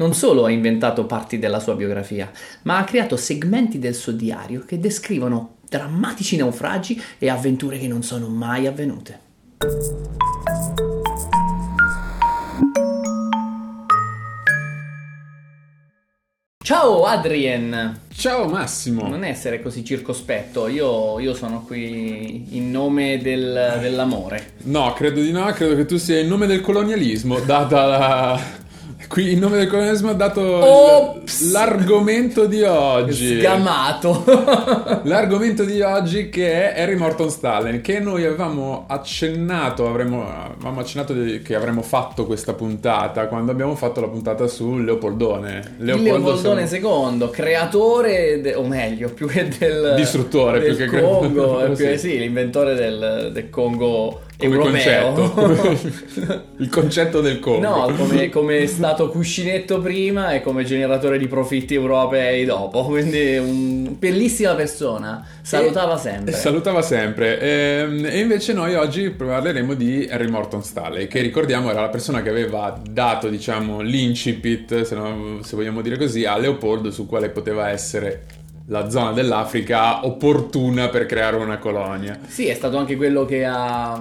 Non 0.00 0.14
solo 0.14 0.46
ha 0.46 0.50
inventato 0.50 1.04
parti 1.04 1.38
della 1.38 1.60
sua 1.60 1.74
biografia, 1.74 2.30
ma 2.62 2.78
ha 2.78 2.84
creato 2.84 3.18
segmenti 3.18 3.78
del 3.78 3.94
suo 3.94 4.12
diario 4.12 4.64
che 4.64 4.80
descrivono 4.80 5.56
drammatici 5.68 6.38
naufragi 6.38 6.98
e 7.18 7.28
avventure 7.28 7.78
che 7.78 7.86
non 7.86 8.02
sono 8.02 8.28
mai 8.28 8.66
avvenute. 8.66 9.20
Ciao 16.64 17.04
Adrien! 17.04 18.00
Ciao 18.10 18.48
Massimo! 18.48 19.06
Non 19.06 19.22
essere 19.22 19.60
così 19.60 19.84
circospetto, 19.84 20.66
io, 20.68 21.18
io 21.18 21.34
sono 21.34 21.62
qui 21.62 22.56
in 22.56 22.70
nome 22.70 23.20
del, 23.20 23.76
dell'amore. 23.82 24.52
No, 24.62 24.94
credo 24.94 25.20
di 25.20 25.30
no, 25.30 25.44
credo 25.52 25.76
che 25.76 25.84
tu 25.84 25.98
sia 25.98 26.20
in 26.20 26.28
nome 26.28 26.46
del 26.46 26.62
colonialismo, 26.62 27.38
data 27.40 27.84
la, 27.84 28.40
Qui 29.10 29.32
in 29.32 29.40
nome 29.40 29.56
del 29.56 29.66
colonialismo 29.66 30.10
ha 30.10 30.14
dato 30.14 30.40
Ops! 30.40 31.50
l'argomento 31.50 32.46
di 32.46 32.62
oggi. 32.62 33.40
Sgamato. 33.40 34.22
l'argomento 35.02 35.64
di 35.64 35.80
oggi 35.80 36.28
che 36.28 36.72
è 36.72 36.80
Harry 36.80 36.94
Morton 36.94 37.28
Stalin, 37.28 37.80
che 37.80 37.98
noi 37.98 38.24
avevamo 38.24 38.84
accennato, 38.86 39.88
avremmo, 39.88 40.28
avevamo 40.28 40.78
accennato 40.78 41.12
che 41.42 41.54
avremmo 41.56 41.82
fatto 41.82 42.24
questa 42.24 42.52
puntata 42.52 43.26
quando 43.26 43.50
abbiamo 43.50 43.74
fatto 43.74 44.00
la 44.00 44.06
puntata 44.06 44.46
su 44.46 44.76
Leopoldone. 44.78 45.74
Leopoldo 45.78 46.12
Leopoldone 46.12 46.66
siamo... 46.68 47.10
II, 47.10 47.30
creatore, 47.30 48.40
de... 48.40 48.54
o 48.54 48.62
meglio, 48.62 49.08
più 49.08 49.26
che 49.26 49.48
del... 49.58 49.94
Distruttore, 49.96 50.60
del 50.60 50.76
più 50.76 50.88
che... 50.88 51.00
Congo, 51.00 51.68
più 51.74 51.96
sì, 51.96 52.16
l'inventore 52.16 52.76
del, 52.76 53.30
del 53.32 53.50
Congo 53.50 54.20
come 54.40 54.54
europeo. 54.54 55.12
concetto. 55.12 56.44
il 56.58 56.68
concetto 56.68 57.20
del 57.20 57.38
Congo. 57.38 57.68
No, 57.68 57.94
come, 57.94 58.28
come, 58.28 58.66
stato 58.66 59.08
cuscinetto 59.08 59.80
prima 59.80 60.32
e 60.32 60.42
come 60.42 60.64
generatore 60.64 61.18
di 61.18 61.26
profitti 61.28 61.74
europei 61.74 62.44
dopo. 62.44 62.84
Quindi 62.90 63.36
un 63.36 63.96
bellissima 63.98 64.54
persona. 64.54 65.24
Salutava 65.42 65.96
sempre. 65.96 66.32
Salutava 66.32 66.82
sempre. 66.82 67.40
E, 67.40 67.48
ehm, 67.48 68.06
e, 68.06 68.18
invece 68.18 68.52
noi 68.52 68.74
oggi 68.74 69.10
parleremo 69.10 69.74
di 69.74 70.08
Harry 70.10 70.28
Morton 70.28 70.62
Stanley, 70.62 71.06
che 71.06 71.20
ricordiamo 71.20 71.70
era 71.70 71.80
la 71.80 71.88
persona 71.88 72.22
che 72.22 72.28
aveva 72.28 72.80
dato, 72.88 73.28
diciamo, 73.28 73.80
l'incipit, 73.80 74.82
se, 74.82 74.94
no, 74.94 75.40
se 75.42 75.56
vogliamo 75.56 75.80
dire 75.80 75.96
così, 75.96 76.24
a 76.24 76.36
Leopoldo 76.36 76.90
su 76.90 77.06
quale 77.06 77.30
poteva 77.30 77.70
essere 77.70 78.38
la 78.70 78.88
zona 78.88 79.12
dell'Africa 79.12 80.06
opportuna 80.06 80.88
per 80.88 81.06
creare 81.06 81.36
una 81.36 81.58
colonia. 81.58 82.18
Sì, 82.26 82.46
è 82.46 82.54
stato 82.54 82.78
anche 82.78 82.96
quello 82.96 83.24
che 83.24 83.44
ha, 83.44 84.00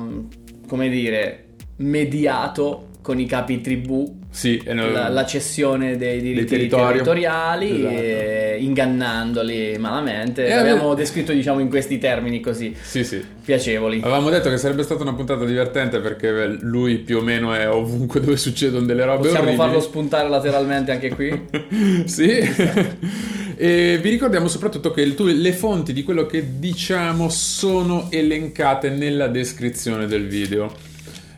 come 0.67 0.89
dire, 0.89 1.45
mediato 1.77 2.89
con 3.01 3.19
i 3.19 3.25
capi 3.25 3.61
tribù 3.61 4.18
sì, 4.31 4.61
la, 4.63 5.09
la, 5.09 5.25
cessione 5.25 5.97
dei 5.97 6.21
diritti 6.21 6.55
dei 6.55 6.67
territoriali, 6.67 7.85
esatto. 7.85 8.63
ingannandoli 8.63 9.77
malamente. 9.79 10.45
E 10.45 10.53
abbiamo 10.53 10.93
descritto 10.93 11.33
diciamo 11.33 11.59
in 11.59 11.67
questi 11.67 11.97
termini 11.97 12.39
così 12.39 12.73
sì, 12.79 13.03
sì. 13.03 13.23
piacevoli. 13.43 13.99
Avevamo 14.01 14.29
detto 14.29 14.49
che 14.49 14.57
sarebbe 14.57 14.83
stata 14.83 15.01
una 15.01 15.13
puntata 15.13 15.45
divertente 15.45 15.99
perché 15.99 16.57
lui 16.61 16.97
più 16.97 17.17
o 17.17 17.21
meno 17.21 17.53
è 17.53 17.67
ovunque 17.67 18.19
dove 18.19 18.37
succedono 18.37 18.85
delle 18.85 19.03
robe 19.03 19.23
Possiamo 19.23 19.47
orribili. 19.47 19.57
farlo 19.57 19.81
spuntare 19.81 20.29
lateralmente 20.29 20.91
anche 20.91 21.09
qui? 21.09 21.47
sì. 22.05 22.29
e 23.57 23.99
vi 24.01 24.09
ricordiamo 24.09 24.47
soprattutto 24.47 24.91
che 24.91 25.03
le 25.05 25.53
fonti 25.53 25.91
di 25.91 26.03
quello 26.03 26.27
che 26.27 26.59
diciamo 26.59 27.29
sono 27.29 28.07
elencate 28.11 28.89
nella 28.89 29.27
descrizione 29.27 30.05
del 30.05 30.27
video. 30.27 30.88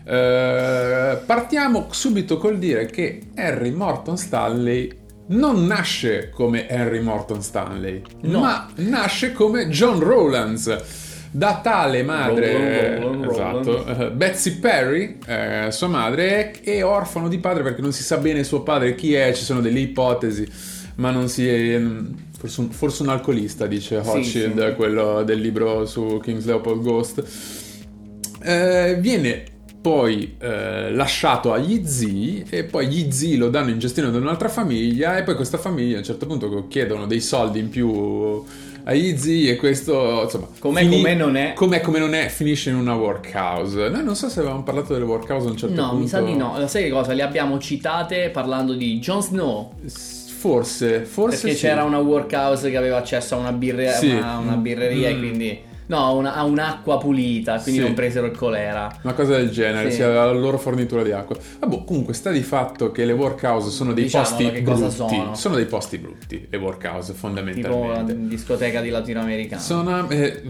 Eh, 0.04 1.18
partiamo 1.26 1.88
subito 1.92 2.38
col 2.38 2.58
dire 2.58 2.86
che 2.88 3.22
Harry 3.36 3.72
Morton 3.72 4.18
Stanley 4.18 5.00
non 5.28 5.66
nasce 5.66 6.30
come 6.30 6.68
Harry 6.68 7.00
Morton 7.00 7.42
Stanley, 7.42 8.02
no. 8.22 8.40
ma 8.40 8.70
nasce 8.76 9.32
come 9.32 9.70
John 9.70 10.00
Rowlands. 10.00 11.10
Da 11.34 11.62
tale 11.64 12.04
madre, 12.04 13.00
Roll, 13.00 13.24
roll, 13.24 13.24
roll, 13.24 13.31
esatto, 13.31 13.86
uh, 13.88 14.12
Betsy 14.12 14.59
Perry, 14.59 15.18
eh, 15.25 15.68
sua 15.72 15.88
madre, 15.88 16.52
è 16.59 16.84
orfano 16.84 17.30
di 17.30 17.38
padre 17.38 17.64
perché 17.64 17.80
non 17.80 17.94
si 17.94 18.04
sa 18.04 18.18
bene 18.18 18.44
suo 18.44 18.64
padre 18.64 18.96
chi 18.96 19.14
è, 19.14 19.31
ci 19.31 19.46
sono 19.46 19.62
delle 19.62 19.80
ipotesi, 19.80 20.46
ma 20.96 21.09
non 21.09 21.30
si 21.30 21.48
è, 21.48 21.80
mm, 21.80 22.06
forse, 22.38 22.59
un, 22.59 22.70
forse 22.72 23.04
un 23.04 23.09
alcolista, 23.09 23.66
dice 23.66 23.96
Hochschild, 23.96 24.59
sì, 24.59 24.68
sì. 24.72 24.75
quello 24.75 25.24
del 25.24 25.40
libro 25.40 25.86
su 25.86 26.20
King's 26.22 26.44
Leopold 26.44 26.84
Ghost. 26.84 27.24
Eh, 28.44 28.98
viene 29.00 29.44
poi 29.81 30.36
eh, 30.40 30.92
lasciato 30.92 31.52
agli 31.52 31.86
zii 31.86 32.46
e 32.50 32.64
poi 32.64 32.88
gli 32.88 33.12
zii 33.12 33.36
lo 33.36 33.50
danno 33.50 33.72
in 33.72 33.80
gestione 33.80 34.09
ad 34.09 34.16
un'altra 34.16 34.47
famiglia 34.47 35.18
e 35.18 35.24
poi 35.24 35.36
questa 35.36 35.58
famiglia 35.58 35.96
a 35.96 36.00
un 36.00 36.03
certo 36.03 36.28
punto 36.28 36.68
chiedono 36.68 37.08
dei 37.08 37.19
soldi 37.19 37.59
in 37.59 37.69
più 37.69 38.46
agli 38.84 39.18
zii 39.18 39.50
e 39.50 39.56
questo 39.56 40.22
insomma 40.24 40.47
com'è 40.59 40.81
fini- 40.81 40.97
come 40.97 41.16
non 41.16 41.36
è 41.36 41.53
com'è 41.53 41.81
come 41.81 41.97
non 41.97 42.14
è 42.14 42.28
finisce 42.30 42.69
in 42.69 42.75
una 42.75 42.96
workhouse 42.96 43.90
noi 43.90 44.03
non 44.03 44.16
so 44.16 44.30
se 44.30 44.40
avevamo 44.40 44.64
parlato 44.64 44.94
delle 44.94 45.06
workhouse 45.06 45.47
a 45.47 45.50
un 45.50 45.58
certo 45.58 45.75
no, 45.75 45.90
punto 45.90 45.96
no 45.96 46.02
mi 46.02 46.08
sa 46.08 46.22
di 46.22 46.36
no 46.36 46.68
sai 46.68 46.84
che 46.84 46.90
cosa 46.92 47.13
le 47.13 47.24
abbiamo 47.24 47.58
citate 47.58 48.30
parlando 48.30 48.74
di 48.74 49.00
Jon 49.00 49.22
Snow 49.22 49.74
forse 49.88 51.06
forse 51.06 51.42
perché 51.42 51.56
sì. 51.56 51.66
c'era 51.66 51.84
una 51.84 52.00
workhouse 52.00 52.69
che 52.69 52.78
aveva 52.78 52.98
accesso 52.98 53.36
a 53.36 53.38
una, 53.40 53.52
birre- 53.52 53.94
sì. 53.94 54.09
una, 54.09 54.38
una 54.38 54.56
birreria 54.56 55.09
mm. 55.09 55.13
e 55.13 55.18
quindi 55.18 55.59
No, 55.91 56.16
una, 56.16 56.35
ha 56.35 56.46
un'acqua 56.46 56.97
pulita, 56.97 57.59
quindi 57.59 57.81
sì. 57.81 57.85
non 57.85 57.94
presero 57.94 58.25
il 58.25 58.31
colera. 58.31 58.90
Una 59.03 59.13
cosa 59.13 59.35
del 59.35 59.50
genere, 59.50 59.90
sì. 59.90 59.97
sia 59.97 60.07
la 60.07 60.31
loro 60.31 60.57
fornitura 60.57 61.03
di 61.03 61.12
acqua. 61.12 61.35
Vabbè, 61.59 61.84
comunque 61.84 62.13
sta 62.13 62.31
di 62.31 62.44
fatto 62.44 62.94
che 62.94 63.03
le 63.03 63.12
workhouse 63.12 63.69
sono 63.69 63.91
dei 63.91 64.06
diciamo 64.06 64.24
posti 64.24 64.62
brutti. 64.62 64.90
Sono? 64.90 65.35
sono? 65.35 65.56
dei 65.56 65.66
posti 65.66 65.97
brutti, 65.97 66.47
le 66.50 66.57
workhouse 66.57 67.12
fondamentalmente. 67.12 67.78
Tipo 67.78 67.91
la 67.91 68.25
discoteca 68.25 68.80
di 68.80 68.90
latinoamericana. 68.90 69.62
Sono... 69.62 70.09
Eh, 70.09 70.44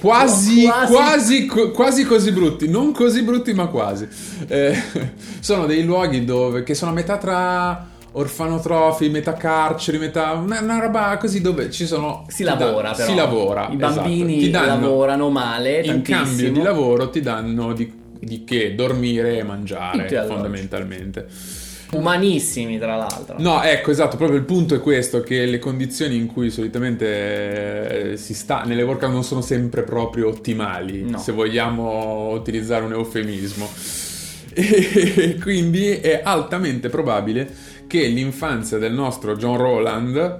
Quasi, 0.00 0.62
quasi, 0.62 1.46
quasi, 1.46 1.72
quasi, 1.72 2.04
così 2.04 2.30
brutti, 2.30 2.68
non 2.68 2.92
così 2.92 3.22
brutti 3.22 3.52
ma 3.52 3.66
quasi. 3.66 4.06
Eh, 4.46 4.80
sono 5.40 5.66
dei 5.66 5.82
luoghi 5.82 6.24
dove, 6.24 6.62
che 6.62 6.74
sono 6.74 6.92
a 6.92 6.94
metà 6.94 7.16
tra 7.16 7.84
orfanotrofi, 8.12 9.08
metà 9.08 9.34
carceri, 9.34 9.98
metà 9.98 10.32
una, 10.32 10.60
una, 10.60 10.78
roba 10.80 11.16
così 11.18 11.40
dove 11.40 11.70
ci 11.70 11.86
sono 11.86 12.24
si 12.28 12.42
lavora 12.42 12.90
da, 12.90 12.96
però. 12.96 13.08
si 13.08 13.14
lavora 13.14 13.68
i 13.70 13.76
bambini 13.76 14.48
esatto. 14.48 14.66
danno, 14.66 14.80
lavorano 14.80 15.30
male 15.30 15.80
in 15.80 16.02
cambio 16.02 16.50
di 16.50 16.62
lavoro 16.62 17.10
ti 17.10 17.20
danno 17.20 17.72
di, 17.72 17.92
di 18.18 18.44
che 18.44 18.74
dormire 18.74 19.38
e 19.38 19.42
mangiare 19.42 20.08
fondamentalmente. 20.26 21.26
Umanissimi 21.90 22.78
tra 22.78 22.96
l'altro. 22.96 23.36
No 23.38 23.62
ecco 23.62 23.90
esatto 23.90 24.18
proprio 24.18 24.38
il 24.38 24.44
punto 24.44 24.74
è 24.74 24.80
questo 24.80 25.22
che 25.22 25.46
le 25.46 25.58
condizioni 25.58 26.16
in 26.16 26.26
cui 26.26 26.50
solitamente 26.50 28.10
eh, 28.12 28.16
si 28.18 28.34
sta 28.34 28.62
nelle 28.64 28.82
workout 28.82 29.10
non 29.10 29.24
sono 29.24 29.40
sempre 29.40 29.82
proprio 29.82 30.28
ottimali 30.28 31.08
no. 31.08 31.16
se 31.18 31.32
vogliamo 31.32 32.30
utilizzare 32.30 32.84
un 32.84 32.92
eufemismo. 32.92 33.68
E 34.58 35.38
quindi 35.40 35.88
è 35.92 36.20
altamente 36.24 36.88
probabile 36.88 37.48
che 37.88 38.06
l'infanzia 38.06 38.78
del 38.78 38.92
nostro 38.92 39.34
John 39.34 39.56
Rowland, 39.56 40.38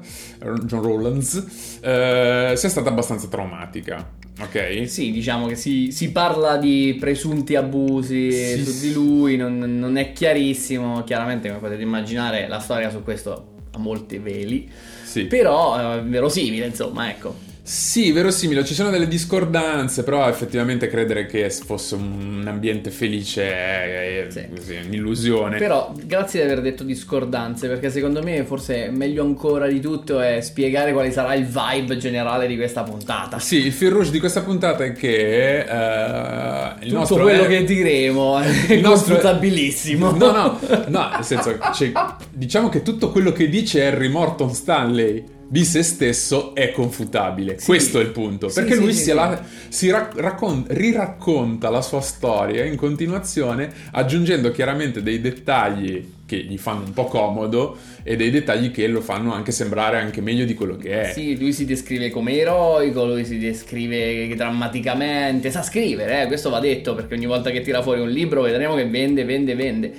John 0.64 0.82
Rowlands 0.82 1.78
eh, 1.80 2.52
sia 2.54 2.68
stata 2.68 2.90
abbastanza 2.90 3.26
traumatica. 3.26 4.16
Ok? 4.40 4.88
Sì, 4.88 5.10
diciamo 5.10 5.48
che 5.48 5.56
si, 5.56 5.90
si 5.90 6.12
parla 6.12 6.58
di 6.58 6.96
presunti 7.00 7.56
abusi 7.56 8.30
sì, 8.30 8.64
su 8.64 8.86
di 8.86 8.92
lui, 8.92 9.36
non, 9.36 9.58
non, 9.58 9.96
è 9.96 10.12
chiarissimo, 10.12 11.02
chiaramente 11.02 11.48
come 11.48 11.60
potete 11.60 11.82
immaginare 11.82 12.46
la 12.46 12.60
storia 12.60 12.88
su 12.90 13.02
questo 13.02 13.56
ha 13.72 13.78
molti 13.78 14.18
veli, 14.18 14.70
sì. 15.02 15.24
però 15.24 15.96
è 15.96 16.02
verosimile 16.02 16.66
insomma, 16.66 17.10
ecco. 17.10 17.34
Sì, 17.68 18.12
verosimile, 18.12 18.64
ci 18.64 18.72
sono 18.72 18.88
delle 18.88 19.06
discordanze, 19.06 20.02
però 20.02 20.26
effettivamente 20.26 20.88
credere 20.88 21.26
che 21.26 21.50
fosse 21.50 21.96
un 21.96 22.42
ambiente 22.46 22.90
felice 22.90 23.42
è, 23.42 24.26
è 24.26 24.30
sì. 24.30 24.46
così, 24.48 24.78
un'illusione. 24.86 25.58
Però 25.58 25.92
grazie 26.02 26.40
di 26.40 26.50
aver 26.50 26.62
detto 26.62 26.82
discordanze, 26.82 27.68
perché 27.68 27.90
secondo 27.90 28.22
me 28.22 28.42
forse 28.44 28.88
meglio 28.90 29.22
ancora 29.22 29.66
di 29.66 29.80
tutto 29.80 30.18
è 30.18 30.40
spiegare 30.40 30.94
quale 30.94 31.12
sarà 31.12 31.34
il 31.34 31.44
vibe 31.44 31.98
generale 31.98 32.46
di 32.46 32.56
questa 32.56 32.84
puntata. 32.84 33.38
Sì, 33.38 33.66
il 33.66 33.72
fil 33.72 33.90
rouge 33.90 34.12
di 34.12 34.18
questa 34.18 34.40
puntata 34.40 34.84
è 34.84 34.92
che 34.92 35.66
uh, 35.68 36.84
il 36.86 36.90
tutto 36.90 37.16
quello 37.20 37.42
è... 37.42 37.48
che 37.48 37.64
diremo 37.64 38.40
è 38.40 38.72
il 38.72 38.80
nostro 38.80 39.18
bellissimo. 39.38 40.12
No, 40.12 40.32
no, 40.32 40.58
no, 40.86 41.10
nel 41.12 41.22
senso, 41.22 41.58
cioè, 41.74 41.92
diciamo 42.32 42.70
che 42.70 42.80
tutto 42.80 43.10
quello 43.10 43.30
che 43.30 43.46
dice 43.50 43.84
Harry 43.84 44.08
Morton 44.08 44.54
Stanley 44.54 45.36
di 45.50 45.64
se 45.64 45.82
stesso 45.82 46.54
è 46.54 46.72
confutabile. 46.72 47.58
Sì. 47.58 47.66
Questo 47.66 47.98
è 47.98 48.02
il 48.02 48.10
punto. 48.10 48.48
Perché 48.52 48.74
sì, 48.74 48.80
lui 48.80 48.92
sì, 48.92 49.04
si, 49.04 49.12
la, 49.12 49.42
si 49.68 49.90
raccon- 49.90 50.66
riracconta 50.68 51.70
la 51.70 51.80
sua 51.80 52.00
storia 52.02 52.64
in 52.64 52.76
continuazione, 52.76 53.72
aggiungendo 53.92 54.50
chiaramente 54.50 55.02
dei 55.02 55.20
dettagli 55.20 56.16
che 56.26 56.36
gli 56.36 56.58
fanno 56.58 56.84
un 56.84 56.92
po' 56.92 57.06
comodo 57.06 57.78
e 58.02 58.14
dei 58.14 58.28
dettagli 58.30 58.70
che 58.70 58.86
lo 58.86 59.00
fanno 59.00 59.32
anche 59.32 59.50
sembrare 59.50 59.98
anche 59.98 60.20
meglio 60.20 60.44
di 60.44 60.52
quello 60.52 60.76
che 60.76 61.00
è. 61.00 61.12
Sì, 61.14 61.38
lui 61.38 61.54
si 61.54 61.64
descrive 61.64 62.10
come 62.10 62.36
eroico, 62.36 63.06
lui 63.06 63.24
si 63.24 63.38
descrive 63.38 64.34
drammaticamente, 64.36 65.50
sa 65.50 65.62
scrivere, 65.62 66.24
eh? 66.24 66.26
questo 66.26 66.50
va 66.50 66.60
detto 66.60 66.94
perché 66.94 67.14
ogni 67.14 67.24
volta 67.24 67.50
che 67.50 67.62
tira 67.62 67.80
fuori 67.80 68.00
un 68.00 68.10
libro 68.10 68.42
vedremo 68.42 68.74
che 68.74 68.86
vende, 68.86 69.24
vende, 69.24 69.54
vende. 69.54 69.92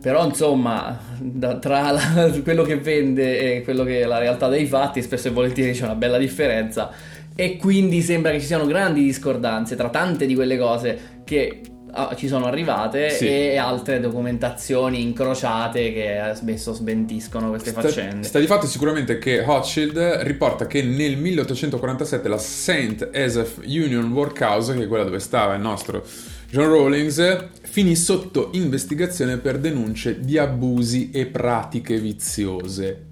Però 0.00 0.24
insomma 0.24 0.98
da, 1.18 1.56
tra 1.58 1.90
la, 1.90 2.30
quello 2.42 2.62
che 2.62 2.76
vende 2.76 3.56
e 3.56 3.62
quello 3.62 3.84
che 3.84 4.00
è 4.00 4.04
la 4.04 4.18
realtà 4.18 4.48
dei 4.48 4.66
fatti 4.66 5.02
spesso 5.02 5.28
e 5.28 5.30
volentieri 5.30 5.72
c'è 5.72 5.84
una 5.84 5.94
bella 5.94 6.18
differenza 6.18 6.90
e 7.34 7.56
quindi 7.56 8.00
sembra 8.00 8.30
che 8.32 8.40
ci 8.40 8.46
siano 8.46 8.66
grandi 8.66 9.02
discordanze 9.02 9.76
tra 9.76 9.90
tante 9.90 10.26
di 10.26 10.34
quelle 10.34 10.56
cose 10.56 11.20
che 11.24 11.60
ah, 11.90 12.14
ci 12.16 12.28
sono 12.28 12.46
arrivate 12.46 13.10
sì. 13.10 13.26
e 13.26 13.56
altre 13.58 14.00
documentazioni 14.00 15.02
incrociate 15.02 15.92
che 15.92 16.32
spesso 16.34 16.72
smentiscono 16.72 17.50
queste 17.50 17.70
sta, 17.70 17.82
faccende. 17.82 18.26
Sta 18.26 18.38
di 18.38 18.46
fatto 18.46 18.66
sicuramente 18.66 19.18
che 19.18 19.40
Hochschild 19.40 19.98
riporta 20.22 20.66
che 20.66 20.82
nel 20.82 21.18
1847 21.18 22.28
la 22.28 22.38
St. 22.38 23.10
Asaph 23.12 23.58
Union 23.64 24.10
Workhouse, 24.12 24.74
che 24.74 24.84
è 24.84 24.86
quella 24.86 25.04
dove 25.04 25.18
stava 25.18 25.54
il 25.54 25.60
nostro 25.60 26.04
John 26.48 26.68
Rawlings, 26.68 27.48
finì 27.62 27.96
sotto 27.96 28.50
investigazione 28.52 29.38
per 29.38 29.58
denunce 29.58 30.20
di 30.20 30.38
abusi 30.38 31.10
e 31.10 31.26
pratiche 31.26 31.98
viziose. 31.98 33.06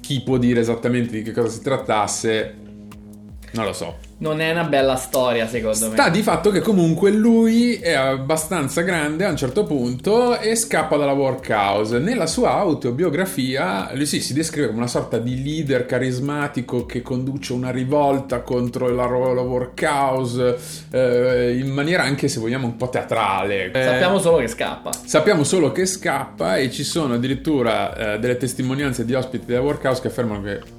Chi 0.00 0.22
può 0.22 0.38
dire 0.38 0.60
esattamente 0.60 1.16
di 1.16 1.22
che 1.22 1.32
cosa 1.32 1.48
si 1.48 1.62
trattasse, 1.62 2.54
non 3.52 3.64
lo 3.64 3.72
so 3.72 4.07
non 4.18 4.40
è 4.40 4.50
una 4.50 4.64
bella 4.64 4.96
storia, 4.96 5.46
secondo 5.46 5.76
Sta 5.76 5.88
me. 5.88 5.94
Sta 5.94 6.08
di 6.08 6.22
fatto 6.22 6.50
che 6.50 6.60
comunque 6.60 7.10
lui 7.10 7.74
è 7.74 7.92
abbastanza 7.92 8.82
grande 8.82 9.24
a 9.24 9.30
un 9.30 9.36
certo 9.36 9.64
punto 9.64 10.38
e 10.38 10.56
scappa 10.56 10.96
dalla 10.96 11.12
workhouse. 11.12 11.98
Nella 11.98 12.26
sua 12.26 12.54
autobiografia, 12.54 13.90
lui 13.94 14.06
sì, 14.06 14.20
si 14.20 14.32
descrive 14.32 14.66
come 14.66 14.78
una 14.78 14.88
sorta 14.88 15.18
di 15.18 15.42
leader 15.42 15.86
carismatico 15.86 16.84
che 16.84 17.02
conduce 17.02 17.52
una 17.52 17.70
rivolta 17.70 18.40
contro 18.40 18.88
la, 18.88 19.06
la 19.06 19.40
workhouse 19.40 20.58
eh, 20.90 21.56
in 21.58 21.70
maniera 21.70 22.02
anche, 22.02 22.28
se 22.28 22.40
vogliamo, 22.40 22.66
un 22.66 22.76
po' 22.76 22.88
teatrale. 22.88 23.70
Eh, 23.70 23.82
sappiamo 23.84 24.18
solo 24.18 24.38
che 24.38 24.48
scappa. 24.48 24.90
Sappiamo 25.04 25.44
solo 25.44 25.70
che 25.70 25.86
scappa 25.86 26.56
e 26.56 26.70
ci 26.70 26.82
sono 26.82 27.14
addirittura 27.14 28.14
eh, 28.14 28.18
delle 28.18 28.36
testimonianze 28.36 29.04
di 29.04 29.14
ospiti 29.14 29.46
della 29.46 29.60
workhouse 29.60 30.00
che 30.00 30.08
affermano 30.08 30.42
che 30.42 30.77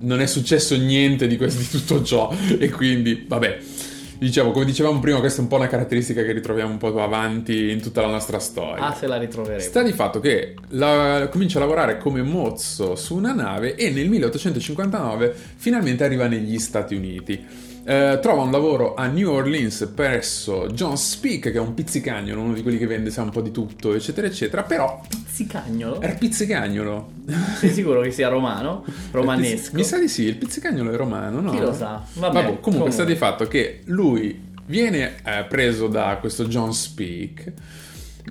non 0.00 0.20
è 0.20 0.26
successo 0.26 0.76
niente 0.76 1.26
di, 1.26 1.36
questo, 1.36 1.60
di 1.60 1.68
tutto 1.68 2.02
ciò 2.02 2.32
e 2.58 2.68
quindi 2.70 3.24
vabbè 3.26 3.58
Dicevo, 4.24 4.52
come 4.52 4.64
dicevamo 4.64 5.00
prima, 5.00 5.18
questa 5.18 5.40
è 5.40 5.42
un 5.42 5.48
po' 5.48 5.56
una 5.56 5.66
caratteristica 5.66 6.22
che 6.22 6.32
ritroviamo 6.32 6.70
un 6.70 6.78
po' 6.78 7.02
avanti 7.02 7.70
in 7.70 7.82
tutta 7.82 8.00
la 8.00 8.06
nostra 8.06 8.38
storia. 8.38 8.84
Ah, 8.84 8.94
se 8.94 9.06
la 9.06 9.18
ritroveremo. 9.18 9.60
Sta 9.60 9.82
di 9.82 9.92
fatto 9.92 10.20
che 10.20 10.54
la, 10.68 11.28
comincia 11.30 11.58
a 11.58 11.60
lavorare 11.60 11.98
come 11.98 12.22
mozzo 12.22 12.94
su 12.94 13.16
una 13.16 13.34
nave 13.34 13.74
e 13.74 13.90
nel 13.90 14.08
1859 14.08 15.34
finalmente 15.56 16.04
arriva 16.04 16.26
negli 16.26 16.58
Stati 16.58 16.94
Uniti. 16.94 17.44
Eh, 17.86 18.18
trova 18.22 18.42
un 18.42 18.50
lavoro 18.50 18.94
a 18.94 19.06
New 19.06 19.30
Orleans 19.30 19.90
presso 19.94 20.68
John 20.68 20.96
Speak, 20.96 21.50
che 21.50 21.52
è 21.52 21.60
un 21.60 21.74
pizzicagnolo, 21.74 22.40
uno 22.40 22.54
di 22.54 22.62
quelli 22.62 22.78
che 22.78 22.86
vende 22.86 23.10
sa 23.10 23.22
un 23.22 23.30
po' 23.30 23.42
di 23.42 23.50
tutto, 23.50 23.94
eccetera, 23.94 24.26
eccetera. 24.26 24.62
Però. 24.62 25.02
Pizzicagnolo? 25.06 26.00
Era 26.00 26.14
pizzicagnolo. 26.14 27.10
Sei 27.58 27.70
sicuro 27.70 28.00
che 28.00 28.10
sia 28.10 28.28
romano? 28.28 28.84
Romanesco? 29.12 29.74
Mi 29.74 29.84
sa 29.84 29.98
di 29.98 30.08
sì, 30.08 30.22
il 30.22 30.36
pizzicagnolo 30.36 30.92
è 30.92 30.96
romano, 30.96 31.40
no? 31.40 31.50
Chi 31.50 31.60
lo 31.60 31.74
sa? 31.74 32.02
Vabbè, 32.14 32.32
Vabbè 32.32 32.32
comunque, 32.32 32.62
comunque 32.62 32.90
sta 32.90 33.04
di 33.04 33.16
fatto 33.16 33.46
che 33.46 33.82
lui 33.86 34.52
viene 34.66 35.16
eh, 35.22 35.44
preso 35.46 35.86
da 35.88 36.16
questo 36.18 36.46
John 36.46 36.72
Speak 36.72 37.52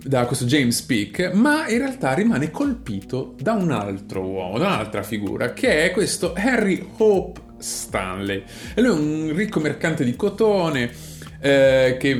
da 0.01 0.25
questo 0.25 0.45
James 0.45 0.81
Peake, 0.81 1.31
ma 1.33 1.67
in 1.67 1.77
realtà 1.77 2.13
rimane 2.13 2.49
colpito 2.49 3.35
da 3.39 3.53
un 3.53 3.69
altro 3.69 4.21
uomo, 4.21 4.57
da 4.57 4.65
un'altra 4.65 5.03
figura, 5.03 5.53
che 5.53 5.85
è 5.85 5.91
questo 5.91 6.33
Harry 6.35 6.83
Hope 6.97 7.42
Stanley. 7.63 8.43
E 8.73 8.81
lui 8.81 8.89
è 8.89 8.93
un 8.93 9.33
ricco 9.35 9.59
mercante 9.59 10.03
di 10.03 10.15
cotone 10.15 10.91
eh, 11.39 11.97
che 11.99 12.13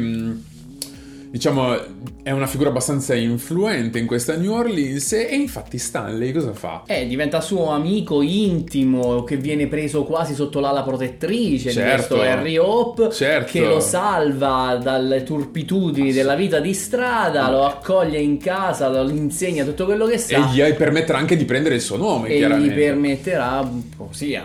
diciamo, 1.34 1.76
è 2.22 2.30
una 2.30 2.46
figura 2.46 2.70
abbastanza 2.70 3.16
influente 3.16 3.98
in 3.98 4.06
questa 4.06 4.38
New 4.38 4.54
Orleans 4.54 5.14
e 5.14 5.34
infatti 5.34 5.80
Stanley 5.80 6.32
cosa 6.32 6.54
fa? 6.54 6.84
Eh, 6.86 7.08
diventa 7.08 7.42
suo 7.42 7.72
amico 7.72 8.22
intimo 8.22 9.24
che 9.24 9.38
viene 9.38 9.66
preso 9.66 10.04
quasi 10.04 10.36
sotto 10.36 10.60
l'ala 10.60 10.84
protettrice 10.84 11.72
certo, 11.72 12.14
di 12.14 12.20
questo 12.20 12.22
Harry 12.22 12.58
Hope 12.58 13.10
certo. 13.10 13.52
che 13.52 13.62
lo 13.62 13.80
salva 13.80 14.78
dalle 14.80 15.24
turpitudini 15.24 16.14
della 16.14 16.36
vita 16.36 16.60
di 16.60 16.76
strada, 16.76 17.50
lo 17.50 17.66
accoglie 17.66 18.20
in 18.20 18.38
casa, 18.38 18.88
lo 18.90 19.10
insegna 19.10 19.66
tutto 19.66 19.86
quello 19.86 20.06
che 20.06 20.20
sa 20.20 20.36
e 20.36 20.54
gli 20.54 20.74
permetterà 20.76 21.18
anche 21.18 21.36
di 21.36 21.46
prendere 21.46 21.74
il 21.74 21.82
suo 21.82 21.98
nome 21.98 22.28
e 22.28 22.48
gli 22.48 22.72
permetterà, 22.72 23.68
così, 23.98 24.40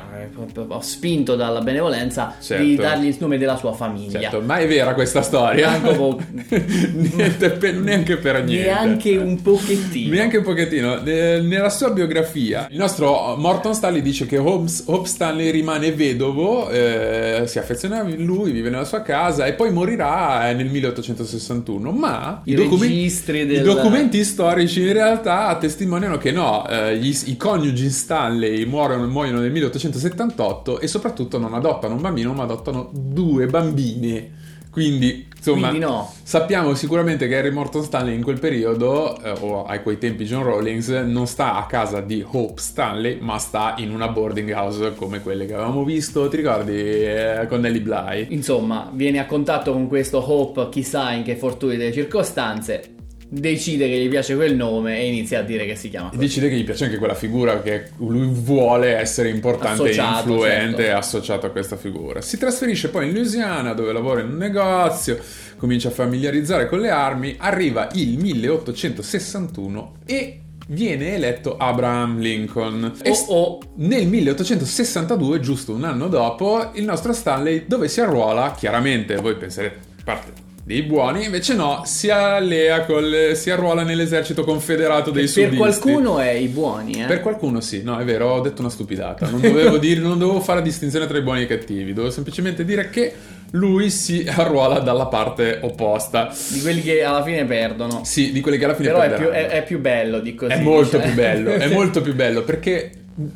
ho 0.68 0.80
spinto 0.80 1.36
dalla 1.36 1.60
benevolenza 1.60 2.36
certo. 2.40 2.64
di 2.64 2.76
dargli 2.76 3.08
il 3.08 3.16
nome 3.20 3.36
della 3.36 3.58
sua 3.58 3.74
famiglia. 3.74 4.20
Certo, 4.20 4.40
ma 4.40 4.56
è 4.56 4.66
vera 4.66 4.94
questa 4.94 5.20
storia? 5.20 5.68
Anche 5.68 6.76
niente, 6.94 7.50
per, 7.50 7.74
neanche 7.74 8.16
per 8.16 8.44
niente. 8.44 8.70
Neanche 8.70 9.16
un 9.16 9.40
pochettino. 9.42 10.14
Neanche 10.14 10.36
un 10.38 10.44
pochettino. 10.44 11.00
Nella 11.02 11.70
sua 11.70 11.90
biografia, 11.90 12.68
il 12.70 12.78
nostro 12.78 13.36
Morton 13.36 13.74
Stanley 13.74 14.02
dice 14.02 14.26
che 14.26 14.38
Holmes, 14.38 14.84
Hope 14.86 15.08
Stanley 15.08 15.50
rimane 15.50 15.92
vedovo, 15.92 16.68
eh, 16.70 17.44
si 17.46 17.58
affeziona 17.58 18.00
a 18.00 18.02
lui, 18.02 18.52
vive 18.52 18.70
nella 18.70 18.84
sua 18.84 19.02
casa 19.02 19.46
e 19.46 19.54
poi 19.54 19.70
morirà 19.70 20.52
nel 20.52 20.66
1861. 20.66 21.90
Ma 21.90 22.42
i, 22.44 22.54
documenti, 22.54 23.46
del... 23.46 23.50
i 23.50 23.62
documenti 23.62 24.24
storici 24.24 24.82
in 24.82 24.92
realtà 24.92 25.56
testimoniano 25.58 26.18
che 26.18 26.30
no, 26.30 26.66
eh, 26.68 26.96
gli, 26.96 27.14
i 27.26 27.36
coniugi 27.36 27.90
Stanley 27.90 28.64
muoiono, 28.64 29.06
muoiono 29.06 29.40
nel 29.40 29.50
1878 29.50 30.80
e 30.80 30.86
soprattutto 30.86 31.38
non 31.38 31.54
adottano 31.54 31.94
un 31.94 32.00
bambino, 32.00 32.32
ma 32.32 32.44
adottano 32.44 32.90
due 32.92 33.46
bambine. 33.46 34.36
Quindi, 34.70 35.26
insomma, 35.36 35.68
Quindi 35.68 35.86
no. 35.86 36.12
sappiamo 36.22 36.74
sicuramente 36.74 37.26
che 37.26 37.36
Harry 37.36 37.50
Morton 37.50 37.82
Stanley 37.82 38.14
in 38.14 38.22
quel 38.22 38.38
periodo, 38.38 39.20
eh, 39.20 39.34
o 39.40 39.64
a 39.64 39.78
quei 39.80 39.98
tempi 39.98 40.24
John 40.24 40.44
Rawlings, 40.44 40.88
non 40.88 41.26
sta 41.26 41.56
a 41.56 41.66
casa 41.66 42.00
di 42.00 42.24
Hope 42.26 42.60
Stanley, 42.60 43.18
ma 43.20 43.38
sta 43.38 43.74
in 43.78 43.92
una 43.92 44.08
boarding 44.08 44.52
house 44.52 44.94
come 44.94 45.20
quelle 45.20 45.46
che 45.46 45.54
avevamo 45.54 45.84
visto, 45.84 46.28
ti 46.28 46.36
ricordi, 46.36 46.72
eh, 46.72 47.46
con 47.48 47.60
Nelly 47.60 47.80
Bly. 47.80 48.26
Insomma, 48.30 48.90
viene 48.92 49.18
a 49.18 49.26
contatto 49.26 49.72
con 49.72 49.88
questo 49.88 50.22
Hope, 50.30 50.68
chissà 50.70 51.12
in 51.12 51.22
che 51.22 51.36
fortuite 51.36 51.92
circostanze, 51.92 52.96
decide 53.28 53.88
che 53.88 53.98
gli 53.98 54.08
piace 54.08 54.34
quel 54.34 54.56
nome 54.56 54.98
e 54.98 55.06
inizia 55.06 55.40
a 55.40 55.42
dire 55.42 55.66
che 55.66 55.76
si 55.76 55.90
chiama 55.90 56.08
così. 56.08 56.20
Decide 56.20 56.48
che 56.48 56.56
gli 56.56 56.64
piace 56.64 56.84
anche 56.84 56.96
quella 56.96 57.14
figura 57.14 57.60
che 57.60 57.90
lui 57.98 58.26
vuole 58.30 58.96
essere 58.96 59.28
importante 59.28 59.82
associato, 59.82 60.28
e 60.28 60.32
influente 60.32 60.82
certo. 60.84 60.98
associato 60.98 61.46
a 61.46 61.50
questa 61.50 61.76
figura. 61.76 62.20
Si 62.20 62.38
trasferisce 62.38 62.88
poi 62.88 63.08
in 63.08 63.14
Louisiana 63.14 63.74
dove 63.74 63.92
lavora 63.92 64.20
in 64.20 64.28
un 64.28 64.36
negozio, 64.36 65.18
comincia 65.56 65.88
a 65.88 65.92
familiarizzare 65.92 66.68
con 66.68 66.80
le 66.80 66.90
armi, 66.90 67.36
arriva 67.38 67.88
il 67.92 68.18
1861 68.18 69.96
e 70.06 70.40
viene 70.68 71.14
eletto 71.14 71.56
Abraham 71.56 72.18
Lincoln. 72.20 72.94
E 73.02 73.10
oh, 73.10 73.34
oh. 73.34 73.58
nel 73.76 74.06
1862, 74.06 75.40
giusto 75.40 75.74
un 75.74 75.84
anno 75.84 76.08
dopo, 76.08 76.70
il 76.74 76.84
nostro 76.84 77.12
Stanley 77.12 77.64
dove 77.66 77.88
si 77.88 78.00
arruola, 78.00 78.54
chiaramente 78.56 79.16
voi 79.16 79.36
penserete, 79.36 79.80
parte 80.02 80.46
dei 80.68 80.82
buoni, 80.82 81.24
invece 81.24 81.54
no, 81.54 81.80
si 81.86 82.10
allea 82.10 82.84
col, 82.84 83.30
si 83.32 83.48
arruola 83.48 83.84
nell'esercito 83.84 84.44
confederato 84.44 85.10
dei 85.10 85.26
sudisti. 85.26 85.56
Per 85.56 85.66
qualcuno 85.66 86.18
è 86.18 86.32
i 86.32 86.48
buoni, 86.48 86.92
eh? 86.92 87.06
Per 87.06 87.22
qualcuno 87.22 87.62
sì, 87.62 87.82
no, 87.82 87.96
è 87.98 88.04
vero, 88.04 88.28
ho 88.28 88.40
detto 88.40 88.60
una 88.60 88.68
stupidata. 88.68 89.30
Non 89.30 89.40
dovevo, 89.40 89.78
dire, 89.80 89.98
non 90.02 90.18
dovevo 90.18 90.40
fare 90.40 90.58
la 90.58 90.64
distinzione 90.66 91.06
tra 91.06 91.16
i 91.16 91.22
buoni 91.22 91.40
e 91.40 91.42
i 91.44 91.46
cattivi, 91.46 91.94
dovevo 91.94 92.12
semplicemente 92.12 92.66
dire 92.66 92.90
che 92.90 93.14
lui 93.52 93.88
si 93.88 94.26
arruola 94.28 94.80
dalla 94.80 95.06
parte 95.06 95.58
opposta. 95.62 96.30
Di 96.48 96.60
quelli 96.60 96.82
che 96.82 97.02
alla 97.02 97.22
fine 97.22 97.46
perdono. 97.46 98.02
Sì, 98.04 98.30
di 98.30 98.42
quelli 98.42 98.58
che 98.58 98.64
alla 98.66 98.74
fine 98.74 98.88
Però 98.88 99.00
perdono. 99.00 99.30
Però 99.30 99.32
è, 99.32 99.46
è, 99.46 99.62
più 99.62 99.80
bello 99.80 100.20
di 100.20 100.34
così. 100.34 100.52
È 100.52 100.60
molto 100.60 101.00
più 101.00 101.14
bello, 101.14 101.50
è 101.52 101.68
molto 101.72 102.02
più 102.02 102.14
bello 102.14 102.42
perché 102.42 102.90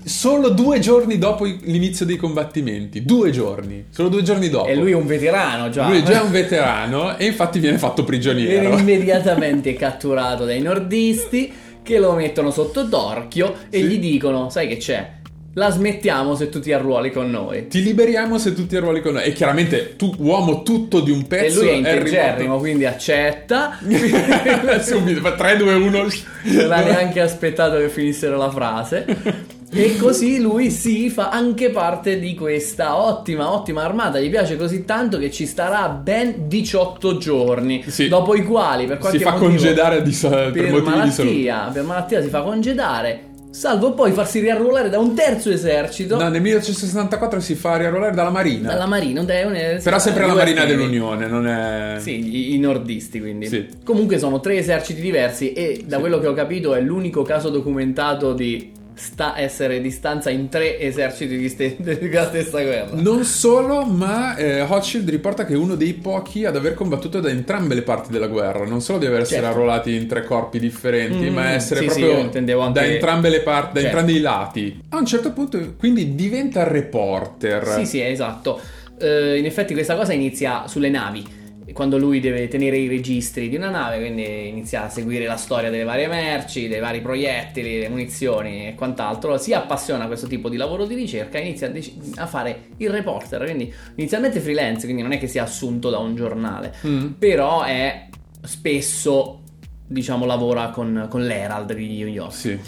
solo 0.05 0.51
due 0.51 0.79
giorni 0.79 1.19
dopo 1.19 1.45
l'inizio 1.45 2.07
dei 2.07 2.17
combattimenti. 2.17 3.05
Due 3.05 3.31
giorni. 3.31 3.87
Solo 3.91 4.09
due 4.09 4.23
giorni 4.23 4.49
dopo. 4.49 4.69
E 4.69 4.77
lui 4.77 4.93
è 4.93 4.95
un 4.95 5.07
veterano 5.07 5.71
già. 5.71 5.89
Lui 5.89 5.99
è 5.99 6.03
già 6.03 6.23
un 6.23 6.31
veterano 6.31 7.17
e 7.17 7.27
infatti 7.27 7.59
viene 7.59 7.79
fatto 7.79 8.05
prigioniero. 8.05 8.61
Viene 8.61 8.81
immediatamente 8.81 9.75
catturato 9.75 10.45
dai 10.45 10.61
nordisti 10.61 11.53
che 11.83 11.99
lo 11.99 12.13
mettono 12.13 12.51
sotto 12.51 12.85
d'orchio 12.85 13.55
e 13.71 13.79
sì. 13.79 13.85
gli 13.85 13.99
dicono, 13.99 14.49
sai 14.51 14.69
che 14.69 14.77
c'è? 14.77 15.21
La 15.55 15.69
smettiamo 15.69 16.35
se 16.35 16.49
tu 16.49 16.61
ti 16.61 16.73
arruoli 16.73 17.11
con 17.11 17.29
noi. 17.29 17.67
Ti 17.67 17.83
liberiamo 17.83 18.39
se 18.39 18.55
tu 18.55 18.67
ti 18.67 18.77
arruoli 18.77 19.03
con 19.03 19.15
noi. 19.15 19.25
E 19.25 19.33
chiaramente 19.33 19.97
tu, 19.97 20.15
uomo 20.17 20.63
tutto 20.63 21.01
di 21.01 21.11
un 21.11 21.27
pezzo. 21.27 21.61
E 21.61 21.63
lui 21.63 21.69
è 21.69 21.73
integerrimo, 21.73 22.57
quindi 22.57 22.87
accetta. 22.87 23.79
Subito, 24.81 25.35
3, 25.35 25.57
2, 25.57 25.75
1. 25.75 26.07
Non 26.45 26.73
ha 26.73 26.81
neanche 26.81 27.21
aspettato 27.21 27.77
che 27.77 27.91
finissero 27.91 28.39
la 28.39 28.51
frase. 28.51 29.05
E 29.75 29.97
così 29.97 30.39
lui 30.39 30.71
si 30.71 31.09
fa 31.09 31.31
anche 31.31 31.71
parte 31.71 32.19
di 32.19 32.35
questa 32.35 32.97
ottima, 32.97 33.51
ottima 33.53 33.83
armata. 33.83 34.21
Gli 34.21 34.29
piace 34.29 34.57
così 34.57 34.85
tanto 34.85 35.19
che 35.19 35.31
ci 35.31 35.47
starà 35.47 35.89
ben 35.89 36.47
18 36.47 37.17
giorni. 37.17 37.83
Sì. 37.87 38.09
Dopo 38.09 38.35
i 38.35 38.45
quali, 38.45 38.87
per 38.87 38.99
qualche 38.99 39.19
si 39.19 39.25
fa 39.25 39.33
motivo, 39.33 39.49
congedare 39.49 40.03
di, 40.03 40.19
per, 40.21 40.51
per 40.51 40.71
motivi 40.71 40.91
malattia. 40.91 41.71
Per 41.73 41.83
malattia 41.85 42.23
si 42.23 42.29
fa 42.29 42.43
congedare 42.43 43.31
salvo 43.53 43.93
poi 43.93 44.13
farsi 44.13 44.41
riarruolare 44.41 44.89
da 44.89 44.99
un 44.99 45.15
terzo 45.15 45.51
esercito. 45.51 46.17
No, 46.17 46.29
nel 46.29 46.41
1864 46.41 47.41
si 47.41 47.55
fa 47.55 47.77
riarruolare 47.77 48.15
dalla 48.15 48.31
Marina. 48.31 48.73
Dalla 48.73 48.87
Marina, 48.87 49.21
un, 49.21 49.27
un, 49.27 49.81
però 49.83 49.99
sempre 49.99 50.27
la 50.27 50.35
Marina 50.35 50.65
dell'Unione, 50.65 51.27
non 51.27 51.47
è... 51.47 51.97
Sì, 51.99 52.35
i, 52.35 52.55
i 52.55 52.59
nordisti 52.59 53.21
quindi. 53.21 53.47
Sì. 53.47 53.69
Comunque 53.85 54.19
sono 54.19 54.41
tre 54.41 54.57
eserciti 54.57 55.01
diversi 55.01 55.53
e 55.53 55.85
da 55.87 55.97
sì. 55.97 56.01
quello 56.01 56.19
che 56.19 56.27
ho 56.27 56.35
capito 56.35 56.75
è 56.75 56.81
l'unico 56.81 57.23
caso 57.23 57.51
documentato 57.51 58.33
di 58.33 58.81
sta 58.95 59.39
essere 59.39 59.81
distanza 59.81 60.31
in 60.31 60.49
tre 60.49 60.79
eserciti 60.79 61.37
di 61.37 61.49
ste- 61.49 61.77
della 61.81 62.27
stessa 62.27 62.63
guerra. 62.63 62.91
Non 62.95 63.25
solo, 63.25 63.85
ma 63.85 64.37
eh, 64.37 64.61
Hochschild 64.61 65.09
riporta 65.09 65.45
che 65.45 65.55
è 65.55 65.57
uno 65.57 65.75
dei 65.75 65.95
pochi 65.95 66.45
ad 66.45 66.57
aver 66.57 66.75
combattuto 66.75 67.21
da 67.21 67.29
entrambe 67.29 67.75
le 67.75 67.83
parti 67.83 68.11
della 68.11 68.27
guerra, 68.27 68.65
non 68.65 68.81
solo 68.81 68.99
di 68.99 69.07
aver 69.07 69.23
essere 69.23 69.41
certo. 69.41 69.55
arruolati 69.55 69.95
in 69.95 70.07
tre 70.07 70.25
corpi 70.25 70.59
differenti, 70.59 71.31
mm, 71.31 71.35
ma 71.35 71.51
essere 71.51 71.81
sì, 71.81 71.87
proprio 71.87 72.31
sì, 72.31 72.39
anche... 72.39 72.45
da 72.73 72.85
entrambe 72.85 73.29
le 73.29 73.41
parti, 73.41 73.75
da 73.75 73.81
certo. 73.81 73.97
entrambi 73.97 74.19
i 74.19 74.21
lati. 74.21 74.81
A 74.91 74.99
un 74.99 75.07
certo 75.07 75.33
punto 75.33 75.75
quindi 75.79 76.15
diventa 76.15 76.65
reporter. 76.65 77.67
Sì, 77.67 77.87
sì, 77.87 78.03
esatto. 78.03 78.61
Uh, 79.01 79.35
in 79.37 79.47
effetti 79.47 79.73
questa 79.73 79.97
cosa 79.97 80.13
inizia 80.13 80.69
sulle 80.69 80.89
navi 80.89 81.41
quando 81.73 81.99
lui 81.99 82.21
deve 82.21 82.49
tenere 82.49 82.77
i 82.77 82.89
registri 82.89 83.49
di 83.49 83.57
una 83.57 83.71
nave, 83.71 83.99
quindi 83.99 84.49
inizia 84.49 84.85
a 84.85 84.89
seguire 84.89 85.27
la 85.27 85.37
storia 85.37 85.71
delle 85.71 85.85
varie 85.85 86.07
merci, 86.07 86.69
dei 86.69 86.81
vari 86.81 87.01
proiettili, 87.01 87.79
le 87.79 87.89
munizioni 87.89 88.69
e 88.69 88.75
quant'altro, 88.75 89.39
si 89.39 89.53
appassiona 89.53 90.05
a 90.05 90.07
questo 90.07 90.27
tipo 90.27 90.49
di 90.49 90.57
lavoro 90.57 90.87
di 90.87 90.95
ricerca 90.95 91.39
e 91.39 91.43
inizia 91.43 91.69
a, 91.69 91.71
dec- 91.71 91.93
a 92.17 92.27
fare 92.27 92.69
il 92.79 92.91
reporter, 92.91 93.45
quindi 93.45 93.73
inizialmente 93.97 94.41
freelance, 94.41 94.85
quindi 94.85 95.03
non 95.03 95.13
è 95.13 95.19
che 95.19 95.27
sia 95.27 95.43
assunto 95.43 95.91
da 95.91 95.99
un 95.99 96.15
giornale, 96.15 96.75
mm. 96.87 97.07
però 97.19 97.63
è 97.63 98.09
spesso, 98.43 99.43
diciamo, 99.87 100.25
lavora 100.27 100.71
con, 100.71 101.07
con 101.09 101.25
l'Herald 101.25 101.73
di 101.75 101.87
New 101.87 102.09
York. 102.09 102.35
Sì 102.35 102.59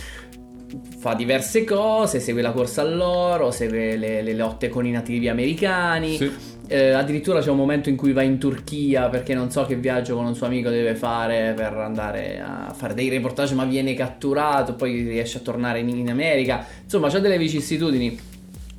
fa 0.99 1.15
diverse 1.15 1.65
cose, 1.65 2.19
segue 2.19 2.43
la 2.43 2.51
corsa 2.51 2.81
all'oro, 2.81 3.51
segue 3.51 3.97
le, 3.97 4.23
le 4.23 4.35
lotte 4.35 4.69
con 4.69 4.87
i 4.87 4.91
nativi 4.91 5.29
americani. 5.29 6.17
Sì. 6.17 6.33
Eh, 6.67 6.93
addirittura 6.93 7.41
c'è 7.41 7.51
un 7.51 7.59
momento 7.59 7.91
in 7.91 7.97
cui 7.97 8.13
va 8.13 8.23
in 8.23 8.39
Turchia 8.39 9.09
perché 9.09 9.35
non 9.35 9.51
so 9.51 9.67
che 9.67 9.77
viaggio 9.77 10.17
con 10.17 10.25
un 10.25 10.35
suo 10.35 10.47
amico 10.47 10.71
deve 10.71 10.95
fare 10.95 11.53
per 11.55 11.75
andare 11.75 12.41
a 12.41 12.73
fare 12.75 12.95
dei 12.95 13.11
reportage, 13.11 13.55
ma 13.55 13.65
viene 13.65 13.95
catturato, 13.95 14.75
poi 14.75 15.03
riesce 15.03 15.39
a 15.39 15.41
tornare 15.41 15.81
in, 15.81 15.89
in 15.91 16.11
America. 16.11 16.65
Insomma, 16.83 17.09
c'è 17.09 17.21
delle 17.21 17.39
vicissitudini. 17.39 18.33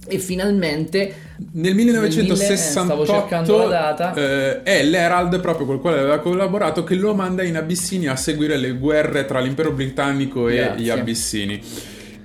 E 0.08 0.20
finalmente 0.20 1.14
nel 1.54 1.74
1968 1.74 3.68
data, 3.68 4.14
eh, 4.14 4.62
è 4.62 4.84
l'Herald, 4.84 5.40
proprio 5.40 5.66
col 5.66 5.82
quale 5.82 5.98
aveva 5.98 6.20
collaborato, 6.20 6.84
che 6.84 6.94
lo 6.94 7.16
manda 7.16 7.42
in 7.42 7.58
Abissinia 7.58 8.12
a 8.12 8.16
seguire 8.16 8.56
le 8.58 8.74
guerre 8.74 9.26
tra 9.26 9.40
l'impero 9.40 9.72
britannico 9.72 10.48
e 10.48 10.56
Grazie. 10.58 10.84
gli 10.84 10.90
Abissini. 10.90 11.62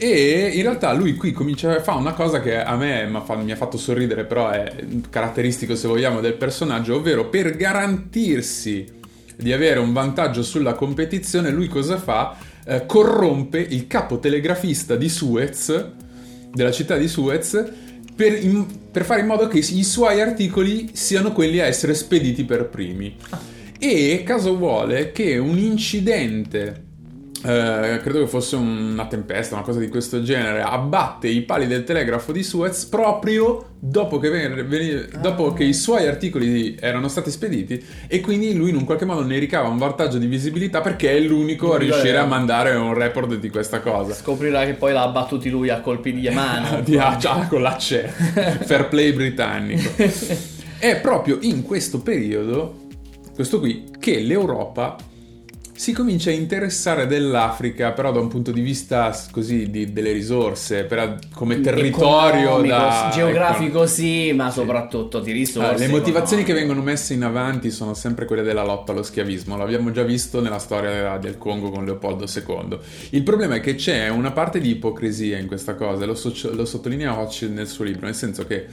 E 0.03 0.53
in 0.55 0.63
realtà 0.63 0.95
lui 0.95 1.15
qui 1.15 1.31
comincia 1.31 1.77
a 1.77 1.83
fare 1.83 1.99
una 1.99 2.15
cosa 2.15 2.41
che 2.41 2.59
a 2.59 2.75
me 2.75 3.05
mi 3.07 3.53
ha 3.53 3.57
fatto 3.57 3.77
sorridere, 3.77 4.25
però 4.25 4.49
è 4.49 4.73
caratteristico 5.11 5.77
se 5.77 5.89
vogliamo 5.89 6.23
del 6.23 6.37
personaggio, 6.37 6.97
ovvero 6.97 7.29
per 7.29 7.55
garantirsi 7.55 8.87
di 9.37 9.53
avere 9.53 9.79
un 9.79 9.93
vantaggio 9.93 10.43
sulla 10.43 10.73
competizione, 10.73 11.51
lui 11.51 11.69
cosa 11.69 11.99
fa? 11.99 12.35
Eh, 12.65 12.87
corrompe 12.87 13.59
il 13.59 13.87
capo 13.87 14.19
telegrafista 14.21 14.97
di 14.97 15.11
Suez, 15.11 15.91
della 16.51 16.73
città 16.73 16.97
di 16.97 17.07
Suez, 17.07 17.63
per, 18.17 18.43
in, 18.43 18.65
per, 18.91 19.05
fare 19.05 19.21
in 19.21 19.27
modo 19.27 19.49
che 19.49 19.59
i 19.59 19.85
suoi 19.85 20.23
articoli 20.23 20.93
siano 20.95 21.33
quelli 21.33 21.61
a 21.61 21.67
essere 21.67 21.93
spediti 21.93 22.45
per 22.45 22.71
primi. 22.71 23.19
E 23.79 24.23
caso 24.25 24.57
vuole 24.57 25.13
che 25.13 25.37
un 25.37 25.59
incidente 25.59 26.89
eh, 27.43 28.01
credo 28.03 28.21
che 28.21 28.27
fosse 28.27 28.57
una 28.57 29.07
tempesta, 29.07 29.55
una 29.55 29.65
cosa 29.65 29.79
di 29.79 29.89
questo 29.89 30.23
genere, 30.23 30.63
abbatte 30.63 31.27
i 31.29 31.41
pali 31.43 31.67
del 31.67 31.85
telegrafo 31.85 32.33
di 32.33 32.43
Suez 32.43 32.85
proprio 32.85 33.69
dopo 33.79 34.19
che, 34.19 34.29
ven- 34.29 34.69
ven- 34.69 35.09
ah. 35.15 35.19
dopo 35.19 35.55
che, 35.55 35.65
i 35.65 35.73
suoi 35.73 36.07
articoli 36.07 36.77
erano 36.79 37.09
stati 37.09 37.31
spediti 37.31 37.83
e 38.07 38.21
quindi 38.21 38.55
lui 38.55 38.71
in 38.71 38.77
un 38.77 38.85
qualche 38.85 39.07
modo 39.07 39.25
ne 39.25 39.39
ricava 39.39 39.69
un 39.69 39.79
vantaggio 39.79 40.19
di 40.19 40.27
visibilità 40.27 40.83
perché 40.83 41.17
è 41.17 41.21
l'unico 41.21 41.73
a 41.73 41.79
riuscire 41.79 42.19
a 42.19 42.27
mandare 42.27 42.75
un 42.75 42.93
report 42.93 43.35
di 43.37 43.49
questa 43.49 43.81
cosa. 43.81 44.13
Scoprirà 44.13 44.67
che 44.67 44.75
poi 44.75 44.93
l'ha 44.93 45.03
abbattuti 45.03 45.49
lui 45.49 45.71
a 45.71 45.81
colpi 45.81 46.13
di 46.13 46.29
mano. 46.29 46.81
di, 46.85 46.99
ah, 46.99 47.17
già 47.17 47.47
con 47.49 47.63
la 47.63 47.79
CE, 47.79 48.07
fair 48.07 48.89
play 48.89 49.13
britannico. 49.15 49.91
è 50.79 51.01
proprio 51.01 51.39
in 51.41 51.63
questo 51.63 52.01
periodo, 52.01 52.89
questo 53.35 53.61
qui, 53.61 53.89
che 53.99 54.19
l'Europa 54.21 54.97
si 55.81 55.93
comincia 55.93 56.29
a 56.29 56.35
interessare 56.35 57.07
dell'Africa, 57.07 57.93
però 57.93 58.13
da 58.13 58.21
un 58.21 58.29
punto 58.29 58.51
di 58.51 58.61
vista 58.61 59.19
così 59.31 59.71
di, 59.71 59.95
delle 59.95 60.13
risorse, 60.13 60.85
per, 60.85 61.19
come 61.33 61.63
territorio 61.63 62.61
da, 62.61 63.09
geografico 63.11 63.79
ecco. 63.79 63.87
sì, 63.87 64.31
ma 64.35 64.51
soprattutto 64.51 65.21
di 65.21 65.33
risorse. 65.33 65.83
Ah, 65.83 65.87
le 65.87 65.89
motivazioni 65.89 66.43
che 66.43 66.53
vengono 66.53 66.83
messe 66.83 67.15
in 67.15 67.23
avanti 67.23 67.71
sono 67.71 67.95
sempre 67.95 68.27
quelle 68.27 68.43
della 68.43 68.63
lotta 68.63 68.93
allo 68.93 69.03
schiavismo, 69.03 69.57
l'abbiamo 69.57 69.91
già 69.91 70.03
visto 70.03 70.43
nella 70.43 70.59
storia 70.59 71.17
del 71.17 71.39
Congo 71.39 71.71
con 71.71 71.87
Leopoldo 71.87 72.27
II. 72.27 72.79
Il 73.13 73.23
problema 73.23 73.55
è 73.55 73.61
che 73.61 73.75
c'è 73.75 74.11
una 74.11 74.33
parte 74.33 74.61
di 74.61 74.69
ipocrisia 74.73 75.39
in 75.39 75.47
questa 75.47 75.77
cosa, 75.77 76.05
lo, 76.05 76.15
so- 76.15 76.35
lo 76.53 76.67
sottolinea 76.67 77.19
Hochschild 77.19 77.55
nel 77.55 77.67
suo 77.67 77.85
libro, 77.85 78.05
nel 78.05 78.15
senso 78.15 78.45
che 78.47 78.67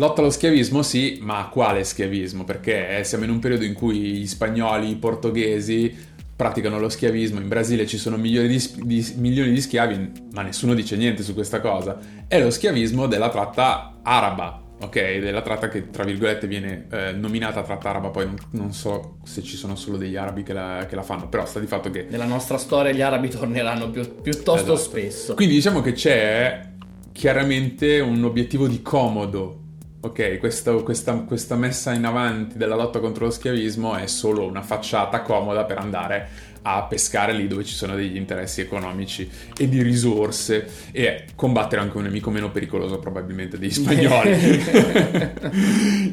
Lotta 0.00 0.20
allo 0.20 0.30
schiavismo 0.30 0.82
sì, 0.84 1.18
ma 1.22 1.48
quale 1.50 1.82
schiavismo? 1.82 2.44
Perché 2.44 3.02
siamo 3.02 3.24
in 3.24 3.30
un 3.30 3.40
periodo 3.40 3.64
in 3.64 3.74
cui 3.74 3.98
gli 3.98 4.26
spagnoli, 4.28 4.90
i 4.90 4.94
portoghesi 4.94 5.92
praticano 6.36 6.78
lo 6.78 6.88
schiavismo, 6.88 7.40
in 7.40 7.48
Brasile 7.48 7.84
ci 7.84 7.98
sono 7.98 8.16
milioni 8.16 8.46
di, 8.46 8.62
di, 8.84 9.14
milioni 9.16 9.50
di 9.50 9.60
schiavi, 9.60 10.12
ma 10.34 10.42
nessuno 10.42 10.74
dice 10.74 10.96
niente 10.96 11.24
su 11.24 11.34
questa 11.34 11.60
cosa. 11.60 11.98
È 12.28 12.40
lo 12.40 12.50
schiavismo 12.50 13.08
della 13.08 13.28
tratta 13.28 13.98
araba, 14.00 14.62
ok? 14.80 15.18
Della 15.18 15.42
tratta 15.42 15.68
che 15.68 15.90
tra 15.90 16.04
virgolette 16.04 16.46
viene 16.46 16.86
eh, 16.92 17.10
nominata 17.10 17.64
tratta 17.64 17.88
araba, 17.88 18.10
poi 18.10 18.26
non, 18.26 18.36
non, 18.50 18.72
so 18.72 19.16
se 19.24 19.42
ci 19.42 19.56
sono 19.56 19.74
solo 19.74 19.96
degli 19.96 20.14
arabi 20.14 20.44
che 20.44 20.52
la, 20.52 20.86
che 20.88 20.94
la, 20.94 21.02
fanno, 21.02 21.28
però 21.28 21.44
sta 21.44 21.58
di 21.58 21.66
fatto 21.66 21.90
che... 21.90 22.06
Nella 22.08 22.24
nostra 22.24 22.56
storia 22.56 22.92
gli 22.92 23.02
arabi 23.02 23.30
torneranno 23.30 23.90
più, 23.90 24.22
piuttosto 24.22 24.74
esatto. 24.74 24.76
spesso. 24.76 25.34
Quindi 25.34 25.54
diciamo 25.54 25.80
che 25.80 25.90
c'è 25.90 26.66
chiaramente 27.10 27.98
un 27.98 28.22
obiettivo 28.22 28.68
di 28.68 28.80
comodo 28.80 29.66
ok, 30.00 30.38
questa, 30.38 30.72
questa, 30.82 31.12
questa, 31.20 31.56
messa 31.56 31.92
in 31.92 32.04
avanti 32.04 32.56
della 32.56 32.76
lotta 32.76 33.00
contro 33.00 33.24
lo 33.26 33.30
schiavismo 33.30 33.96
è 33.96 34.06
solo 34.06 34.46
una 34.46 34.62
facciata 34.62 35.22
comoda 35.22 35.64
per 35.64 35.78
andare 35.78 36.28
a 36.62 36.82
pescare 36.82 37.32
lì 37.32 37.46
dove 37.46 37.64
ci 37.64 37.74
sono 37.74 37.94
degli 37.94 38.16
interessi 38.16 38.60
economici 38.60 39.28
e 39.56 39.68
di 39.68 39.82
risorse 39.82 40.66
e 40.92 41.24
combattere 41.34 41.80
anche 41.80 41.96
un 41.96 42.04
nemico 42.04 42.30
meno 42.30 42.50
pericoloso 42.50 42.98
probabilmente 42.98 43.58
degli 43.58 43.70
spagnoli. 43.70 44.36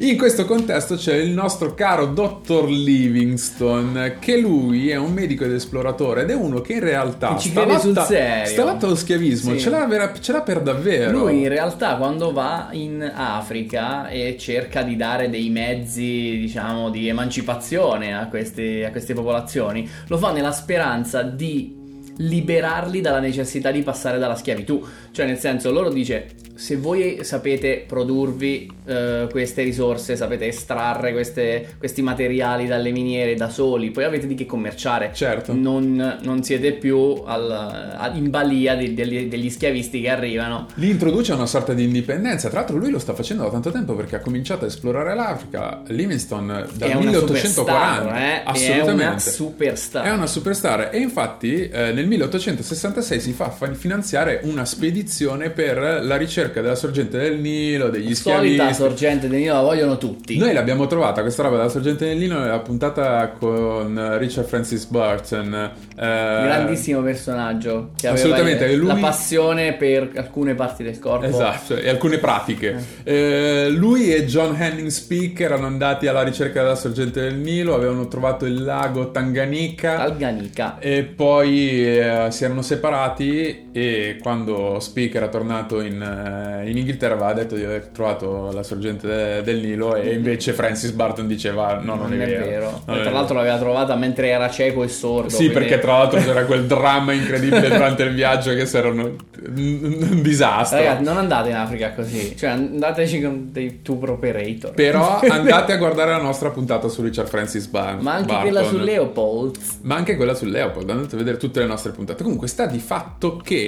In 0.00 0.16
questo 0.16 0.44
contesto 0.44 0.96
c'è 0.96 1.14
il 1.14 1.30
nostro 1.30 1.74
caro 1.74 2.06
Dottor 2.06 2.68
Livingstone 2.68 4.18
che 4.18 4.38
lui 4.38 4.90
è 4.90 4.96
un 4.96 5.12
medico 5.12 5.44
ed 5.44 5.52
esploratore 5.52 6.22
ed 6.22 6.30
è 6.30 6.34
uno 6.34 6.60
che 6.60 6.74
in 6.74 6.80
realtà 6.80 7.36
ci 7.38 7.50
sta, 7.50 7.64
lotta, 7.64 8.04
sta 8.04 8.64
lotta 8.64 8.86
allo 8.86 8.94
schiavismo, 8.94 9.52
sì. 9.52 9.60
ce, 9.60 9.70
l'ha 9.70 9.86
vera, 9.86 10.12
ce 10.18 10.32
l'ha 10.32 10.42
per 10.42 10.60
davvero. 10.60 11.18
Lui 11.18 11.42
in 11.42 11.48
realtà 11.48 11.96
quando 11.96 12.32
va 12.32 12.68
in 12.72 13.10
Africa 13.14 14.08
e 14.08 14.36
cerca 14.38 14.82
di 14.82 14.96
dare 14.96 15.28
dei 15.30 15.50
mezzi 15.50 16.36
diciamo 16.38 16.90
di 16.90 17.08
emancipazione 17.08 18.16
a 18.16 18.26
queste, 18.28 18.84
a 18.84 18.90
queste 18.90 19.14
popolazioni 19.14 19.88
lo 20.06 20.18
fa 20.18 20.32
nella 20.36 20.52
speranza 20.52 21.22
di 21.22 21.74
liberarli 22.18 23.00
dalla 23.00 23.20
necessità 23.20 23.70
di 23.70 23.82
passare 23.82 24.18
dalla 24.18 24.36
schiavitù. 24.36 24.84
Cioè, 25.10 25.26
nel 25.26 25.38
senso, 25.38 25.72
loro 25.72 25.88
dice: 25.88 26.28
se 26.56 26.76
voi 26.76 27.18
sapete 27.22 27.84
produrvi 27.86 28.70
uh, 28.84 29.28
queste 29.28 29.62
risorse, 29.62 30.16
sapete 30.16 30.46
estrarre 30.46 31.12
queste, 31.12 31.74
questi 31.78 32.00
materiali 32.00 32.66
dalle 32.66 32.90
miniere 32.90 33.34
da 33.34 33.50
soli, 33.50 33.90
poi 33.90 34.04
avete 34.04 34.26
di 34.26 34.34
che 34.34 34.46
commerciare. 34.46 35.10
Certo. 35.12 35.52
Non, 35.52 36.18
non 36.22 36.42
siete 36.42 36.72
più 36.72 37.22
al, 37.26 38.12
in 38.14 38.30
balia 38.30 38.74
di, 38.74 38.94
degli, 38.94 39.28
degli, 39.28 39.50
schiavisti 39.50 40.00
che 40.00 40.08
arrivano. 40.08 40.68
Li 40.74 40.88
introduce 40.88 41.34
una 41.34 41.46
sorta 41.46 41.74
di 41.74 41.84
indipendenza. 41.84 42.48
Tra 42.48 42.60
l'altro, 42.60 42.78
lui 42.78 42.90
lo 42.90 42.98
sta 42.98 43.12
facendo 43.12 43.42
da 43.42 43.50
tanto 43.50 43.70
tempo 43.70 43.94
perché 43.94 44.16
ha 44.16 44.20
cominciato 44.20 44.64
a 44.64 44.68
esplorare 44.68 45.14
l'Africa. 45.14 45.82
Livingstone 45.88 46.66
dal 46.74 46.90
è 46.90 46.96
1840. 46.96 48.18
Eh? 48.18 48.42
Assolutamente. 48.44 49.02
È 49.02 49.06
una 49.06 49.18
superstar. 49.18 50.04
È 50.06 50.10
una 50.10 50.26
superstar. 50.26 50.90
E 50.92 50.98
infatti, 50.98 51.68
eh, 51.68 51.92
nel 51.92 52.06
1866 52.06 53.20
si 53.20 53.32
fa 53.32 53.50
finanziare 53.50 54.40
una 54.44 54.64
spedizione 54.64 55.50
per 55.50 56.02
la 56.02 56.16
ricerca 56.16 56.44
ricerca 56.46 56.60
della 56.60 56.74
sorgente 56.74 57.18
del 57.18 57.38
Nilo, 57.38 57.88
degli 57.88 58.14
schiavisti. 58.14 58.56
Solita 58.56 58.72
sorgente 58.72 59.28
del 59.28 59.40
Nilo 59.40 59.54
la 59.54 59.60
vogliono 59.60 59.98
tutti. 59.98 60.36
Noi 60.36 60.52
l'abbiamo 60.52 60.86
trovata 60.86 61.22
questa 61.22 61.42
roba 61.42 61.56
della 61.56 61.68
sorgente 61.68 62.06
del 62.06 62.16
Nilo 62.16 62.38
nella 62.38 62.60
puntata 62.60 63.28
con 63.38 64.18
Richard 64.18 64.46
Francis 64.46 64.86
Burton. 64.86 65.54
Eh, 65.54 65.96
Grandissimo 65.96 67.02
personaggio. 67.02 67.90
Che 67.96 68.08
assolutamente. 68.08 68.74
Lui... 68.74 68.86
La 68.86 68.94
passione 68.94 69.74
per 69.74 70.10
alcune 70.16 70.54
parti 70.54 70.82
del 70.82 70.98
corpo. 70.98 71.26
Esatto, 71.26 71.76
e 71.76 71.88
alcune 71.88 72.18
pratiche. 72.18 72.84
Eh. 73.02 73.64
Eh, 73.66 73.70
lui 73.70 74.12
e 74.14 74.24
John 74.24 74.54
Henning 74.58 74.88
Speak 74.88 75.40
erano 75.40 75.66
andati 75.66 76.06
alla 76.06 76.22
ricerca 76.22 76.62
della 76.62 76.74
sorgente 76.74 77.20
del 77.20 77.34
Nilo, 77.34 77.74
avevano 77.74 78.08
trovato 78.08 78.46
il 78.46 78.62
lago 78.62 79.10
Tanganica. 79.10 79.96
Tanganica. 79.96 80.78
E 80.78 81.02
poi 81.02 81.98
eh, 81.98 82.26
si 82.30 82.44
erano 82.44 82.62
separati 82.62 83.65
e 83.76 84.16
quando 84.22 84.80
Speaker 84.80 85.24
è 85.24 85.28
tornato 85.28 85.82
in, 85.82 86.00
uh, 86.00 86.66
in, 86.66 86.78
Inghilterra 86.78 87.12
aveva 87.12 87.34
detto 87.34 87.56
di 87.56 87.62
aver 87.62 87.88
trovato 87.88 88.50
la 88.50 88.62
sorgente 88.62 89.06
de- 89.06 89.42
del 89.42 89.58
Nilo 89.58 89.94
e 89.94 90.14
invece 90.14 90.54
Francis 90.54 90.92
Barton 90.92 91.26
diceva 91.26 91.74
no, 91.74 91.94
non, 91.94 92.08
non 92.08 92.14
è, 92.14 92.26
vero. 92.26 92.46
vero. 92.46 92.82
Non 92.86 93.02
tra 93.02 93.10
l'altro 93.10 93.34
l'aveva 93.34 93.58
trovata 93.58 93.94
mentre 93.94 94.28
era 94.28 94.48
cieco 94.48 94.82
e 94.82 94.88
sordo. 94.88 95.28
Sì, 95.28 95.36
quindi... 95.36 95.52
perché 95.52 95.78
tra 95.78 95.98
l'altro 95.98 96.20
c'era 96.20 96.44
quel 96.46 96.64
dramma 96.64 97.12
incredibile 97.12 97.68
durante 97.68 98.04
il 98.04 98.14
viaggio 98.14 98.54
che 98.54 98.64
si 98.64 98.78
erano 98.78 99.14
un 99.46 100.22
disastro. 100.22 100.78
Ragazzi, 100.78 101.02
non 101.02 101.18
andate 101.18 101.50
in 101.50 101.56
Africa 101.56 101.92
così, 101.92 102.34
cioè 102.34 102.48
andateci 102.48 103.20
con 103.20 103.48
dei 103.52 103.82
tour 103.82 104.08
operator. 104.08 104.72
Però 104.72 105.20
andate 105.28 105.74
a 105.74 105.76
guardare 105.76 106.12
la 106.12 106.22
nostra 106.22 106.48
puntata 106.48 106.88
su 106.88 107.02
Richard 107.02 107.28
Francis 107.28 107.66
Barton. 107.66 108.02
Ma 108.02 108.14
anche 108.14 108.32
Barton. 108.32 108.50
quella 108.50 108.66
su 108.66 108.78
Leopold. 108.78 109.56
Ma 109.82 109.96
anche 109.96 110.16
quella 110.16 110.32
su 110.32 110.46
Leopold, 110.46 110.88
andate 110.88 111.14
a 111.14 111.18
vedere 111.18 111.36
tutte 111.36 111.60
le 111.60 111.66
nostre 111.66 111.92
puntate. 111.92 112.22
Comunque 112.22 112.48
sta 112.48 112.64
di 112.64 112.78
fatto 112.78 113.36
che 113.36 113.64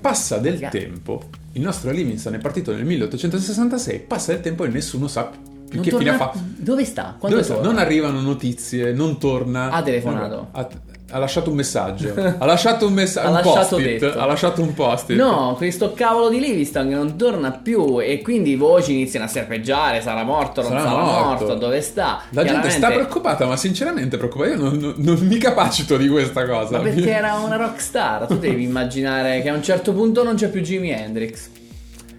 passa 0.00 0.38
del 0.38 0.54
Ragazzi. 0.54 0.78
tempo. 0.78 1.22
Il 1.52 1.62
nostro 1.62 1.90
Livingston 1.90 2.34
è 2.34 2.38
partito 2.38 2.72
nel 2.72 2.84
1866, 2.84 4.00
passa 4.00 4.32
del 4.32 4.40
tempo 4.40 4.64
e 4.64 4.68
nessuno 4.68 5.08
sa 5.08 5.24
più 5.24 5.78
non 5.78 5.84
che 5.84 5.90
torna... 5.90 6.12
fine 6.12 6.16
ha 6.16 6.18
fatto. 6.18 6.38
Dove 6.56 6.84
sta? 6.84 7.16
Quando 7.18 7.40
Dove 7.40 7.48
sta? 7.48 7.62
Non 7.62 7.78
arrivano 7.78 8.20
notizie, 8.20 8.92
non 8.92 9.18
torna. 9.18 9.70
Ha 9.70 9.82
telefonato. 9.82 10.48
Ha, 10.52 10.68
ha 11.10 11.18
lasciato 11.18 11.50
un 11.50 11.56
messaggio. 11.56 12.14
ha 12.38 12.44
lasciato 12.44 12.86
un 12.86 12.92
messaggio. 12.92 13.28
ha, 13.28 13.30
lasciato 13.30 13.76
ha 14.18 14.26
lasciato 14.26 14.62
un 14.62 14.74
post. 14.74 15.10
No, 15.10 15.54
questo 15.56 15.92
cavolo 15.92 16.28
di 16.28 16.40
Livingston 16.40 16.88
che 16.88 16.94
non 16.94 17.16
torna 17.16 17.50
più. 17.50 18.00
E 18.00 18.22
quindi 18.22 18.50
i 18.52 18.56
voci 18.56 18.92
iniziano 18.92 19.26
a 19.26 19.28
serpeggiare. 19.28 20.00
Sarà 20.00 20.22
morto, 20.22 20.62
non 20.62 20.70
sarà, 20.70 20.82
sarà 20.82 21.02
morto. 21.02 21.44
morto. 21.46 21.54
Dove 21.54 21.80
sta? 21.80 22.22
La 22.30 22.44
gente 22.44 22.70
sta 22.70 22.88
preoccupata, 22.88 23.46
ma 23.46 23.56
sinceramente 23.56 24.16
preoccupata. 24.16 24.50
Io 24.50 24.56
non, 24.56 24.76
non, 24.76 24.94
non, 24.96 25.18
mi 25.20 25.38
capacito 25.38 25.96
di 25.96 26.08
questa 26.08 26.46
cosa. 26.46 26.78
Ma 26.78 26.82
perché 26.82 27.10
era 27.10 27.34
una 27.34 27.56
rockstar. 27.56 28.26
Tu 28.26 28.38
devi 28.38 28.62
immaginare 28.62 29.42
che 29.42 29.48
a 29.48 29.54
un 29.54 29.62
certo 29.62 29.92
punto 29.92 30.22
non 30.22 30.36
c'è 30.36 30.48
più 30.48 30.60
Jimi 30.60 30.90
Hendrix. 30.90 31.48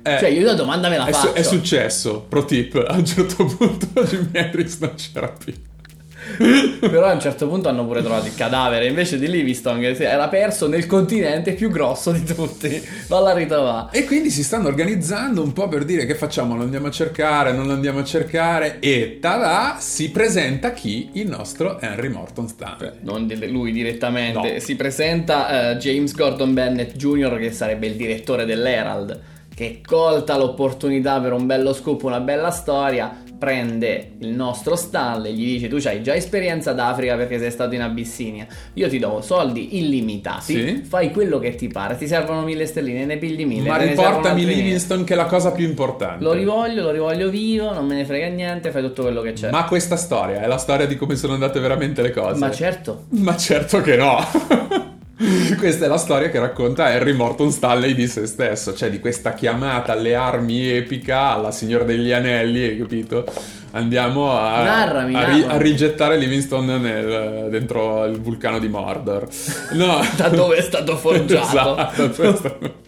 Eh, 0.03 0.17
cioè, 0.17 0.29
io 0.29 0.43
la 0.45 0.53
domanda 0.53 0.89
me 0.89 0.97
la 0.97 1.05
è 1.05 1.11
faccio. 1.11 1.27
Su- 1.27 1.33
è 1.33 1.43
successo, 1.43 2.25
pro 2.27 2.43
tip, 2.43 2.83
a 2.87 2.95
un 2.95 3.05
certo 3.05 3.45
punto 3.45 4.03
Jimi 4.03 4.29
Hendrix 4.31 4.79
non 4.79 4.93
c'era 4.95 5.27
più. 5.27 5.53
Però 6.37 7.05
a 7.05 7.13
un 7.13 7.19
certo 7.19 7.47
punto 7.47 7.69
hanno 7.69 7.85
pure 7.85 8.01
trovato 8.01 8.27
il 8.27 8.35
cadavere 8.35 8.87
invece 8.87 9.17
di 9.17 9.29
Livingstone 9.29 9.93
che 9.93 10.03
era 10.03 10.27
perso 10.27 10.67
nel 10.67 10.85
continente 10.85 11.53
più 11.53 11.69
grosso 11.69 12.11
di 12.11 12.23
tutti. 12.23 12.81
Valla 13.07 13.33
ritrovare. 13.33 13.97
E 13.97 14.05
quindi 14.05 14.29
si 14.29 14.43
stanno 14.43 14.67
organizzando 14.67 15.41
un 15.41 15.53
po' 15.53 15.67
per 15.67 15.85
dire 15.85 16.05
che 16.05 16.15
facciamo, 16.15 16.55
lo 16.55 16.63
andiamo 16.63 16.87
a 16.87 16.91
cercare, 16.91 17.51
non 17.51 17.67
lo 17.67 17.73
andiamo 17.73 17.99
a 17.99 18.03
cercare 18.03 18.79
e 18.79 19.17
tada 19.19 19.77
si 19.79 20.11
presenta 20.11 20.71
chi? 20.71 21.09
Il 21.13 21.27
nostro 21.27 21.79
Henry 21.79 22.09
Morton 22.09 22.47
Stanley. 22.47 22.89
Cioè, 22.89 22.93
non 23.01 23.27
lui 23.49 23.71
direttamente, 23.71 24.53
no. 24.53 24.59
si 24.59 24.75
presenta 24.75 25.71
uh, 25.71 25.75
James 25.77 26.13
Gordon 26.13 26.53
Bennett 26.53 26.95
Jr. 26.95 27.37
che 27.37 27.51
sarebbe 27.51 27.87
il 27.87 27.95
direttore 27.95 28.45
dell'Herald 28.45 29.19
che 29.53 29.81
colta 29.85 30.37
l'opportunità 30.37 31.19
per 31.19 31.33
un 31.33 31.45
bello 31.45 31.73
scoop, 31.73 32.01
una 32.03 32.19
bella 32.19 32.49
storia, 32.49 33.20
prende 33.41 34.11
il 34.19 34.35
nostro 34.35 34.75
Stanley, 34.75 35.33
gli 35.33 35.53
dice 35.53 35.67
tu 35.67 35.79
hai 35.87 36.03
già 36.03 36.13
esperienza 36.13 36.73
d'Africa 36.73 37.15
perché 37.15 37.39
sei 37.39 37.49
stato 37.49 37.73
in 37.73 37.81
Abissinia, 37.81 38.45
io 38.73 38.87
ti 38.87 38.99
do 38.99 39.19
soldi 39.21 39.79
illimitati, 39.79 40.53
sì? 40.53 40.83
fai 40.87 41.09
quello 41.09 41.39
che 41.39 41.55
ti 41.55 41.67
pare, 41.67 41.97
ti 41.97 42.05
servono 42.05 42.43
mille 42.43 42.67
stelline, 42.67 43.03
ne 43.03 43.17
pigli 43.17 43.43
mille. 43.43 43.67
Ma 43.67 43.77
riportami 43.77 44.45
Livingston 44.45 45.03
che 45.03 45.13
è 45.13 45.15
la 45.15 45.25
cosa 45.25 45.51
più 45.53 45.65
importante. 45.65 46.23
Lo 46.23 46.33
rivoglio, 46.33 46.83
lo 46.83 46.91
rivoglio 46.91 47.31
vivo, 47.31 47.73
non 47.73 47.87
me 47.87 47.95
ne 47.95 48.05
frega 48.05 48.27
niente, 48.27 48.69
fai 48.69 48.83
tutto 48.83 49.01
quello 49.01 49.21
che 49.21 49.33
c'è. 49.33 49.49
Ma 49.49 49.65
questa 49.65 49.95
storia 49.95 50.41
è 50.41 50.45
la 50.45 50.57
storia 50.57 50.85
di 50.85 50.95
come 50.95 51.15
sono 51.15 51.33
andate 51.33 51.59
veramente 51.59 52.03
le 52.03 52.11
cose. 52.11 52.37
Ma 52.37 52.51
certo. 52.51 53.05
Ma 53.09 53.35
certo 53.35 53.81
che 53.81 53.95
no. 53.95 54.89
Questa 55.57 55.85
è 55.85 55.87
la 55.87 55.97
storia 55.97 56.29
che 56.29 56.39
racconta 56.39 56.85
Harry 56.85 57.13
Morton 57.13 57.51
Stanley 57.51 57.93
di 57.93 58.07
se 58.07 58.25
stesso, 58.25 58.73
cioè 58.73 58.89
di 58.89 58.99
questa 58.99 59.33
chiamata 59.33 59.93
alle 59.93 60.15
armi 60.15 60.67
epica 60.67 61.31
alla 61.33 61.51
Signora 61.51 61.83
degli 61.83 62.11
Anelli, 62.11 62.63
hai 62.63 62.77
capito? 62.77 63.25
Andiamo 63.71 64.31
a, 64.31 64.63
Narrami, 64.63 65.15
a, 65.15 65.25
ri, 65.25 65.43
a 65.47 65.57
rigettare 65.57 66.17
Livingstone 66.17 66.77
nel, 66.77 67.47
dentro 67.49 68.05
il 68.05 68.19
vulcano 68.19 68.59
di 68.59 68.67
Mordor. 68.67 69.27
No. 69.71 70.01
da 70.17 70.27
dove 70.27 70.57
è 70.57 70.61
stato 70.61 70.97
forgiato. 70.97 71.77
esatto, 71.77 72.79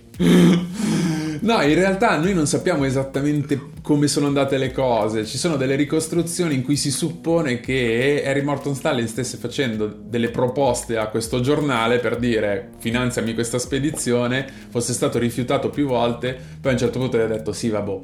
No, 1.44 1.62
in 1.62 1.76
realtà 1.76 2.18
noi 2.18 2.34
non 2.34 2.48
sappiamo 2.48 2.86
esattamente 2.86 3.72
come 3.82 4.08
sono 4.08 4.28
andate 4.28 4.58
le 4.58 4.72
cose. 4.72 5.26
Ci 5.26 5.38
sono 5.38 5.58
delle 5.58 5.76
ricostruzioni 5.76 6.56
in 6.56 6.64
cui 6.64 6.78
si 6.78 6.90
suppone 6.90 7.60
che 7.60 8.24
Harry 8.26 8.42
Morton 8.42 8.76
Stanley 8.76 9.08
stesse 9.08 9.36
facendo 9.36 9.88
delle 9.88 10.30
proposte 10.30 10.96
a 10.98 11.08
questo 11.08 11.42
giornale 11.42 12.00
per 12.00 12.16
dire 12.16 12.70
finanziami 12.80 13.34
questa 13.34 13.60
spedizione, 13.60 14.48
fosse 14.70 14.94
stato 14.94 15.20
rifiutato 15.20 15.70
più 15.70 15.86
volte, 15.86 16.32
poi 16.62 16.72
a 16.72 16.74
un 16.76 16.80
certo 16.80 17.00
punto 17.00 17.18
gli 17.18 17.22
ha 17.22 17.28
detto 17.28 17.52
sì, 17.52 17.68
vabbè, 17.68 18.00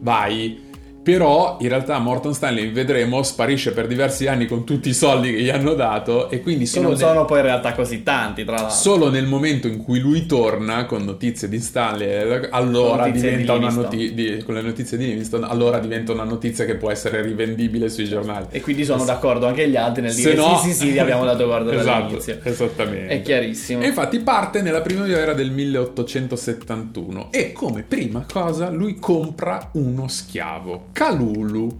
vai 0.00 0.69
però 1.02 1.56
in 1.60 1.68
realtà 1.68 1.98
Morton 1.98 2.34
Stanley, 2.34 2.70
vedremo, 2.72 3.22
sparisce 3.22 3.72
per 3.72 3.86
diversi 3.86 4.26
anni 4.26 4.46
con 4.46 4.64
tutti 4.64 4.90
i 4.90 4.94
soldi 4.94 5.32
che 5.32 5.40
gli 5.40 5.48
hanno 5.48 5.74
dato 5.74 6.28
e 6.28 6.42
quindi 6.42 6.66
solo 6.66 6.88
non 6.88 6.92
nel... 6.92 7.00
sono 7.00 7.24
poi 7.24 7.38
in 7.38 7.44
realtà 7.44 7.72
così 7.72 8.02
tanti, 8.02 8.44
tra 8.44 8.56
l'altro. 8.56 8.74
Solo 8.74 9.10
nel 9.10 9.26
momento 9.26 9.66
in 9.66 9.82
cui 9.82 9.98
lui 9.98 10.26
torna 10.26 10.84
con 10.84 11.04
notizie 11.04 11.48
di 11.48 11.58
Stanley, 11.58 12.48
allora 12.50 13.08
diventa 13.08 13.56
di 13.56 13.64
una 13.64 13.72
notizia 13.72 14.44
con 14.44 14.54
le 14.54 14.60
notizie 14.60 14.98
di 14.98 15.06
Livingston, 15.06 15.44
allora 15.44 15.78
diventa 15.78 16.12
una 16.12 16.24
notizia 16.24 16.66
che 16.66 16.76
può 16.76 16.90
essere 16.90 17.22
rivendibile 17.22 17.88
sui 17.88 18.04
giornali. 18.04 18.46
E 18.50 18.60
quindi 18.60 18.84
sono 18.84 19.04
d'accordo 19.04 19.46
anche 19.46 19.68
gli 19.68 19.76
altri 19.76 20.02
nel 20.02 20.14
dire 20.14 20.34
no... 20.34 20.58
sì, 20.58 20.72
sì, 20.72 20.90
sì, 20.90 20.98
abbiamo 20.98 21.24
dato 21.24 21.46
guardo 21.46 21.70
esatto, 21.72 22.00
dall'inizio. 22.02 22.38
Esattamente. 22.42 23.06
È 23.08 23.22
chiarissimo. 23.22 23.82
E 23.82 23.86
infatti 23.86 24.20
parte 24.20 24.60
nella 24.60 24.82
primavera 24.82 25.32
del 25.32 25.50
1871 25.50 27.28
e 27.30 27.52
come 27.52 27.82
prima 27.82 28.26
cosa 28.30 28.68
lui 28.68 28.98
compra 28.98 29.70
uno 29.72 30.06
schiavo. 30.08 30.88
Kalulu. 30.92 31.78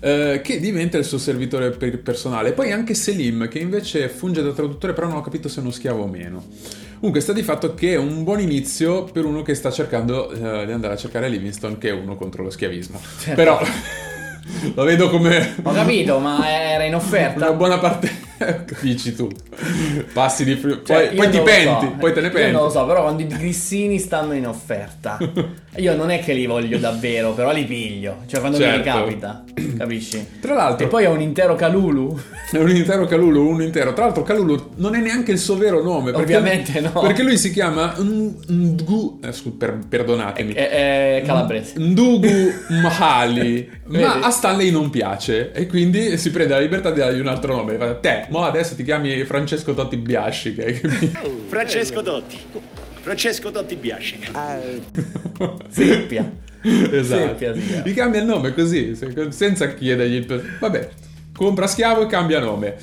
Eh, 0.00 0.40
che 0.42 0.58
diventa 0.58 0.98
il 0.98 1.04
suo 1.04 1.18
servitore 1.18 1.70
per 1.70 2.00
personale. 2.00 2.52
Poi 2.52 2.72
anche 2.72 2.94
Selim, 2.94 3.48
che 3.48 3.60
invece 3.60 4.08
funge 4.08 4.42
da 4.42 4.50
traduttore, 4.50 4.92
però 4.92 5.06
non 5.06 5.18
ho 5.18 5.20
capito 5.20 5.48
se 5.48 5.58
è 5.58 5.62
uno 5.62 5.70
schiavo 5.70 6.02
o 6.02 6.08
meno. 6.08 6.44
Comunque 6.96 7.20
sta 7.20 7.32
di 7.32 7.42
fatto 7.42 7.74
che 7.74 7.92
è 7.92 7.96
un 7.96 8.24
buon 8.24 8.40
inizio 8.40 9.04
per 9.04 9.24
uno 9.24 9.42
che 9.42 9.54
sta 9.54 9.70
cercando 9.70 10.30
eh, 10.30 10.66
di 10.66 10.72
andare 10.72 10.94
a 10.94 10.96
cercare 10.96 11.28
Livingston, 11.28 11.78
che 11.78 11.90
è 11.90 11.92
uno 11.92 12.16
contro 12.16 12.42
lo 12.42 12.50
schiavismo. 12.50 13.00
Certo. 13.18 13.34
Però 13.34 13.60
lo 14.74 14.84
vedo 14.84 15.08
come... 15.08 15.54
Ho 15.62 15.72
capito, 15.72 16.18
ma 16.18 16.48
era 16.48 16.84
in 16.84 16.96
offerta. 16.96 17.46
Una 17.46 17.56
buona 17.56 17.78
parte 17.78 18.30
Dici 18.80 19.14
tu. 19.14 19.28
Passi 20.12 20.44
di 20.44 20.56
più. 20.56 20.82
Cioè, 20.84 21.08
poi, 21.08 21.16
poi 21.16 21.30
ti 21.30 21.40
penti, 21.40 21.86
so. 21.86 21.94
poi 21.98 22.12
te 22.12 22.20
ne 22.20 22.30
penti. 22.30 22.46
Io 22.48 22.52
non 22.52 22.62
lo 22.64 22.70
so, 22.70 22.84
però 22.86 23.02
quando 23.02 23.22
i 23.22 23.26
grissini 23.26 23.98
stanno 23.98 24.32
in 24.34 24.46
offerta, 24.46 25.18
io 25.76 25.96
non 25.96 26.10
è 26.10 26.20
che 26.20 26.34
li 26.34 26.44
voglio 26.44 26.76
davvero, 26.76 27.32
però 27.32 27.50
li 27.50 27.64
piglio. 27.64 28.24
Cioè 28.26 28.40
quando 28.40 28.58
certo. 28.58 28.76
mi 28.76 28.84
capita, 28.84 29.44
capisci? 29.78 30.26
Tra 30.38 30.52
l'altro... 30.54 30.84
E 30.84 30.88
poi 30.88 31.04
è 31.04 31.08
un 31.08 31.22
intero 31.22 31.54
Calulu. 31.54 32.20
È 32.50 32.58
un 32.58 32.68
intero 32.68 33.06
Calulu, 33.06 33.48
uno 33.48 33.62
intero. 33.62 33.94
Tra 33.94 34.04
l'altro 34.04 34.22
Calulu 34.22 34.72
non 34.76 34.94
è 34.94 35.00
neanche 35.00 35.32
il 35.32 35.38
suo 35.38 35.56
vero 35.56 35.82
nome. 35.82 36.12
Perché, 36.12 36.36
Ovviamente 36.36 36.78
no. 36.80 37.00
Perché 37.00 37.22
lui 37.22 37.38
si 37.38 37.50
chiama 37.50 37.94
Ndugu... 37.96 39.20
Eh, 39.22 39.32
per, 39.56 39.78
perdonatemi. 39.88 40.52
È, 40.52 40.68
è, 40.68 41.16
è 41.16 41.22
calabrese. 41.24 41.78
Ndugu 41.78 42.52
Mahali. 42.82 43.70
ma 44.00 44.20
a 44.20 44.30
Stanley 44.30 44.70
non 44.70 44.90
piace 44.90 45.52
e 45.52 45.66
quindi 45.66 46.18
si 46.18 46.30
prende 46.30 46.52
la 46.54 46.60
libertà 46.60 46.90
di 46.90 47.00
dargli 47.00 47.20
un 47.20 47.28
altro 47.28 47.56
nome. 47.56 47.98
Te, 48.00 48.26
Mo 48.28 48.44
adesso 48.44 48.74
ti 48.74 48.84
chiami 48.84 49.24
Francesco 49.24 49.72
Totti 49.72 49.96
Biasci. 49.96 50.54
Che... 50.54 50.80
Francesco 51.48 52.02
Totti. 52.02 52.38
Francesco 53.02 53.50
Totti 53.50 53.74
Biasci. 53.74 54.18
Uh, 54.32 55.56
seppia. 55.68 56.30
esatto. 56.62 57.38
Seppia, 57.38 57.52
Gli 57.82 57.94
cambia 57.94 58.20
il 58.20 58.26
nome 58.26 58.54
così, 58.54 58.96
senza 59.30 59.74
chiedergli 59.74 60.14
il... 60.14 60.56
Vabbè, 60.60 60.88
compra 61.34 61.66
schiavo 61.66 62.02
e 62.02 62.06
cambia 62.06 62.38
nome. 62.38 62.76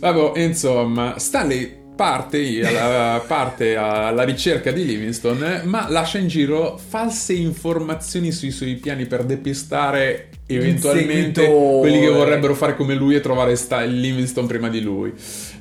Vabbè, 0.00 0.40
insomma, 0.40 1.16
Stanley 1.18 1.80
parte 1.94 2.66
alla, 2.66 3.22
parte 3.26 3.76
alla 3.76 4.24
ricerca 4.24 4.72
di 4.72 4.84
Livingston, 4.84 5.62
ma 5.64 5.88
lascia 5.88 6.18
in 6.18 6.26
giro 6.26 6.76
false 6.76 7.32
informazioni 7.32 8.32
sui 8.32 8.50
suoi 8.50 8.74
piani 8.74 9.06
per 9.06 9.22
depistare 9.22 10.30
eventualmente 10.46 11.46
quelli 11.46 12.00
che 12.00 12.08
vorrebbero 12.08 12.54
fare 12.54 12.74
come 12.76 12.94
lui 12.94 13.14
e 13.14 13.20
trovare 13.20 13.56
sta- 13.56 13.82
Livingston 13.82 14.46
prima 14.46 14.68
di 14.68 14.80
lui. 14.80 15.12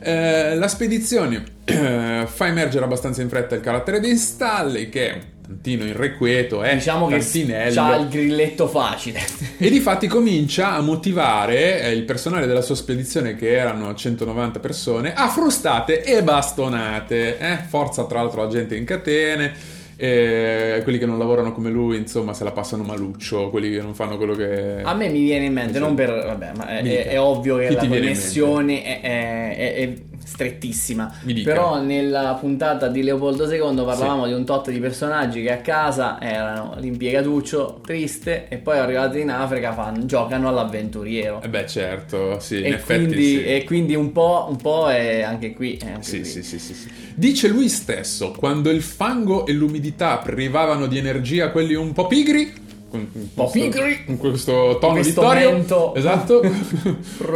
Eh, 0.04 0.56
la 0.56 0.68
spedizione 0.68 1.44
eh, 1.64 2.26
fa 2.26 2.48
emergere 2.48 2.86
abbastanza 2.86 3.22
in 3.22 3.30
fretta 3.30 3.54
il 3.54 3.62
carattere 3.62 4.00
di 4.00 4.16
Stanley 4.18 4.90
che 4.90 5.10
è 5.10 5.14
un 5.14 5.22
tantino 5.46 5.84
irrequieto, 5.84 6.64
è 6.64 6.74
diciamo 6.74 7.08
che 7.08 7.16
ha 7.16 7.96
il 7.96 8.08
grilletto 8.08 8.68
facile. 8.68 9.20
e 9.58 9.70
di 9.70 9.80
fatti 9.80 10.08
comincia 10.08 10.74
a 10.74 10.82
motivare 10.82 11.82
eh, 11.82 11.92
il 11.92 12.04
personale 12.04 12.48
della 12.48 12.62
sua 12.62 12.76
spedizione 12.76 13.36
che 13.36 13.56
erano 13.56 13.94
190 13.94 14.60
persone 14.60 15.14
a 15.14 15.30
frustate 15.30 16.04
e 16.04 16.24
bastonate. 16.24 17.38
Eh? 17.38 17.58
Forza 17.68 18.06
tra 18.06 18.22
l'altro 18.22 18.42
la 18.42 18.50
gente 18.50 18.76
in 18.76 18.86
catene 18.86 19.80
e 20.04 20.80
quelli 20.82 20.98
che 20.98 21.06
non 21.06 21.20
lavorano 21.20 21.52
come 21.52 21.70
lui, 21.70 21.96
insomma, 21.96 22.34
se 22.34 22.44
la 22.44 22.52
passano 22.52 22.82
maluccio, 22.82 23.52
quelli 23.52 23.70
che 23.70 23.84
non 23.84 23.94
fanno 23.94 24.18
quello 24.18 24.34
che... 24.34 24.82
A 24.82 24.96
me 24.96 25.10
mi 25.10 25.22
viene 25.22 25.46
in 25.46 25.54
mente, 25.54 25.78
non 25.78 25.94
per... 25.94 26.10
vabbè, 26.10 26.54
ma 26.58 26.70
è, 26.70 26.82
è, 26.82 27.08
è 27.10 27.22
ovvio 27.22 27.58
che 27.58 27.68
Chi 27.68 27.76
la 27.76 27.88
connessione 27.88 28.82
è, 28.82 29.00
è, 29.00 29.94
strettissima. 30.32 31.14
Però 31.44 31.82
nella 31.82 32.38
puntata 32.40 32.88
di 32.88 33.04
Leopoldo 33.04 33.52
II 33.52 33.84
parlavamo 33.84 34.24
sì. 34.24 34.30
di 34.30 34.36
un 34.36 34.46
tot 34.46 34.70
di 34.72 34.80
personaggi 34.80 35.42
che 35.42 35.52
a 35.52 35.58
casa 35.58 36.22
erano 36.22 36.76
l'impiegatuccio 36.78 37.82
triste 37.84 38.48
e 38.48 38.58
poi 38.58 38.78
arrivati 38.78 39.20
in 39.20 39.30
Africa 39.30 39.74
fanno, 39.74 40.06
giocano 40.06 40.48
all'avventuriero. 40.48 41.42
Eh 41.42 41.50
beh 41.50 41.68
certo, 41.68 42.40
sì, 42.40 42.62
e, 42.62 42.80
quindi, 42.80 43.26
sì. 43.26 43.44
e 43.44 43.64
quindi 43.66 43.96
un 43.96 44.14
po', 44.14 44.48
un 44.50 44.56
po' 44.56 44.90
è 44.90 45.22
anche 45.22 45.54
qui. 45.54 45.76
È 45.76 45.90
anche 45.90 46.04
sì, 46.04 46.20
qui. 46.22 46.30
Sì, 46.30 46.44
sì, 46.44 46.60
sì, 46.60 46.74
sì. 46.74 46.90
Dice 47.14 47.50
lui 47.50 47.68
stesso, 47.68 48.32
quando 48.32 48.70
il 48.70 48.82
fango 48.82 49.46
e 49.46 49.52
l'umidità 49.52 50.18
privavano 50.18 50.88
di 50.88 50.98
energia 50.98 51.52
quelli 51.52 51.74
un 51.74 51.92
po' 51.92 52.08
pigri, 52.08 52.54
con, 52.92 53.10
po' 53.34 53.50
pigri 53.50 54.04
con 54.06 54.18
questo 54.18 54.78
tono 54.80 54.94
questo 54.94 55.22
vittorio. 55.22 55.96
esatto. 55.96 56.42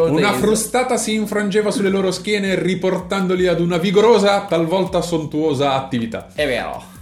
una 0.09 0.33
frustata 0.33 0.97
si 0.97 1.13
infrangeva 1.13 1.71
sulle 1.71 1.89
loro 1.89 2.11
schiene 2.11 2.61
riportandoli 2.61 3.47
ad 3.47 3.61
una 3.61 3.77
vigorosa 3.77 4.41
talvolta 4.41 5.01
sontuosa 5.01 5.73
attività. 5.73 6.27
È 6.35 6.45
vero 6.45 6.94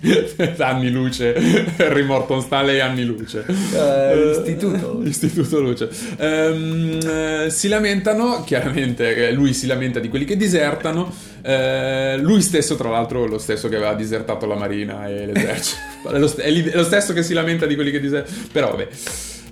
anni 0.58 0.90
luce. 0.90 1.34
Harry 1.78 2.04
Morton 2.04 2.40
Stanley 2.40 2.80
anni 2.80 3.04
luce. 3.04 3.44
Uh, 3.46 4.30
istituto. 4.30 5.00
Istituto 5.08 5.60
luce. 5.60 5.88
Um, 6.18 7.48
si 7.48 7.68
lamentano 7.68 8.44
chiaramente 8.44 9.30
lui 9.32 9.52
si 9.52 9.66
lamenta 9.66 9.98
di 9.98 10.08
quelli 10.08 10.24
che 10.24 10.36
disertano. 10.36 11.12
Uh, 11.38 12.20
lui 12.20 12.42
stesso 12.42 12.74
tra 12.74 12.90
l'altro 12.90 13.26
lo 13.26 13.38
stesso 13.38 13.68
che 13.68 13.76
aveva 13.76 13.94
disertato 13.94 14.46
la 14.46 14.56
marina 14.56 15.08
e 15.08 15.26
l'esercito. 15.26 16.10
È 16.10 16.50
lo 16.50 16.84
stesso 16.84 17.12
che 17.12 17.22
si 17.22 17.32
lamenta 17.32 17.66
di 17.66 17.74
quelli 17.74 17.90
che 17.90 18.00
disertano 18.00 18.46
però 18.52 18.70
vabbè 18.70 18.88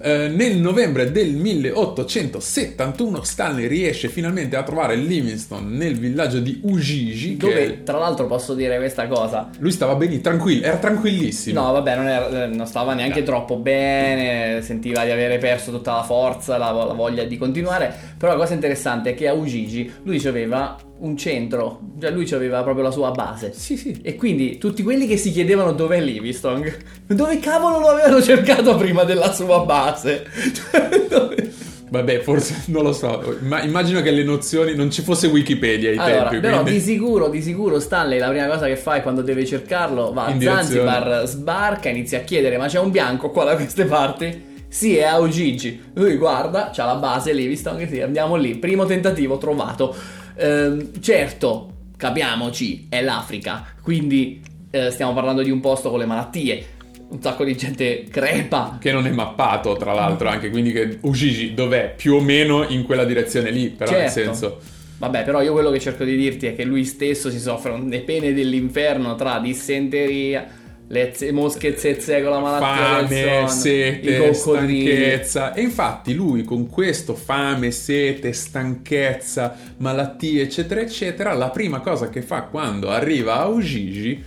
eh, 0.00 0.28
nel 0.28 0.56
novembre 0.58 1.10
del 1.10 1.34
1871 1.34 3.22
Stanley 3.22 3.66
riesce 3.66 4.08
finalmente 4.08 4.56
a 4.56 4.62
trovare 4.62 4.96
Livingston 4.96 5.72
nel 5.72 5.98
villaggio 5.98 6.40
di 6.40 6.60
Ujiji. 6.62 7.36
Dove, 7.36 7.54
che... 7.54 7.82
tra 7.82 7.98
l'altro, 7.98 8.26
posso 8.26 8.54
dire 8.54 8.76
questa 8.76 9.06
cosa. 9.06 9.50
Lui 9.58 9.70
stava 9.70 9.94
benissimo, 9.94 10.22
tranquillo, 10.22 10.66
era 10.66 10.76
tranquillissimo. 10.76 11.60
No, 11.60 11.72
vabbè, 11.72 11.96
non, 11.96 12.08
era, 12.08 12.44
eh, 12.44 12.46
non 12.46 12.66
stava 12.66 12.94
neanche 12.94 13.20
no. 13.20 13.26
troppo 13.26 13.56
bene, 13.56 14.62
sentiva 14.62 15.04
di 15.04 15.10
avere 15.10 15.38
perso 15.38 15.70
tutta 15.70 15.94
la 15.94 16.02
forza, 16.02 16.56
la, 16.56 16.70
la 16.70 16.92
voglia 16.92 17.24
di 17.24 17.36
continuare. 17.38 17.94
Però 18.18 18.32
la 18.32 18.38
cosa 18.38 18.54
interessante 18.54 19.10
è 19.10 19.14
che 19.14 19.28
a 19.28 19.32
Ujiji 19.32 19.92
lui 20.02 20.24
aveva 20.26 20.76
un 20.98 21.16
centro, 21.16 21.80
cioè 22.00 22.10
lui 22.10 22.30
aveva 22.32 22.62
proprio 22.62 22.84
la 22.84 22.90
sua 22.90 23.10
base. 23.10 23.52
Sì, 23.52 23.76
sì. 23.76 23.98
E 24.02 24.16
quindi 24.16 24.58
tutti 24.58 24.82
quelli 24.82 25.06
che 25.06 25.16
si 25.16 25.30
chiedevano 25.30 25.72
dov'è 25.72 26.00
Livingstone, 26.00 26.76
dove 27.06 27.38
cavolo 27.38 27.78
lo 27.78 27.88
avevano 27.88 28.22
cercato 28.22 28.76
prima 28.76 29.04
della 29.04 29.32
sua 29.32 29.60
base? 29.60 30.24
Dove... 31.08 31.52
Vabbè, 31.88 32.18
forse 32.20 32.64
non 32.66 32.82
lo 32.82 32.92
so, 32.92 33.38
ma 33.42 33.62
immagino 33.62 34.02
che 34.02 34.10
le 34.10 34.24
nozioni 34.24 34.74
non 34.74 34.90
ci 34.90 35.02
fosse 35.02 35.28
Wikipedia 35.28 35.90
ai 35.90 35.96
allora, 35.96 36.28
tempi. 36.28 36.40
Però 36.40 36.62
quindi... 36.62 36.78
di 36.78 36.84
sicuro, 36.84 37.28
di 37.28 37.40
sicuro 37.40 37.78
Stanley 37.78 38.18
la 38.18 38.28
prima 38.28 38.46
cosa 38.48 38.66
che 38.66 38.76
fa 38.76 38.96
è 38.96 39.02
quando 39.02 39.22
deve 39.22 39.46
cercarlo, 39.46 40.12
va 40.12 40.26
a 40.26 40.40
Zanzibar, 40.40 41.22
sbarca, 41.26 41.88
inizia 41.88 42.18
a 42.18 42.22
chiedere 42.22 42.56
ma 42.56 42.66
c'è 42.66 42.80
un 42.80 42.90
bianco 42.90 43.30
qua 43.30 43.44
da 43.44 43.54
queste 43.54 43.84
parti? 43.84 44.54
Sì, 44.68 44.96
è 44.96 45.04
a. 45.04 45.80
Lui 45.94 46.16
guarda, 46.16 46.70
c'ha 46.74 46.84
la 46.84 46.96
base 46.96 47.32
Livingstone, 47.32 47.88
sì, 47.88 48.00
andiamo 48.00 48.34
lì, 48.34 48.56
primo 48.56 48.84
tentativo 48.84 49.38
trovato. 49.38 49.94
Ehm, 50.36 51.00
certo, 51.00 51.72
capiamoci, 51.96 52.86
è 52.88 53.02
l'Africa, 53.02 53.64
quindi 53.82 54.42
eh, 54.70 54.90
stiamo 54.90 55.14
parlando 55.14 55.42
di 55.42 55.50
un 55.50 55.60
posto 55.60 55.90
con 55.90 55.98
le 55.98 56.06
malattie. 56.06 56.74
Un 57.08 57.22
sacco 57.22 57.44
di 57.44 57.56
gente 57.56 58.04
crepa. 58.10 58.78
Che 58.80 58.90
non 58.90 59.06
è 59.06 59.10
mappato, 59.10 59.76
tra 59.76 59.92
l'altro, 59.92 60.28
anche 60.28 60.50
quindi 60.50 60.72
che 60.72 60.98
Ujiji 61.02 61.54
dov'è? 61.54 61.94
Più 61.96 62.14
o 62.14 62.20
meno 62.20 62.66
in 62.66 62.82
quella 62.82 63.04
direzione 63.04 63.50
lì, 63.50 63.68
però 63.68 63.92
certo. 63.92 64.02
nel 64.02 64.26
senso. 64.26 64.60
Vabbè, 64.98 65.22
però 65.22 65.40
io 65.40 65.52
quello 65.52 65.70
che 65.70 65.78
cerco 65.78 66.04
di 66.04 66.16
dirti 66.16 66.46
è 66.46 66.56
che 66.56 66.64
lui 66.64 66.84
stesso 66.84 67.30
si 67.30 67.38
soffre 67.38 67.78
le 67.78 68.00
pene 68.00 68.32
dell'inferno 68.32 69.14
tra 69.14 69.38
dissenteria 69.38 70.64
le 70.88 71.12
z- 71.14 71.30
mosche 71.30 71.76
zezze 71.76 72.22
con 72.22 72.30
la 72.30 72.38
malattia 72.38 73.06
fame, 73.06 73.48
sete, 73.48 74.34
stanchezza 74.34 75.52
e 75.52 75.62
infatti 75.62 76.14
lui 76.14 76.44
con 76.44 76.68
questo 76.68 77.14
fame, 77.14 77.70
sete, 77.70 78.32
stanchezza, 78.32 79.56
malattie 79.78 80.42
eccetera 80.42 80.80
eccetera 80.80 81.32
la 81.32 81.50
prima 81.50 81.80
cosa 81.80 82.08
che 82.08 82.22
fa 82.22 82.42
quando 82.42 82.90
arriva 82.90 83.40
a 83.40 83.46
Ujiji 83.46 84.22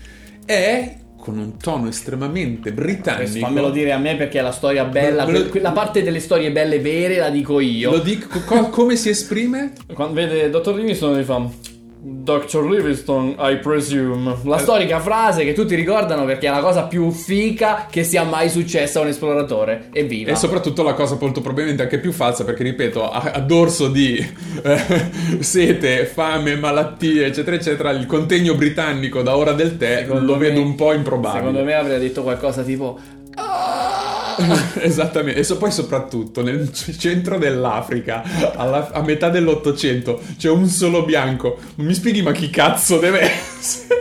è 0.46 0.96
con 1.20 1.38
un 1.38 1.58
tono 1.58 1.90
estremamente 1.90 2.72
britannico. 2.72 3.46
Fammelo 3.46 3.70
dire 3.70 3.92
a 3.92 3.98
me 3.98 4.16
perché 4.16 4.40
è 4.40 4.42
la 4.42 4.54
storia 4.54 4.86
bella. 4.86 5.26
Lo, 5.30 5.50
la 5.62 5.72
parte 5.72 6.02
delle 6.02 6.22
storie 6.22 6.50
belle 6.52 6.80
vere 6.80 7.18
la 7.18 7.30
dico 7.30 7.60
io. 7.60 7.92
Lo 7.92 8.00
dico, 8.00 8.40
co- 8.46 8.70
come 8.70 8.96
si 8.96 9.10
esprime? 9.10 9.74
Quando 9.94 10.14
vede 10.14 10.50
Dottor 10.50 10.76
Livingston 10.76 11.18
mi 11.18 11.24
fa 11.24 11.48
Dr. 12.02 12.64
Livingstone, 12.64 13.36
I 13.38 13.58
presume. 13.58 14.38
La 14.44 14.56
eh. 14.56 14.60
storica 14.60 15.02
frase 15.02 15.44
che 15.44 15.52
tutti 15.52 15.76
ricordano 15.76 16.24
perché 16.24 16.48
è 16.48 16.50
la 16.50 16.62
cosa 16.62 16.84
più 16.84 17.12
fica 17.12 17.88
che 17.90 18.06
sia 18.06 18.24
mai 18.24 18.50
successa 18.50 19.00
a 19.00 19.02
un 19.02 19.10
esploratore. 19.10 19.90
Evviva! 19.92 20.32
E 20.32 20.36
soprattutto 20.36 20.82
la 20.82 20.94
cosa 20.94 21.18
molto 21.20 21.42
probabilmente 21.42 21.84
anche 21.84 22.00
più 22.00 22.14
falsa 22.14 22.46
perché, 22.46 22.64
ripeto, 22.64 23.12
a, 23.12 23.32
a 23.34 23.40
dorso 23.42 23.90
di 23.90 24.16
eh, 24.18 25.10
sete, 25.40 26.06
fame, 26.06 26.56
malattie, 26.56 27.26
eccetera, 27.26 27.58
eccetera, 27.58 27.90
il 27.92 28.06
contegno 28.06 28.56
britannico 28.56 29.22
da 29.22 29.36
ora 29.36 29.52
del 29.52 29.76
tè 29.76 30.04
secondo 30.04 30.26
lo 30.26 30.38
me, 30.38 30.48
vedo 30.48 30.62
un 30.62 30.76
po' 30.76 30.94
improbabile. 30.94 31.40
Secondo 31.40 31.64
me 31.66 31.74
avrei 31.74 32.00
detto 32.00 32.24
qualcosa 32.24 32.64
tipo... 32.64 32.98
Esattamente, 34.80 35.40
e 35.40 35.44
so, 35.44 35.58
poi 35.58 35.72
soprattutto 35.72 36.42
nel 36.42 36.72
centro 36.72 37.38
dell'Africa, 37.38 38.24
alla, 38.56 38.90
a 38.92 39.02
metà 39.02 39.30
dell'Ottocento, 39.30 40.22
c'è 40.38 40.50
un 40.50 40.68
solo 40.68 41.04
bianco. 41.04 41.58
Mi 41.76 41.94
spieghi 41.94 42.22
ma 42.22 42.32
chi 42.32 42.50
cazzo 42.50 42.98
deve 42.98 43.22
essere? 43.22 43.98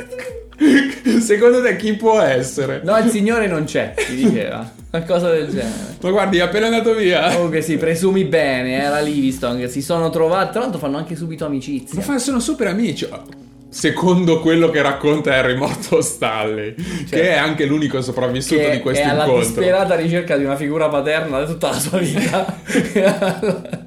Secondo 1.21 1.63
te 1.63 1.77
chi 1.77 1.95
può 1.95 2.21
essere? 2.21 2.81
No, 2.85 2.97
il 2.99 3.11
signore 3.11 3.47
non 3.47 3.65
c'è, 3.65 3.95
ti 3.95 4.15
diceva. 4.15 4.71
Qualcosa 4.91 5.31
del 5.31 5.49
genere. 5.49 5.97
Ma 6.01 6.11
guardi, 6.11 6.39
è 6.39 6.41
appena 6.41 6.67
andato 6.67 6.95
via. 6.95 7.33
Comunque 7.35 7.61
sì, 7.61 7.77
presumi 7.77 8.25
bene, 8.25 8.83
era 8.83 9.01
Livingstone, 9.01 9.69
si 9.69 9.83
sono 9.83 10.11
trovati, 10.11 10.53
tra 10.53 10.61
l'altro 10.61 10.79
fanno 10.79 10.97
anche 10.97 11.15
subito 11.15 11.45
amicizia. 11.45 12.03
Ma 12.07 12.19
sono 12.19 12.41
super 12.41 12.69
amici 12.69 13.07
secondo 13.69 14.41
quello 14.41 14.71
che 14.71 14.81
racconta 14.83 15.35
Harry 15.35 15.57
Morto 15.57 16.01
Stanley, 16.03 16.75
cioè, 16.77 17.21
che 17.21 17.31
è 17.31 17.37
anche 17.37 17.67
l'unico 17.67 18.01
sopravvissuto 18.01 18.71
di 18.71 18.81
questo 18.81 19.03
incontro. 19.03 19.27
È 19.27 19.35
alla 19.35 19.45
disperata 19.45 19.95
ricerca 19.95 20.37
di 20.37 20.45
una 20.45 20.57
figura 20.57 20.89
paterna 20.89 21.41
di 21.41 21.47
tutta 21.47 21.71
la 21.71 21.79
sua 21.79 21.99
vita. 21.99 22.61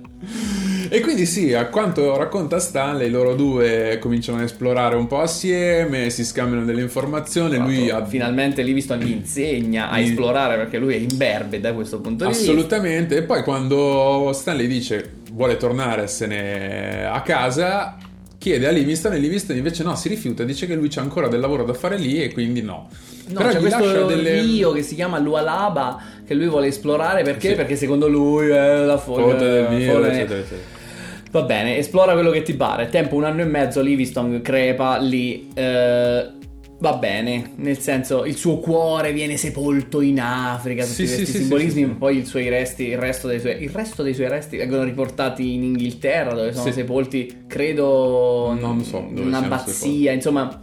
e 0.90 1.00
quindi 1.00 1.26
sì, 1.26 1.54
a 1.54 1.66
quanto 1.66 2.16
racconta 2.16 2.60
Stanley, 2.60 3.10
loro 3.10 3.34
due 3.34 3.98
cominciano 4.00 4.40
a 4.40 4.44
esplorare 4.44 4.96
un 4.96 5.08
po' 5.08 5.22
assieme, 5.22 6.10
si 6.10 6.24
scambiano 6.24 6.64
delle 6.64 6.82
informazioni, 6.82 7.58
lui 7.58 7.90
ha... 7.90 8.06
finalmente 8.06 8.62
Livingston 8.62 9.00
gli 9.00 9.12
insegna 9.12 9.90
a 9.90 10.00
esplorare 10.00 10.58
perché 10.58 10.78
lui 10.78 10.94
è 10.94 10.98
imberbe 10.98 11.60
da 11.60 11.74
questo 11.74 12.00
punto 12.00 12.26
di 12.26 12.32
vista. 12.32 12.52
Assolutamente, 12.52 13.18
e 13.18 13.24
poi 13.24 13.44
quando 13.44 14.32
Stanley 14.34 14.68
dice 14.68 15.20
vuole 15.32 15.56
tornarsene 15.58 17.06
a 17.06 17.22
casa 17.22 17.98
chiede 18.42 18.68
a 18.68 18.72
Livingston 18.72 19.14
e 19.14 19.20
Livingston 19.20 19.56
invece 19.56 19.84
no, 19.84 19.96
si 19.96 20.10
rifiuta, 20.10 20.44
dice 20.44 20.66
che 20.66 20.74
lui 20.74 20.88
c'ha 20.90 21.02
ancora 21.02 21.28
del 21.28 21.40
lavoro 21.40 21.64
da 21.64 21.76
fare 21.76 21.96
lì 21.96 22.24
e 22.24 22.34
quindi 22.34 22.64
no. 22.64 22.90
No, 23.28 23.38
Però 23.38 23.50
c'è 23.50 23.60
questo 23.60 24.06
delle... 24.08 24.42
rio 24.42 24.72
che 24.72 24.82
si 24.82 24.96
chiama 24.96 25.20
Lualaba 25.20 26.02
che 26.26 26.34
lui 26.34 26.48
vuole 26.48 26.66
esplorare 26.66 27.22
perché? 27.22 27.50
Sì. 27.50 27.56
Perché 27.56 27.76
secondo 27.76 28.08
lui 28.08 28.50
è 28.50 28.78
la 28.78 28.98
foglia 28.98 29.36
del 29.36 29.68
Nilo, 29.70 30.04
eccetera, 30.06 30.40
eccetera. 30.40 30.80
Va 31.30 31.44
bene, 31.44 31.78
esplora 31.78 32.14
quello 32.14 32.32
che 32.32 32.42
ti 32.42 32.56
pare. 32.56 32.90
Tempo 32.90 33.16
un 33.16 33.26
anno 33.26 33.42
e 33.42 33.46
mezzo, 33.46 33.80
Livingston 33.80 34.42
crepa 34.42 34.98
lì. 34.98 35.48
Eh, 35.54 36.30
va 36.82 36.94
bene, 36.94 37.52
nel 37.58 37.78
senso 37.78 38.26
il 38.26 38.36
suo 38.36 38.58
cuore 38.58 39.14
viene 39.14 39.38
sepolto 39.38 40.02
in 40.02 40.20
Africa, 40.20 40.84
tutti 40.84 41.06
sì, 41.06 41.14
questi 41.14 41.26
sì, 41.28 41.38
simbolismi, 41.38 41.84
sì, 41.84 41.90
poi 41.90 42.18
i 42.18 42.26
suoi 42.26 42.50
resti, 42.50 42.88
il 42.88 42.98
resto, 42.98 43.28
dei 43.28 43.40
suoi, 43.40 43.62
il 43.62 43.70
resto 43.70 44.02
dei 44.02 44.16
suoi 44.16 44.28
resti 44.28 44.58
vengono 44.58 44.84
riportati 44.84 45.54
in 45.54 45.64
Inghilterra 45.64 46.34
dove 46.34 46.54
sono 46.54 46.72
sepolti, 46.72 47.44
credo, 47.46 48.58
non 48.60 48.84
so, 48.84 48.98
in 48.98 49.20
un'abbazia, 49.20 50.12
insomma 50.12 50.60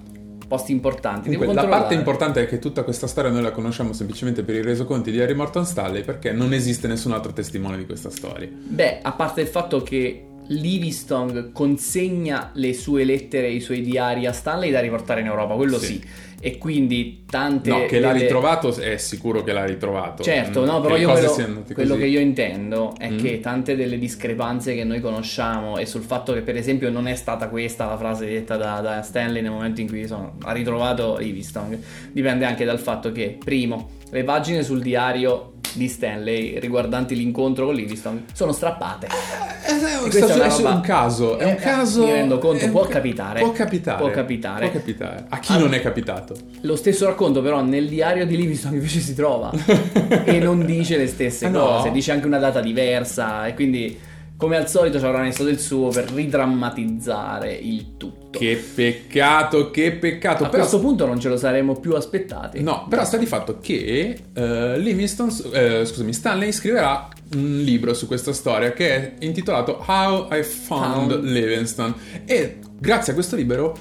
posti 0.49 0.73
importanti. 0.73 1.31
Comunque, 1.31 1.55
la 1.55 1.69
parte 1.69 1.95
importante 1.95 2.43
è 2.43 2.49
che 2.49 2.59
tutta 2.59 2.83
questa 2.83 3.07
storia 3.07 3.31
noi 3.31 3.43
la 3.43 3.53
conosciamo 3.53 3.93
semplicemente 3.93 4.43
per 4.43 4.57
i 4.57 4.63
resoconti 4.63 5.13
di 5.13 5.21
Harry 5.21 5.35
Morton 5.35 5.65
Stanley 5.65 6.03
perché 6.03 6.33
non 6.33 6.53
esiste 6.53 6.89
nessun 6.89 7.13
altro 7.13 7.33
testimone 7.33 7.77
di 7.77 7.87
questa 7.87 8.11
storia. 8.11 8.49
Beh, 8.51 9.01
a 9.03 9.13
parte 9.13 9.43
il 9.43 9.47
fatto 9.47 9.83
che 9.83 10.25
Livingstone 10.49 11.51
consegna 11.53 12.51
le 12.55 12.73
sue 12.75 13.05
lettere 13.05 13.49
e 13.49 13.53
i 13.53 13.61
suoi 13.61 13.83
diari 13.83 14.27
a 14.27 14.33
Stanley 14.33 14.71
da 14.71 14.81
riportare 14.81 15.21
in 15.21 15.27
Europa, 15.27 15.55
quello 15.55 15.79
sì. 15.79 15.87
sì. 15.87 16.03
E 16.41 16.57
quindi 16.57 17.25
tante... 17.29 17.69
No, 17.69 17.87
che 17.87 17.99
l'ha 17.99 18.13
ritrovato 18.13 18.73
è 18.77 18.97
sicuro 18.97 19.43
che 19.43 19.53
l'ha 19.53 19.65
ritrovato. 19.65 20.23
Certo, 20.23 20.65
no, 20.65 20.81
però 20.81 20.97
io 20.97 21.11
quello, 21.11 21.65
quello, 21.73 21.97
che 21.97 22.07
io 22.07 22.21
intendo 22.21 22.95
è 22.97 23.11
mm. 23.11 23.19
che 23.19 23.41
tante 23.41 23.75
delle 23.75 23.99
discrepanze 23.99 24.77
che 24.77 24.85
noi 24.85 25.01
conosciamo 25.01 25.79
e 25.79 25.87
sul 25.87 26.03
fatto 26.03 26.33
che 26.33 26.43
per 26.43 26.57
esempio 26.57 26.91
non 26.91 27.09
è 27.09 27.17
stata 27.17 27.49
questa 27.49 27.87
la 27.87 27.97
frase 27.97 28.27
detta 28.27 28.57
da, 28.57 28.81
da 28.81 29.03
Stanley 29.03 29.43
nel 29.43 29.51
momento 29.51 29.81
in 29.81 29.89
cui 29.89 30.07
sono, 30.07 30.37
ha 30.45 30.53
ritrovato 30.53 31.17
Livingstone, 31.19 31.81
dipende 32.13 32.45
anche 32.45 32.65
dal 32.65 32.79
fatto 32.79 33.11
che, 33.11 33.37
primo, 33.43 33.97
le 34.11 34.25
pagine 34.25 34.63
sul 34.63 34.81
diario 34.81 35.53
di 35.75 35.89
Stanley 35.89 36.59
riguardanti 36.59 37.15
l'incontro 37.15 37.67
con 37.67 37.75
Livingston 37.75 38.25
sono 38.33 38.53
strappate. 38.53 39.07
Eh, 39.07 39.73
eh, 39.73 39.99
questo 40.01 40.27
è, 40.27 40.49
roba... 40.49 40.71
un 40.71 40.81
caso, 40.81 41.39
è 41.39 41.45
un 41.45 41.57
caso... 41.57 42.05
Mi 42.05 42.13
rendo 42.13 42.39
conto, 42.39 42.69
può 42.71 42.87
capitare. 42.87 43.41
Può 43.41 43.53
capitare. 43.53 43.99
Può 43.99 44.11
capitare. 44.11 44.69
Può 44.69 44.79
capitare. 44.79 45.27
A 45.29 45.39
chi 45.39 45.53
allora, 45.53 45.67
non 45.67 45.75
è 45.75 45.83
capitato? 45.83 46.35
Lo 46.63 46.77
stesso 46.77 47.07
racconto 47.07 47.43
però 47.43 47.63
nel 47.63 47.89
diario 47.89 48.27
di 48.27 48.37
Livingston 48.37 48.75
invece 48.75 49.01
si 49.01 49.15
trova 49.15 49.53
e 50.25 50.39
non 50.39 50.65
dice 50.65 50.97
le 50.97 51.07
stesse 51.07 51.47
ah, 51.47 51.51
cose, 51.51 51.89
no. 51.89 51.95
dice 51.95 52.13
anche 52.13 52.27
una 52.27 52.39
data 52.39 52.61
diversa 52.61 53.47
e 53.47 53.55
quindi 53.55 53.99
come 54.39 54.57
al 54.57 54.69
solito 54.69 55.01
ci 55.01 55.05
avrà 55.05 55.21
messo 55.21 55.43
del 55.43 55.59
suo 55.59 55.89
per 55.89 56.13
ridrammatizzare 56.13 57.53
il 57.53 57.97
tutto. 57.97 58.39
Che 58.39 58.65
peccato, 58.73 59.73
che 59.73 59.91
peccato. 59.93 60.45
A 60.45 60.49
però... 60.49 60.63
questo 60.63 60.79
punto 60.79 61.07
non 61.07 61.19
ce 61.19 61.29
lo 61.29 61.37
saremmo 61.37 61.75
più 61.75 61.95
aspettati. 61.97 62.63
No, 62.63 62.87
però 62.89 63.05
sta 63.05 63.17
di 63.17 63.27
fatto 63.27 63.59
che 63.61 64.17
uh, 64.33 64.79
Livingston, 64.79 65.27
uh, 65.27 65.85
scusami, 65.85 66.13
Stanley 66.13 66.53
scriverà 66.53 67.09
un 67.35 67.63
libro 67.63 67.93
su 67.95 68.07
questa 68.07 68.33
storia 68.33 68.73
che 68.73 68.95
è 68.95 69.13
intitolato 69.25 69.85
How 69.85 70.29
I 70.31 70.45
Found, 70.45 71.11
Found. 71.11 71.25
Livingston 71.25 71.95
e 72.25 72.59
grazie 72.79 73.13
a 73.13 73.15
questo 73.17 73.35
libro 73.35 73.77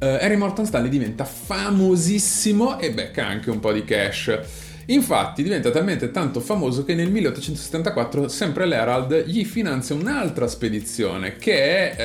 uh, 0.00 0.04
Harry 0.04 0.36
Morton 0.36 0.66
Stanley 0.66 0.90
diventa 0.90 1.24
famosissimo 1.24 2.80
e 2.80 2.90
becca 2.90 3.24
anche 3.24 3.50
un 3.50 3.60
po' 3.60 3.70
di 3.70 3.84
cash. 3.84 4.36
Infatti 4.86 5.42
diventa 5.42 5.70
talmente 5.70 6.10
tanto 6.10 6.40
famoso 6.40 6.84
che 6.84 6.94
nel 6.94 7.10
1874 7.10 8.28
sempre 8.28 8.66
l'Herald 8.66 9.26
gli 9.26 9.44
finanzia 9.44 9.94
un'altra 9.94 10.46
spedizione 10.46 11.36
che 11.36 11.94
è 11.94 11.96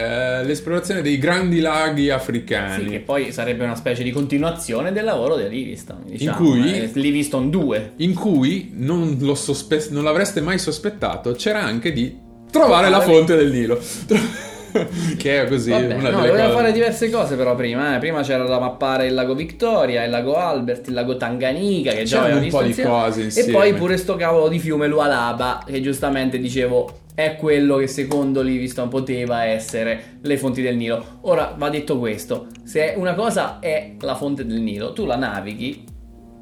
eh, 0.41 0.45
l'esplorazione 0.45 1.01
dei 1.01 1.17
grandi 1.17 1.59
laghi 1.59 2.09
africani. 2.09 2.83
Sì, 2.83 2.89
che 2.89 2.99
poi 2.99 3.31
sarebbe 3.31 3.63
una 3.63 3.75
specie 3.75 4.03
di 4.03 4.11
continuazione 4.11 4.91
del 4.91 5.03
lavoro 5.03 5.35
di 5.37 5.47
Livingston, 5.47 6.03
diciamo. 6.05 6.55
In 6.55 6.61
cui, 6.61 6.73
eh, 6.73 6.91
Livingston 6.93 7.49
2. 7.49 7.93
In 7.97 8.13
cui, 8.13 8.71
non, 8.73 9.17
sospe- 9.35 9.87
non 9.89 10.03
l'avreste 10.03 10.41
mai 10.41 10.59
sospettato, 10.59 11.33
c'era 11.33 11.63
anche 11.63 11.91
di 11.91 12.15
trovare 12.51 12.89
la 12.89 13.01
fonte 13.01 13.35
del 13.35 13.51
Nilo. 13.51 13.79
che 15.17 15.43
è 15.43 15.47
così. 15.47 15.71
Vabbè, 15.71 15.95
una 15.95 16.09
no, 16.09 16.21
doveva 16.21 16.43
cose... 16.43 16.55
fare 16.55 16.71
diverse 16.71 17.09
cose 17.09 17.35
però 17.35 17.55
prima. 17.55 17.95
Eh. 17.95 17.99
Prima 17.99 18.21
c'era 18.21 18.45
da 18.45 18.59
mappare 18.59 19.07
il 19.07 19.13
lago 19.13 19.35
Victoria, 19.35 20.03
il 20.03 20.09
lago 20.09 20.35
Albert, 20.35 20.87
il 20.87 20.93
lago 20.93 21.17
Tanganica, 21.17 21.91
che 21.91 22.03
già 22.03 22.23
aveva 22.23 22.39
un 22.39 22.49
po' 22.49 22.61
di 22.63 22.75
cose 22.75 23.21
insieme. 23.23 23.49
E 23.49 23.51
poi 23.51 23.73
pure 23.73 23.97
sto 23.97 24.15
cavolo 24.15 24.47
di 24.47 24.59
fiume 24.59 24.87
Lualaba, 24.87 25.63
che 25.65 25.81
giustamente 25.81 26.39
dicevo 26.39 27.05
è 27.17 27.35
quello 27.35 27.77
che 27.77 27.87
secondo 27.87 28.43
Livingston 28.43 28.89
poteva 28.89 29.43
essere 29.43 30.19
le 30.21 30.37
fonti 30.37 30.61
del 30.61 30.75
Nilo. 30.75 31.17
Ora 31.21 31.55
va 31.57 31.67
detto 31.69 31.97
questo, 31.97 32.45
se 32.63 32.93
una 32.95 33.15
cosa 33.15 33.57
è 33.59 33.93
la 34.01 34.13
fonte 34.13 34.45
del 34.45 34.59
Nilo, 34.59 34.93
tu 34.93 35.03
la 35.05 35.15
navighi 35.15 35.86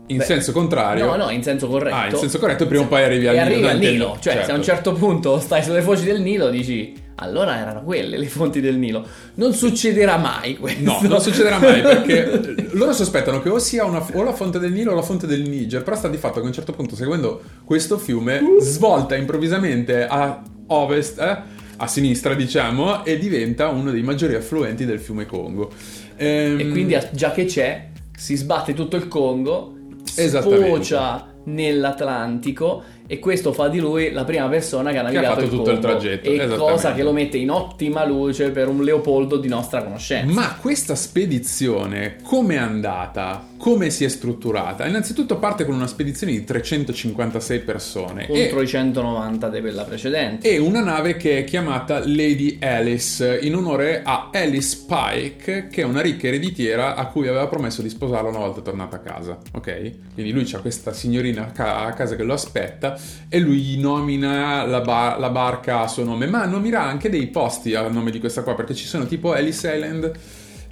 in 0.07 0.17
Beh, 0.17 0.23
senso 0.23 0.51
contrario? 0.51 1.05
No, 1.05 1.15
no, 1.15 1.29
in 1.29 1.43
senso 1.43 1.67
corretto. 1.67 1.95
Ah, 1.95 2.07
in 2.07 2.15
senso 2.15 2.39
corretto 2.39 2.67
prima 2.67 2.83
o 2.83 2.87
poi 2.87 3.03
arrivi 3.03 3.27
al 3.27 3.35
Nilo. 3.35 3.45
arrivi 3.47 3.67
al 3.67 3.77
Nilo. 3.77 4.17
Cioè, 4.19 4.33
certo. 4.33 4.45
se 4.45 4.51
a 4.51 4.55
un 4.55 4.63
certo 4.63 4.93
punto 4.93 5.39
stai 5.39 5.63
sulle 5.63 5.81
foci 5.81 6.03
del 6.03 6.21
Nilo 6.21 6.49
dici 6.49 7.03
allora 7.15 7.57
erano 7.57 7.83
quelle 7.83 8.17
le 8.17 8.27
fonti 8.27 8.59
del 8.59 8.77
Nilo. 8.77 9.05
Non 9.35 9.53
succederà 9.53 10.17
mai 10.17 10.57
questo. 10.57 10.81
No, 10.81 10.99
non 11.03 11.21
succederà 11.21 11.59
mai 11.59 11.81
perché 11.81 12.55
loro 12.73 12.93
sospettano 12.93 13.41
che 13.41 13.49
o 13.49 13.59
sia 13.59 13.85
una, 13.85 14.05
o 14.13 14.23
la 14.23 14.33
fonte 14.33 14.59
del 14.59 14.73
Nilo 14.73 14.91
o 14.91 14.95
la 14.95 15.01
fonte 15.01 15.25
del 15.25 15.41
Niger, 15.41 15.83
però 15.83 15.95
sta 15.95 16.09
di 16.09 16.17
fatto 16.17 16.35
che 16.35 16.45
a 16.45 16.47
un 16.47 16.53
certo 16.53 16.73
punto, 16.73 16.95
seguendo 16.95 17.41
questo 17.63 17.97
fiume, 17.97 18.39
uh. 18.39 18.59
svolta 18.59 19.15
improvvisamente 19.15 20.05
a 20.05 20.41
ovest, 20.67 21.19
eh, 21.19 21.37
a 21.77 21.87
sinistra 21.87 22.33
diciamo, 22.33 23.05
e 23.05 23.17
diventa 23.17 23.69
uno 23.69 23.91
dei 23.91 24.03
maggiori 24.03 24.35
affluenti 24.35 24.85
del 24.85 24.99
fiume 24.99 25.25
Congo. 25.25 25.71
Ehm... 26.17 26.59
E 26.59 26.69
quindi 26.69 26.97
già 27.11 27.31
che 27.31 27.45
c'è, 27.45 27.89
si 28.15 28.35
sbatte 28.35 28.73
tutto 28.73 28.97
il 28.97 29.07
Congo, 29.07 29.74
sfocia 30.15 31.33
nell'Atlantico 31.45 32.83
e 33.07 33.19
questo 33.19 33.53
fa 33.53 33.67
di 33.67 33.79
lui 33.79 34.11
la 34.11 34.23
prima 34.23 34.47
persona 34.47 34.91
che 34.91 34.97
ha 34.97 35.03
navigato 35.03 35.25
che 35.25 35.31
ha 35.31 35.35
fatto 35.35 35.45
il 35.45 35.51
tutto 35.51 35.71
il 35.71 35.79
tragitto 35.79 36.29
e 36.29 36.47
cosa 36.57 36.93
che 36.93 37.03
lo 37.03 37.11
mette 37.11 37.37
in 37.37 37.51
ottima 37.51 38.03
luce 38.03 38.49
per 38.49 38.67
un 38.67 38.83
Leopoldo 38.83 39.37
di 39.37 39.47
nostra 39.47 39.83
conoscenza. 39.83 40.33
Ma 40.33 40.55
questa 40.59 40.95
spedizione 40.95 42.15
come 42.23 42.55
è 42.55 42.57
andata 42.57 43.45
come 43.57 43.89
si 43.89 44.03
è 44.03 44.09
strutturata. 44.09 44.85
Innanzitutto 44.85 45.37
parte 45.37 45.65
con 45.65 45.75
una 45.75 45.87
spedizione 45.87 46.33
di 46.33 46.43
356 46.43 47.59
persone 47.59 48.27
contro 48.27 48.59
e, 48.59 48.63
i 48.63 48.67
190 48.67 49.49
di 49.49 49.59
quella 49.59 49.83
precedente. 49.83 50.49
e 50.49 50.57
una 50.57 50.81
nave 50.81 51.17
che 51.17 51.39
è 51.39 51.43
chiamata 51.43 51.99
Lady 51.99 52.57
Alice 52.61 53.39
in 53.41 53.55
onore 53.55 54.01
a 54.03 54.29
Alice 54.33 54.85
Pike 54.87 55.67
che 55.69 55.81
è 55.81 55.85
una 55.85 56.01
ricca 56.01 56.27
ereditiera 56.27 56.95
a 56.95 57.07
cui 57.07 57.27
aveva 57.27 57.47
promesso 57.47 57.81
di 57.81 57.89
sposarla 57.89 58.29
una 58.29 58.39
volta 58.39 58.61
tornata 58.61 58.97
a 58.97 58.99
casa 58.99 59.37
ok? 59.51 60.13
Quindi 60.13 60.31
lui 60.31 60.49
ha 60.53 60.59
questa 60.59 60.93
signorina 60.93 61.51
a 61.55 61.93
casa 61.93 62.15
che 62.15 62.23
lo 62.23 62.33
aspetta 62.33 62.97
e 63.29 63.39
lui 63.39 63.57
gli 63.57 63.79
nomina 63.79 64.65
la, 64.65 64.81
bar- 64.81 65.19
la, 65.19 65.29
barca 65.29 65.81
a 65.81 65.87
suo 65.87 66.03
nome, 66.03 66.27
ma 66.27 66.45
nominerà 66.45 66.83
anche 66.83 67.09
dei 67.09 67.27
posti 67.27 67.75
a 67.75 67.87
nome 67.87 68.11
di 68.11 68.19
questa 68.19 68.43
qua, 68.43 68.55
perché 68.55 68.73
ci 68.73 68.85
sono 68.85 69.05
tipo 69.05 69.35
Ellis 69.35 69.63
Island, 69.63 70.11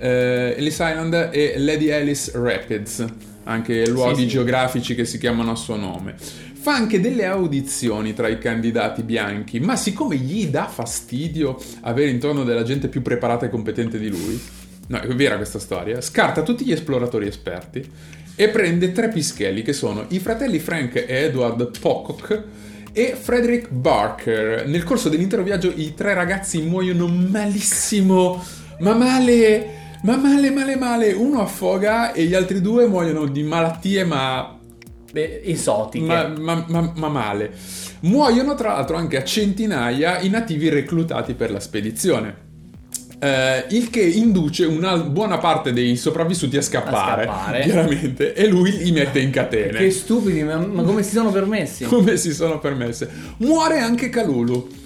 eh, 0.04 0.56
Ellis 0.58 0.74
Island 0.74 1.30
e 1.32 1.54
Lady 1.58 1.90
Alice 1.90 2.30
Rapids, 2.34 3.06
anche 3.46 3.88
luoghi 3.88 4.16
sì, 4.16 4.22
sì. 4.22 4.28
geografici 4.28 4.96
che 4.96 5.06
si 5.06 5.18
chiamano 5.18 5.52
a 5.52 5.56
suo 5.56 5.78
nome. 5.78 6.16
Fa 6.18 6.74
anche 6.76 7.00
delle 7.00 7.26
audizioni 7.26 8.14
tra 8.14 8.28
i 8.28 8.38
candidati 8.38 9.02
bianchi, 9.04 9.60
ma 9.62 9.78
siccome 9.78 10.18
gli 10.18 10.48
dà 10.48 10.68
fastidio 10.68 11.58
avere 11.82 12.10
intorno 12.10 12.44
della 12.44 12.64
gente 12.64 12.90
più 12.90 13.02
preparata 13.02 13.46
e 13.46 13.50
competente 13.50 13.98
di 13.98 14.10
lui, 14.10 14.42
no, 14.88 15.00
è 15.00 15.08
vera 15.08 15.38
questa 15.38 15.60
storia, 15.60 16.02
scarta 16.02 16.44
tutti 16.44 16.66
gli 16.66 16.72
esploratori 16.72 17.28
esperti 17.28 17.90
e 18.36 18.50
prende 18.50 18.92
tre 18.92 19.10
pischelli 19.10 19.62
che 19.62 19.74
sono 19.74 20.06
i 20.10 20.20
fratelli 20.20 20.60
Frank 20.60 20.96
e 20.96 21.06
Edward 21.08 21.80
Pocock 21.80 22.44
e 22.92 23.16
Frederick 23.20 23.70
Barker. 23.70 24.68
Nel 24.68 24.84
corso 24.84 25.10
dell'intero 25.10 25.44
viaggio 25.44 25.72
i 25.74 25.94
tre 25.94 26.14
ragazzi 26.14 26.62
muoiono 26.62 27.08
malissimo, 27.08 28.44
ma 28.80 28.94
male, 28.94 29.83
ma 30.04 30.18
male, 30.18 30.52
male, 30.52 30.76
male. 30.76 31.12
Uno 31.12 31.42
affoga 31.42 32.14
e 32.14 32.26
gli 32.26 32.34
altri 32.34 32.62
due 32.62 32.88
muoiono 32.88 33.26
di 33.26 33.44
malattie, 33.44 34.04
ma 34.04 34.58
esotiche. 35.14 36.06
Ma, 36.06 36.28
ma, 36.28 36.66
ma, 36.68 36.92
ma, 36.96 37.08
male. 37.08 37.52
Muoiono 38.02 38.56
tra 38.56 38.74
l'altro 38.74 38.98
anche 38.98 39.18
a 39.18 39.24
centinaia 39.24 40.20
i 40.20 40.30
nativi 40.30 40.70
reclutati 40.70 41.34
per 41.34 41.52
la 41.52 41.60
spedizione. 41.60 42.52
Eh, 43.20 43.66
il 43.70 43.90
che 43.90 44.02
induce 44.02 44.66
una 44.66 44.98
buona 44.98 45.38
parte 45.38 45.72
dei 45.72 45.96
sopravvissuti 45.96 46.58
a 46.58 46.62
scappare, 46.62 47.22
a 47.22 47.26
scappare. 47.26 47.62
chiaramente, 47.62 48.34
e 48.34 48.48
lui 48.48 48.72
li 48.80 48.92
mette 48.92 49.20
in 49.20 49.32
catene. 49.32 49.78
Che 49.78 49.92
stupidi, 49.92 50.44
ma, 50.44 50.58
ma 50.58 50.84
come 50.84 51.04
si 51.04 51.12
sono 51.12 51.32
permessi? 51.32 51.86
come 51.86 52.18
si 52.18 52.34
sono 52.34 52.60
permesse? 52.60 53.10
Muore 53.38 53.80
anche 53.80 54.10
Calulu. 54.10 54.82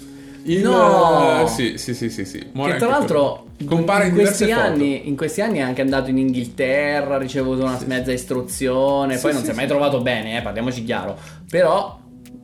Il, 0.47 0.61
no! 0.61 1.43
Uh, 1.43 1.47
sì, 1.47 1.77
sì, 1.77 1.93
sì, 1.93 2.09
sì, 2.09 2.23
sì. 2.23 2.41
Muore 2.53 2.73
che 2.73 2.79
tra 2.79 2.87
l'altro 2.87 3.47
compare 3.65 4.07
in, 4.07 4.13
questi 4.13 4.51
anni, 4.51 5.07
in 5.07 5.17
questi 5.17 5.41
anni 5.41 5.57
è 5.57 5.61
anche 5.61 5.81
andato 5.81 6.09
in 6.09 6.17
Inghilterra, 6.17 7.15
ha 7.15 7.17
ricevuto 7.17 7.63
una 7.63 7.77
sì. 7.77 7.85
mezza 7.85 8.13
istruzione, 8.13 9.15
sì, 9.15 9.21
poi 9.21 9.33
non 9.33 9.43
si 9.43 9.51
è 9.51 9.53
mai 9.53 9.67
trovato 9.67 9.99
bene, 10.01 10.37
eh, 10.37 10.41
parliamoci 10.41 10.85
chiaro. 10.85 11.17
Però 11.49 11.99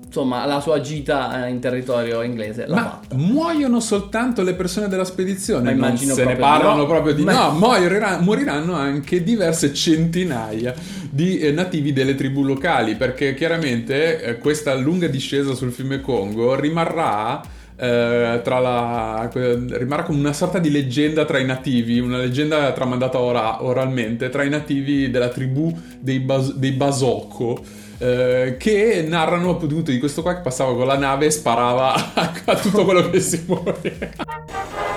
insomma, 0.06 0.46
la 0.46 0.60
sua 0.60 0.82
gita 0.82 1.48
in 1.48 1.60
territorio 1.60 2.22
inglese 2.24 2.68
l'ha 2.68 2.76
Ma 2.76 2.82
fatta. 2.84 3.16
muoiono 3.16 3.80
soltanto 3.80 4.44
le 4.44 4.54
persone 4.54 4.90
della 4.90 5.06
spedizione? 5.06 5.74
Ma 5.74 5.88
non 5.88 5.98
se 5.98 6.26
ne 6.26 6.36
parlano 6.36 6.82
no. 6.82 6.86
proprio 6.86 7.14
di... 7.14 7.24
Ma... 7.24 7.34
No, 7.34 7.52
moriranno, 7.58 8.22
moriranno 8.22 8.76
anche 8.76 9.24
diverse 9.24 9.74
centinaia 9.74 10.76
di 11.10 11.40
eh, 11.40 11.52
nativi 11.52 11.94
delle 11.94 12.16
tribù 12.16 12.44
locali, 12.44 12.96
perché 12.96 13.34
chiaramente 13.34 14.22
eh, 14.22 14.38
questa 14.40 14.74
lunga 14.74 15.08
discesa 15.08 15.54
sul 15.54 15.72
fiume 15.72 16.02
Congo 16.02 16.54
rimarrà... 16.60 17.53
Eh, 17.76 18.42
la, 18.46 19.30
rimarrà 19.34 20.04
come 20.04 20.20
una 20.20 20.34
sorta 20.34 20.60
di 20.60 20.70
leggenda 20.70 21.26
tra 21.26 21.40
i 21.40 21.46
nativi, 21.46 22.00
una 22.00 22.18
leggenda 22.18 22.72
tramandata 22.72 23.20
ora, 23.20 23.64
oralmente 23.64 24.30
tra 24.30 24.44
i 24.44 24.50
nativi 24.50 25.10
della 25.10 25.30
tribù 25.30 25.76
dei, 26.00 26.20
Bas- 26.20 26.54
dei 26.54 26.72
Basocco 26.72 27.82
eh, 28.04 28.56
che 28.58 29.06
narrano 29.08 29.52
appunto 29.52 29.92
di 29.92 30.00
questo 30.00 30.22
qua 30.22 30.36
che 30.36 30.42
passava 30.42 30.76
con 30.76 30.86
la 30.86 30.98
nave 30.98 31.28
e 31.28 31.32
sparava 31.32 32.14
a, 32.46 32.56
tutto 32.58 32.84
quello 32.84 33.10
che 33.10 33.20
si 33.20 33.44
muoveva. 33.48 34.93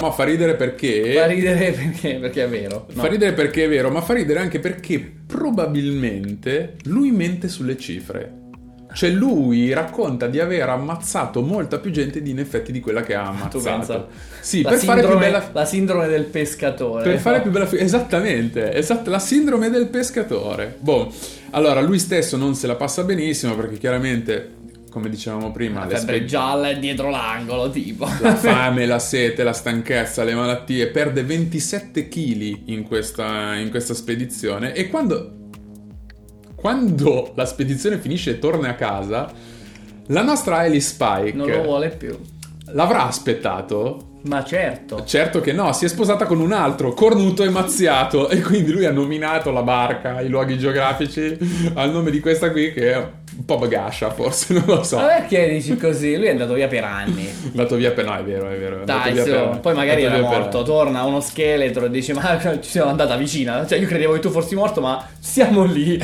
Ma 0.00 0.10
fa 0.10 0.24
ridere 0.24 0.54
perché. 0.54 1.12
Fa 1.14 1.26
ridere 1.26 1.72
perché, 1.72 2.14
perché 2.16 2.44
è 2.44 2.48
vero. 2.48 2.86
No. 2.92 3.02
Fa 3.02 3.08
ridere 3.08 3.32
perché 3.32 3.64
è 3.64 3.68
vero, 3.68 3.90
ma 3.90 4.00
fa 4.00 4.14
ridere 4.14 4.40
anche 4.40 4.58
perché 4.58 5.12
probabilmente 5.26 6.76
lui 6.84 7.10
mente 7.10 7.48
sulle 7.48 7.76
cifre. 7.76 8.38
Cioè 8.92 9.10
lui 9.10 9.72
racconta 9.72 10.26
di 10.26 10.40
aver 10.40 10.68
ammazzato 10.68 11.42
molta 11.42 11.78
più 11.78 11.92
gente 11.92 12.20
di 12.22 12.30
in 12.30 12.40
effetti 12.40 12.72
di 12.72 12.80
quella 12.80 13.02
che 13.02 13.14
ha 13.14 13.28
ammazzato. 13.28 14.08
Sì, 14.40 14.62
la 14.62 14.70
per 14.70 14.78
fare 14.80 15.06
più 15.06 15.16
bella 15.16 15.48
la 15.52 15.64
sindrome 15.64 16.08
del 16.08 16.24
pescatore. 16.24 17.04
Per 17.04 17.18
fare 17.18 17.40
più 17.40 17.52
bella 17.52 17.66
fi- 17.66 17.78
esattamente, 17.78 18.74
esatto, 18.74 19.10
la 19.10 19.20
sindrome 19.20 19.70
del 19.70 19.86
pescatore. 19.86 20.76
Boh. 20.80 21.12
Allora, 21.50 21.80
lui 21.80 22.00
stesso 22.00 22.36
non 22.36 22.54
se 22.54 22.66
la 22.66 22.74
passa 22.74 23.04
benissimo 23.04 23.54
perché 23.54 23.78
chiaramente 23.78 24.58
come 24.90 25.08
dicevamo 25.08 25.52
prima, 25.52 25.86
la 25.86 25.96
febbre 25.96 26.16
spe- 26.16 26.24
gialla 26.26 26.68
è 26.68 26.78
dietro 26.78 27.08
l'angolo, 27.08 27.70
tipo. 27.70 28.06
La 28.20 28.34
fame, 28.36 28.84
la 28.84 28.98
sete, 28.98 29.42
la 29.42 29.52
stanchezza, 29.52 30.24
le 30.24 30.34
malattie. 30.34 30.88
Perde 30.88 31.22
27 31.22 32.08
kg 32.08 32.62
in 32.66 32.82
questa, 32.82 33.54
in 33.54 33.70
questa 33.70 33.94
spedizione 33.94 34.74
e 34.74 34.88
quando, 34.88 35.48
quando 36.54 37.32
la 37.36 37.46
spedizione 37.46 37.98
finisce 37.98 38.32
e 38.32 38.38
torna 38.38 38.68
a 38.68 38.74
casa, 38.74 39.32
la 40.08 40.22
nostra 40.22 40.58
Alice 40.58 40.88
Spike... 40.88 41.32
Non 41.32 41.48
lo 41.48 41.62
vuole 41.62 41.88
più. 41.90 42.18
L'avrà 42.72 43.06
aspettato 43.06 44.10
ma 44.22 44.44
certo. 44.44 45.04
Certo 45.04 45.40
che 45.40 45.52
no, 45.52 45.72
si 45.72 45.86
è 45.86 45.88
sposata 45.88 46.26
con 46.26 46.40
un 46.40 46.52
altro, 46.52 46.92
cornuto 46.92 47.42
e 47.42 47.48
mazziato, 47.48 48.28
e 48.28 48.42
quindi 48.42 48.70
lui 48.70 48.84
ha 48.84 48.92
nominato 48.92 49.50
la 49.50 49.62
barca, 49.62 50.20
i 50.20 50.28
luoghi 50.28 50.58
geografici, 50.58 51.38
al 51.74 51.90
nome 51.90 52.10
di 52.10 52.20
questa 52.20 52.50
qui 52.50 52.72
che 52.72 52.92
un 53.40 53.46
po' 53.46 53.56
bagascia 53.56 54.10
forse, 54.10 54.52
non 54.54 54.64
lo 54.66 54.82
so. 54.82 54.96
Ma 54.96 55.06
perché 55.06 55.48
dici 55.48 55.76
così? 55.76 56.16
Lui 56.16 56.26
è 56.26 56.30
andato 56.30 56.52
via 56.52 56.68
per 56.68 56.84
anni. 56.84 57.24
È 57.26 57.30
andato 57.50 57.76
via 57.76 57.90
per... 57.90 58.04
no, 58.04 58.16
è 58.16 58.22
vero, 58.22 58.50
è 58.50 58.58
vero. 58.58 58.82
È 58.82 58.84
Dai, 58.84 59.16
so, 59.16 59.24
per... 59.24 59.58
poi 59.60 59.74
magari 59.74 60.02
era 60.02 60.20
morto, 60.20 60.58
per... 60.58 60.66
torna 60.66 61.04
uno 61.04 61.20
scheletro 61.20 61.86
e 61.86 61.90
dice 61.90 62.12
ma 62.12 62.38
ci 62.60 62.70
siamo 62.70 62.90
andata 62.90 63.16
vicina. 63.16 63.66
Cioè 63.66 63.78
io 63.78 63.86
credevo 63.86 64.12
che 64.12 64.18
tu 64.20 64.30
fossi 64.30 64.54
morto 64.54 64.80
ma 64.82 65.08
siamo 65.18 65.64
lì. 65.64 65.98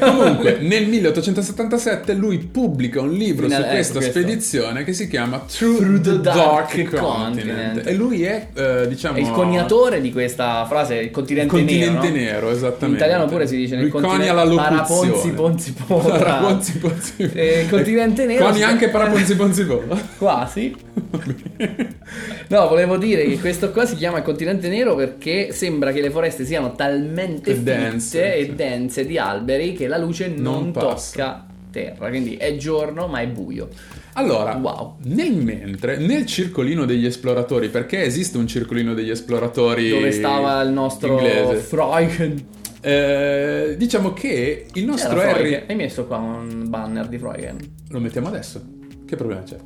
Comunque 0.00 0.58
nel 0.60 0.86
1877 0.86 2.12
lui 2.14 2.38
pubblica 2.38 3.00
un 3.00 3.12
libro 3.12 3.46
Fino 3.46 3.60
su 3.60 3.68
questa 3.68 3.98
ecco 3.98 4.10
spedizione 4.10 4.84
che 4.84 4.92
si 4.92 5.08
chiama 5.08 5.44
Through, 5.46 5.76
Through 5.76 6.00
the, 6.00 6.20
Dark, 6.20 6.36
Dark 6.36 6.90
Continent. 6.90 6.98
Continent. 6.98 7.86
E 7.86 7.94
lui 7.94 8.24
è, 8.24 8.48
eh, 8.52 8.88
diciamo... 8.88 9.16
È 9.16 9.20
il 9.20 9.30
coniatore 9.30 10.00
di 10.00 10.10
questa 10.10 10.66
frase, 10.66 10.96
il 10.96 11.10
continente, 11.10 11.54
il 11.54 11.62
continente 11.62 12.10
nero. 12.10 12.32
nero, 12.32 12.50
esattamente. 12.50 12.86
In 12.86 12.94
italiano 12.94 13.26
pure 13.26 13.46
si 13.46 13.56
dice 13.56 13.74
nel 13.74 13.84
lui 13.84 13.92
continente... 13.92 14.26
Conia 14.26 14.44
la 14.44 14.54
Paraponzi, 14.54 15.30
ponzi, 15.30 15.72
ponzi. 15.72 16.08
Paraponzi, 16.18 16.78
ponzi. 16.80 17.30
Eh, 17.32 17.66
continente 17.68 18.26
nero... 18.26 18.46
Coni 18.46 18.62
anche 18.62 18.88
paraponzi, 18.88 19.36
ponzi, 19.36 19.64
ponzi. 19.64 20.02
Quasi. 20.18 20.74
no, 22.48 22.68
volevo 22.68 22.96
dire 22.96 23.24
che 23.24 23.38
questo 23.38 23.70
qua 23.70 23.86
si 23.86 23.96
chiama 23.96 24.18
il 24.18 24.24
continente 24.24 24.68
nero 24.68 24.94
perché 24.94 25.52
sembra 25.52 25.92
che 25.92 26.00
le 26.00 26.10
foreste 26.10 26.44
siano 26.44 26.74
talmente 26.74 27.54
fitte 27.54 27.74
dense, 27.74 28.34
e 28.34 28.54
dense 28.54 29.06
di 29.06 29.18
alberi 29.18 29.74
che 29.74 29.86
la 29.86 29.98
luce 29.98 30.28
non, 30.28 30.72
non 30.72 30.72
tocca 30.72 31.46
terra. 31.70 32.08
Quindi 32.08 32.36
è 32.36 32.56
giorno 32.56 33.06
ma 33.06 33.20
è 33.20 33.26
buio. 33.28 33.68
Allora, 34.14 34.56
wow. 34.56 34.96
nel 35.04 35.32
mentre, 35.32 35.96
nel 35.98 36.26
circolino 36.26 36.84
degli 36.84 37.06
esploratori, 37.06 37.68
perché 37.68 38.02
esiste 38.02 38.38
un 38.38 38.46
circolino 38.46 38.92
degli 38.92 39.10
esploratori 39.10 39.88
dove 39.88 40.10
stava 40.10 40.60
il 40.62 40.72
nostro 40.72 41.12
inglese. 41.12 41.56
Freuchen? 41.56 42.46
Eh, 42.80 43.74
diciamo 43.76 44.12
che 44.12 44.66
il 44.72 44.84
nostro 44.84 45.20
Harry... 45.20 45.54
Hai 45.66 45.74
messo 45.74 46.06
qua 46.06 46.16
un 46.18 46.68
banner 46.68 47.06
di 47.08 47.18
Freuchen? 47.18 47.58
Lo 47.88 48.00
mettiamo 48.00 48.28
adesso? 48.28 48.62
Che 49.04 49.16
problema 49.16 49.42
c'è? 49.42 49.56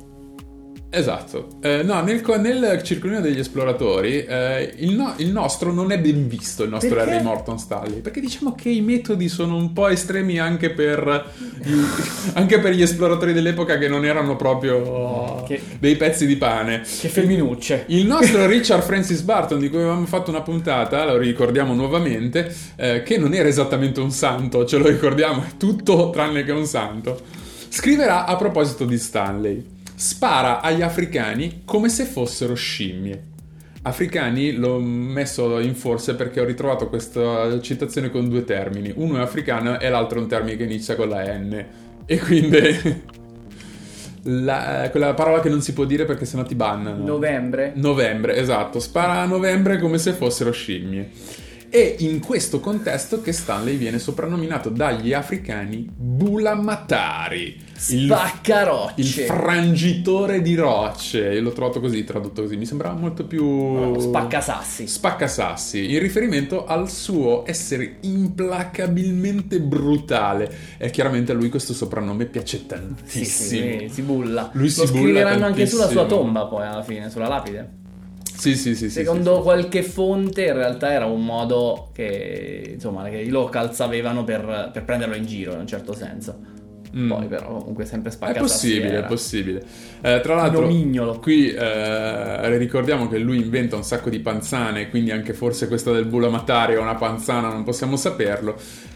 Esatto, 0.97 1.57
eh, 1.59 1.83
no, 1.83 2.01
nel, 2.03 2.23
nel, 2.39 2.81
circolino 2.81 3.19
degli 3.19 3.39
esploratori 3.39 4.23
eh, 4.23 4.75
il, 4.77 4.95
no, 4.95 5.13
il, 5.17 5.29
nostro 5.29 5.73
non 5.73 5.91
è 5.91 5.99
ben 5.99 6.25
visto, 6.29 6.63
il 6.63 6.69
nostro 6.69 6.95
perché? 6.95 7.15
Harry 7.15 7.21
Morton 7.21 7.59
Stanley, 7.59 7.99
perché 7.99 8.21
diciamo 8.21 8.55
che 8.55 8.69
i 8.69 8.79
metodi 8.79 9.27
sono 9.27 9.57
un 9.57 9.73
po' 9.73 9.89
estremi 9.89 10.39
anche 10.39 10.69
per, 10.69 11.03
anche 12.35 12.59
per 12.59 12.71
gli 12.71 12.81
esploratori 12.81 13.33
dell'epoca 13.33 13.77
che 13.77 13.89
non 13.89 14.05
erano 14.05 14.37
proprio 14.37 15.43
che, 15.45 15.61
dei 15.79 15.97
pezzi 15.97 16.25
di 16.25 16.37
pane. 16.37 16.79
Che 16.79 17.09
femminucce. 17.09 17.83
Il 17.87 18.05
nostro 18.05 18.45
Richard 18.45 18.83
Francis 18.83 19.19
Barton, 19.19 19.59
di 19.59 19.67
cui 19.67 19.79
avevamo 19.79 20.05
fatto 20.05 20.29
una 20.29 20.43
puntata, 20.43 21.03
lo 21.03 21.17
ricordiamo 21.17 21.73
nuovamente, 21.73 22.55
eh, 22.77 23.03
che 23.03 23.17
non 23.17 23.33
era 23.33 23.49
esattamente 23.49 23.99
un 23.99 24.11
santo, 24.11 24.63
ce 24.63 24.77
lo 24.77 24.87
ricordiamo, 24.87 25.43
è 25.43 25.57
tutto 25.57 26.09
tranne 26.09 26.45
che 26.45 26.53
un 26.53 26.65
santo, 26.65 27.19
scriverà 27.67 28.23
a 28.23 28.37
proposito 28.37 28.85
di 28.85 28.97
Stanley 28.97 29.73
spara 29.95 30.61
agli 30.61 30.81
africani 30.81 31.61
come 31.65 31.89
se 31.89 32.05
fossero 32.05 32.53
scimmie. 32.53 33.33
Africani 33.83 34.53
l'ho 34.53 34.79
messo 34.79 35.59
in 35.59 35.75
forse 35.75 36.15
perché 36.15 36.41
ho 36.41 36.45
ritrovato 36.45 36.89
questa 36.89 37.59
citazione 37.61 38.09
con 38.09 38.27
due 38.27 38.43
termini. 38.43 38.91
Uno 38.95 39.17
è 39.17 39.21
africano 39.21 39.79
e 39.79 39.89
l'altro 39.89 40.19
è 40.19 40.21
un 40.21 40.27
termine 40.27 40.57
che 40.57 40.63
inizia 40.63 40.95
con 40.95 41.09
la 41.09 41.23
N. 41.37 41.65
E 42.05 42.19
quindi... 42.19 43.13
La, 44.27 44.87
quella 44.89 45.13
parola 45.13 45.39
che 45.39 45.49
non 45.49 45.61
si 45.61 45.71
può 45.71 45.85
dire 45.85 46.03
perché 46.05 46.25
sennò 46.25 46.41
ti 46.41 46.55
bannano. 46.55 47.03
Novembre. 47.03 47.73
Novembre, 47.75 48.35
esatto. 48.35 48.79
Spara 48.79 49.21
a 49.21 49.25
novembre 49.25 49.77
come 49.77 49.99
se 49.99 50.13
fossero 50.13 50.51
scimmie. 50.51 51.11
È 51.75 51.95
in 51.99 52.21
questo 52.21 52.61
contesto 52.61 53.19
che 53.19 53.33
Stanley 53.33 53.75
viene 53.75 53.99
soprannominato 53.99 54.69
dagli 54.69 55.11
africani 55.11 55.85
Bula 55.93 56.55
Matari. 56.55 57.61
Spaccarocce. 57.75 58.93
Il, 59.01 59.05
il 59.05 59.11
frangitore 59.25 60.41
di 60.41 60.55
rocce. 60.55 61.33
Io 61.33 61.41
l'ho 61.41 61.51
trovato 61.51 61.81
così, 61.81 62.05
tradotto 62.05 62.43
così. 62.43 62.55
Mi 62.55 62.65
sembrava 62.65 62.97
molto 62.97 63.25
più... 63.25 63.43
Oh, 63.45 63.99
spaccasassi. 63.99 64.87
Spaccasassi. 64.87 65.91
In 65.91 65.99
riferimento 65.99 66.65
al 66.65 66.89
suo 66.89 67.43
essere 67.45 67.97
implacabilmente 68.03 69.59
brutale. 69.59 70.49
E 70.77 70.89
chiaramente 70.91 71.33
a 71.33 71.35
lui 71.35 71.49
questo 71.49 71.73
soprannome 71.73 72.23
piace 72.27 72.65
tantissimo. 72.65 73.65
Sì, 73.65 73.77
sì, 73.81 73.89
si 73.91 74.01
bulla. 74.01 74.49
Lui 74.53 74.69
si 74.69 74.79
Lo 74.79 74.85
bulla 74.85 75.01
scriveranno 75.01 75.45
anche 75.45 75.65
sulla 75.65 75.89
sua 75.89 76.05
tomba 76.05 76.45
poi 76.45 76.65
alla 76.65 76.83
fine, 76.83 77.09
sulla 77.09 77.27
lapide. 77.27 77.83
Sì, 78.37 78.55
sì, 78.55 78.75
sì. 78.75 78.89
Secondo 78.89 79.37
sì, 79.37 79.41
qualche 79.41 79.83
fonte 79.83 80.45
in 80.45 80.53
realtà 80.53 80.91
era 80.91 81.05
un 81.05 81.23
modo 81.23 81.89
che, 81.93 82.71
insomma, 82.73 83.07
che 83.09 83.17
i 83.17 83.29
locals 83.29 83.79
avevano 83.79 84.23
per, 84.23 84.71
per 84.73 84.83
prenderlo 84.83 85.15
in 85.15 85.25
giro 85.25 85.53
in 85.53 85.59
un 85.59 85.67
certo 85.67 85.93
senso. 85.93 86.53
Mm. 86.95 87.09
Poi 87.09 87.25
però 87.27 87.57
comunque 87.57 87.85
sempre 87.85 88.09
spaccato. 88.09 88.37
È 88.37 88.41
possibile, 88.41 88.99
è 88.99 89.03
possibile. 89.03 89.61
Eh, 90.01 90.21
tra 90.21 90.35
l'altro, 90.35 90.61
Nomignolo. 90.61 91.19
qui 91.19 91.49
eh, 91.49 92.57
ricordiamo 92.57 93.09
che 93.09 93.17
lui 93.17 93.37
inventa 93.37 93.75
un 93.75 93.83
sacco 93.83 94.09
di 94.09 94.19
panzane, 94.19 94.89
quindi 94.89 95.11
anche 95.11 95.33
forse 95.33 95.67
questa 95.67 95.91
del 95.91 96.05
Bulamatari 96.05 96.75
è 96.75 96.79
una 96.79 96.95
panzana, 96.95 97.49
non 97.49 97.65
possiamo 97.65 97.97
saperlo. 97.97 98.55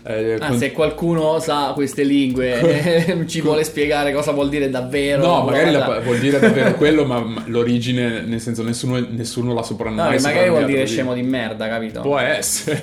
Eh, 0.10 0.38
ah, 0.39 0.48
con... 0.48 0.58
se 0.58 0.72
qualcuno 0.72 1.39
sa 1.39 1.74
queste 1.76 2.02
lingue 2.02 3.24
ci 3.28 3.41
vuole 3.41 3.63
spiegare 3.63 4.12
cosa 4.12 4.32
vuol 4.32 4.50
dire 4.50 4.67
davvero. 4.72 5.24
No, 5.24 5.43
magari 5.43 5.72
la, 5.72 6.00
vuol 6.04 6.17
dire 6.17 6.39
davvero 6.39 6.74
quello, 6.78 7.06
ma, 7.06 7.19
ma, 7.19 7.43
l'origine, 7.45 8.22
nel 8.22 8.41
senso, 8.41 8.63
nessuno, 8.63 9.06
nessuno 9.08 9.54
la 9.54 9.62
soprannominato. 9.62 10.15
No, 10.15 10.28
magari 10.28 10.50
vuol 10.50 10.65
dire 10.65 10.88
scemo 10.88 11.13
di 11.13 11.22
merda, 11.22 11.67
capito? 11.67 12.02
Può 12.02 12.17
essere. 12.17 12.80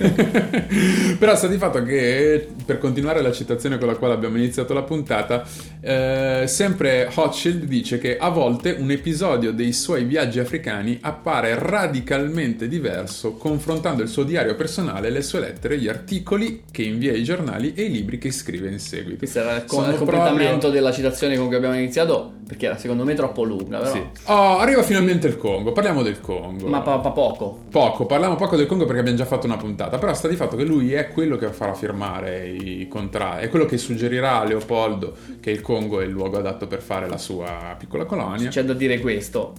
però 1.18 1.34
sta 1.34 1.48
di 1.48 1.56
fatto 1.56 1.82
che 1.82 2.46
per 2.64 2.78
continuare 2.78 3.20
la 3.22 3.32
citazione 3.32 3.76
con 3.78 3.88
la 3.88 3.96
quale 3.96 4.14
abbiamo 4.14 4.36
iniziato 4.36 4.72
la 4.72 4.82
puntata, 4.82 5.44
eh, 5.80 6.44
sempre 6.46 7.10
Hochschild 7.12 7.64
dice 7.64 7.98
che 7.98 8.18
a 8.18 8.28
volte 8.28 8.76
un 8.78 8.92
episodio 8.92 9.50
dei 9.50 9.72
suoi 9.72 10.04
viaggi 10.04 10.38
africani 10.38 10.98
appare 11.00 11.56
radicalmente 11.58 12.68
diverso 12.68 13.32
confrontando 13.32 14.02
il 14.02 14.08
suo 14.08 14.22
diario 14.22 14.54
personale, 14.54 15.10
le 15.10 15.22
sue 15.22 15.40
lettere, 15.40 15.76
gli 15.78 15.88
articoli 15.88 16.62
che 16.70 16.82
invia 16.82 17.15
ai 17.16 17.24
giornali 17.24 17.72
e 17.74 17.84
i 17.84 17.90
libri 17.90 18.18
che 18.18 18.30
scrive 18.30 18.70
in 18.70 18.78
seguito. 18.78 19.18
Questo 19.18 19.40
era 19.40 19.56
il, 19.56 19.62
il 19.62 19.68
completamento 19.68 20.48
proprio... 20.48 20.70
della 20.70 20.92
citazione 20.92 21.36
con 21.36 21.46
cui 21.46 21.56
abbiamo 21.56 21.74
iniziato, 21.74 22.32
perché 22.46 22.66
era 22.66 22.78
secondo 22.78 23.04
me 23.04 23.14
troppo 23.14 23.42
lunga. 23.42 23.78
Però... 23.78 23.92
Sì. 23.92 24.02
Oh, 24.24 24.58
arriva 24.58 24.82
finalmente 24.82 25.26
il 25.26 25.36
Congo, 25.36 25.72
parliamo 25.72 26.02
del 26.02 26.20
Congo. 26.20 26.66
Ma 26.68 26.80
pa- 26.80 26.98
pa- 26.98 27.10
poco. 27.10 27.64
Poco, 27.70 28.06
parliamo 28.06 28.36
poco 28.36 28.56
del 28.56 28.66
Congo 28.66 28.84
perché 28.84 29.00
abbiamo 29.00 29.18
già 29.18 29.26
fatto 29.26 29.46
una 29.46 29.56
puntata, 29.56 29.98
però 29.98 30.14
sta 30.14 30.28
di 30.28 30.36
fatto 30.36 30.56
che 30.56 30.64
lui 30.64 30.92
è 30.92 31.08
quello 31.08 31.36
che 31.36 31.48
farà 31.48 31.74
firmare 31.74 32.48
i 32.48 32.86
contratti, 32.88 33.44
è 33.44 33.48
quello 33.48 33.64
che 33.66 33.78
suggerirà 33.78 34.40
a 34.40 34.44
Leopoldo 34.44 35.14
che 35.40 35.50
il 35.50 35.60
Congo 35.60 36.00
è 36.00 36.04
il 36.04 36.10
luogo 36.10 36.38
adatto 36.38 36.66
per 36.66 36.80
fare 36.80 37.08
la 37.08 37.18
sua 37.18 37.74
piccola 37.78 38.04
colonia. 38.04 38.50
C'è 38.50 38.64
da 38.64 38.74
dire 38.74 39.00
questo, 39.00 39.52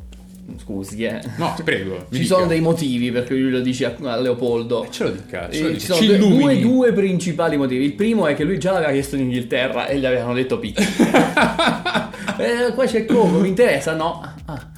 Scusi, 0.55 1.03
eh. 1.03 1.21
No, 1.37 1.55
prego. 1.63 2.05
Ci 2.11 2.25
sono 2.25 2.45
dei 2.45 2.61
motivi 2.61 3.11
per 3.11 3.25
cui 3.25 3.41
lui 3.41 3.51
lo 3.51 3.59
dice 3.59 3.95
a, 4.01 4.15
Leopoldo. 4.19 4.85
E 4.85 4.91
ce 4.91 5.03
lo 5.03 5.09
dica. 5.11 5.49
Ce 5.51 5.61
lo 5.61 5.67
dica. 5.69 5.79
Ci 5.79 5.85
sono 5.85 6.17
due, 6.17 6.17
due, 6.17 6.59
due, 6.59 6.93
principali 6.93 7.57
motivi. 7.57 7.83
Il 7.83 7.93
primo 7.93 8.27
è 8.27 8.33
che 8.33 8.43
lui 8.43 8.57
già 8.57 8.71
l'aveva 8.71 8.91
chiesto 8.91 9.15
in 9.15 9.23
Inghilterra 9.23 9.87
e 9.87 9.99
gli 9.99 10.05
avevano 10.05 10.33
detto 10.33 10.57
picchi. 10.57 10.81
eh, 12.39 12.73
qua 12.73 12.85
c'è 12.85 13.05
Congo, 13.05 13.39
mi 13.39 13.49
interessa? 13.49 13.93
No. 13.93 14.21
Ah. 14.45 14.71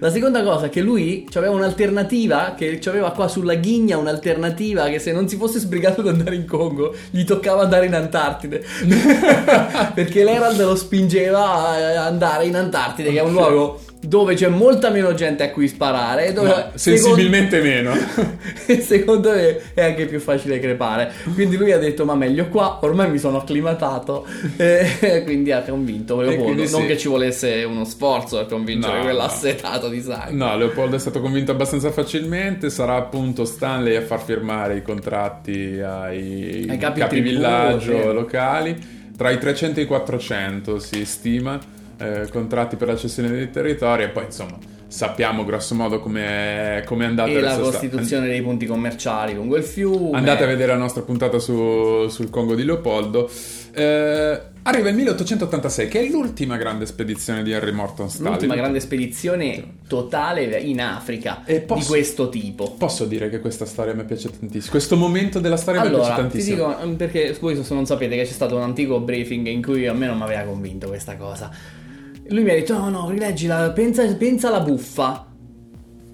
La 0.00 0.10
seconda 0.10 0.42
cosa 0.42 0.66
è 0.66 0.68
che 0.70 0.80
lui 0.80 1.26
aveva 1.34 1.54
un'alternativa, 1.54 2.54
che 2.56 2.80
aveva 2.86 3.12
qua 3.12 3.28
sulla 3.28 3.54
ghigna 3.54 3.96
un'alternativa 3.96 4.88
che 4.88 4.98
se 4.98 5.12
non 5.12 5.28
si 5.28 5.36
fosse 5.36 5.58
sbrigato 5.60 6.00
ad 6.00 6.08
andare 6.08 6.34
in 6.34 6.46
Congo 6.46 6.94
gli 7.10 7.24
toccava 7.24 7.62
andare 7.62 7.86
in 7.86 7.94
Antartide. 7.94 8.64
Perché 9.94 10.24
l'Herald 10.24 10.60
lo 10.60 10.74
spingeva 10.74 11.68
a 11.68 12.06
andare 12.06 12.46
in 12.46 12.56
Antartide, 12.56 13.12
che 13.12 13.18
è 13.18 13.22
un 13.22 13.32
luogo 13.32 13.80
dove 14.06 14.34
c'è 14.34 14.48
molta 14.48 14.90
meno 14.90 15.14
gente 15.14 15.42
a 15.42 15.50
cui 15.50 15.68
sparare. 15.68 16.32
Dove, 16.32 16.48
no, 16.48 16.70
sensibilmente 16.74 17.62
secondo, 17.62 17.90
meno. 17.90 18.80
secondo 18.80 19.30
me 19.30 19.60
è 19.74 19.82
anche 19.82 20.06
più 20.06 20.20
facile 20.20 20.58
crepare. 20.58 21.12
Quindi 21.34 21.56
lui 21.56 21.72
ha 21.72 21.78
detto: 21.78 22.04
Ma 22.04 22.14
meglio 22.14 22.48
qua, 22.48 22.78
ormai 22.82 23.10
mi 23.10 23.18
sono 23.18 23.38
acclimatato. 23.38 24.26
E 25.14 25.22
quindi 25.24 25.52
ha 25.52 25.62
convinto 25.62 26.20
Leopoldo. 26.20 26.62
Non 26.62 26.82
sì. 26.82 26.86
che 26.86 26.96
ci 26.96 27.08
volesse 27.08 27.64
uno 27.64 27.84
sforzo 27.84 28.38
per 28.38 28.46
convincere 28.46 28.98
no, 28.98 29.02
quell'assetato 29.02 29.86
no. 29.86 29.92
di 29.92 30.00
sangue. 30.00 30.32
No, 30.32 30.56
Leopoldo 30.56 30.96
è 30.96 30.98
stato 30.98 31.20
convinto 31.20 31.50
abbastanza 31.50 31.90
facilmente. 31.90 32.70
Sarà 32.70 32.96
appunto 32.96 33.44
Stanley 33.44 33.96
a 33.96 34.02
far 34.02 34.22
firmare 34.22 34.76
i 34.76 34.82
contratti 34.82 35.80
ai, 35.80 36.66
ai 36.68 36.78
capi, 36.78 37.00
capi 37.00 37.20
villaggio 37.20 37.98
sì. 37.98 38.12
locali 38.12 39.02
tra 39.16 39.30
i 39.30 39.38
300 39.38 39.80
e 39.80 39.82
i 39.84 39.86
400 39.86 40.78
si 40.78 41.04
stima, 41.04 41.58
eh, 41.98 42.28
contratti 42.30 42.76
per 42.76 42.88
la 42.88 42.96
cessione 42.96 43.30
dei 43.30 43.50
territori 43.50 44.04
e 44.04 44.08
poi 44.08 44.24
insomma 44.24 44.58
sappiamo 44.94 45.44
grosso 45.44 45.74
modo 45.74 45.98
come 45.98 46.82
è 46.84 46.84
andata 46.86 47.28
e 47.28 47.40
la 47.40 47.58
costituzione 47.58 48.04
sta... 48.04 48.20
dei 48.20 48.42
punti 48.42 48.64
commerciali 48.64 49.34
lungo 49.34 49.56
il 49.56 49.64
fiume. 49.64 50.16
Andate 50.16 50.44
a 50.44 50.46
vedere 50.46 50.70
la 50.70 50.78
nostra 50.78 51.02
puntata 51.02 51.40
su, 51.40 52.06
sul 52.08 52.30
Congo 52.30 52.54
di 52.54 52.64
Leopoldo. 52.64 53.28
Eh, 53.72 54.40
arriva 54.62 54.88
il 54.88 54.94
1886 54.94 55.88
che 55.88 56.00
è 56.00 56.08
l'ultima 56.08 56.56
grande 56.56 56.86
spedizione 56.86 57.42
di 57.42 57.50
Henry 57.50 57.72
Morton 57.72 58.08
Stalin. 58.08 58.30
L'ultima 58.30 58.54
grande 58.54 58.78
spedizione 58.78 59.78
totale 59.88 60.44
in 60.60 60.80
Africa 60.80 61.42
posso, 61.66 61.80
di 61.80 61.86
questo 61.86 62.28
tipo. 62.28 62.70
posso 62.78 63.04
dire 63.04 63.28
che 63.28 63.40
questa 63.40 63.66
storia 63.66 63.94
mi 63.94 64.04
piace 64.04 64.30
tantissimo? 64.30 64.70
Questo 64.70 64.96
momento 64.96 65.40
della 65.40 65.56
storia 65.56 65.80
allora, 65.80 65.96
mi 65.96 66.04
piace 66.04 66.20
tantissimo 66.20 66.72
ti 66.72 66.82
dico 66.82 66.96
perché 66.96 67.36
voi 67.40 67.64
se 67.64 67.74
non 67.74 67.84
sapete 67.84 68.14
che 68.14 68.22
c'è 68.22 68.32
stato 68.32 68.54
un 68.54 68.62
antico 68.62 69.00
briefing 69.00 69.48
in 69.48 69.60
cui 69.60 69.88
a 69.88 69.92
me 69.92 70.06
non 70.06 70.18
mi 70.18 70.22
aveva 70.22 70.42
convinto 70.42 70.86
questa 70.86 71.16
cosa 71.16 71.82
lui 72.28 72.42
mi 72.42 72.50
ha 72.50 72.54
detto: 72.54 72.76
No, 72.76 72.88
no, 72.88 73.10
rileggila, 73.10 73.70
pensa, 73.70 74.04
pensa 74.14 74.48
alla 74.48 74.60
buffa. 74.60 75.26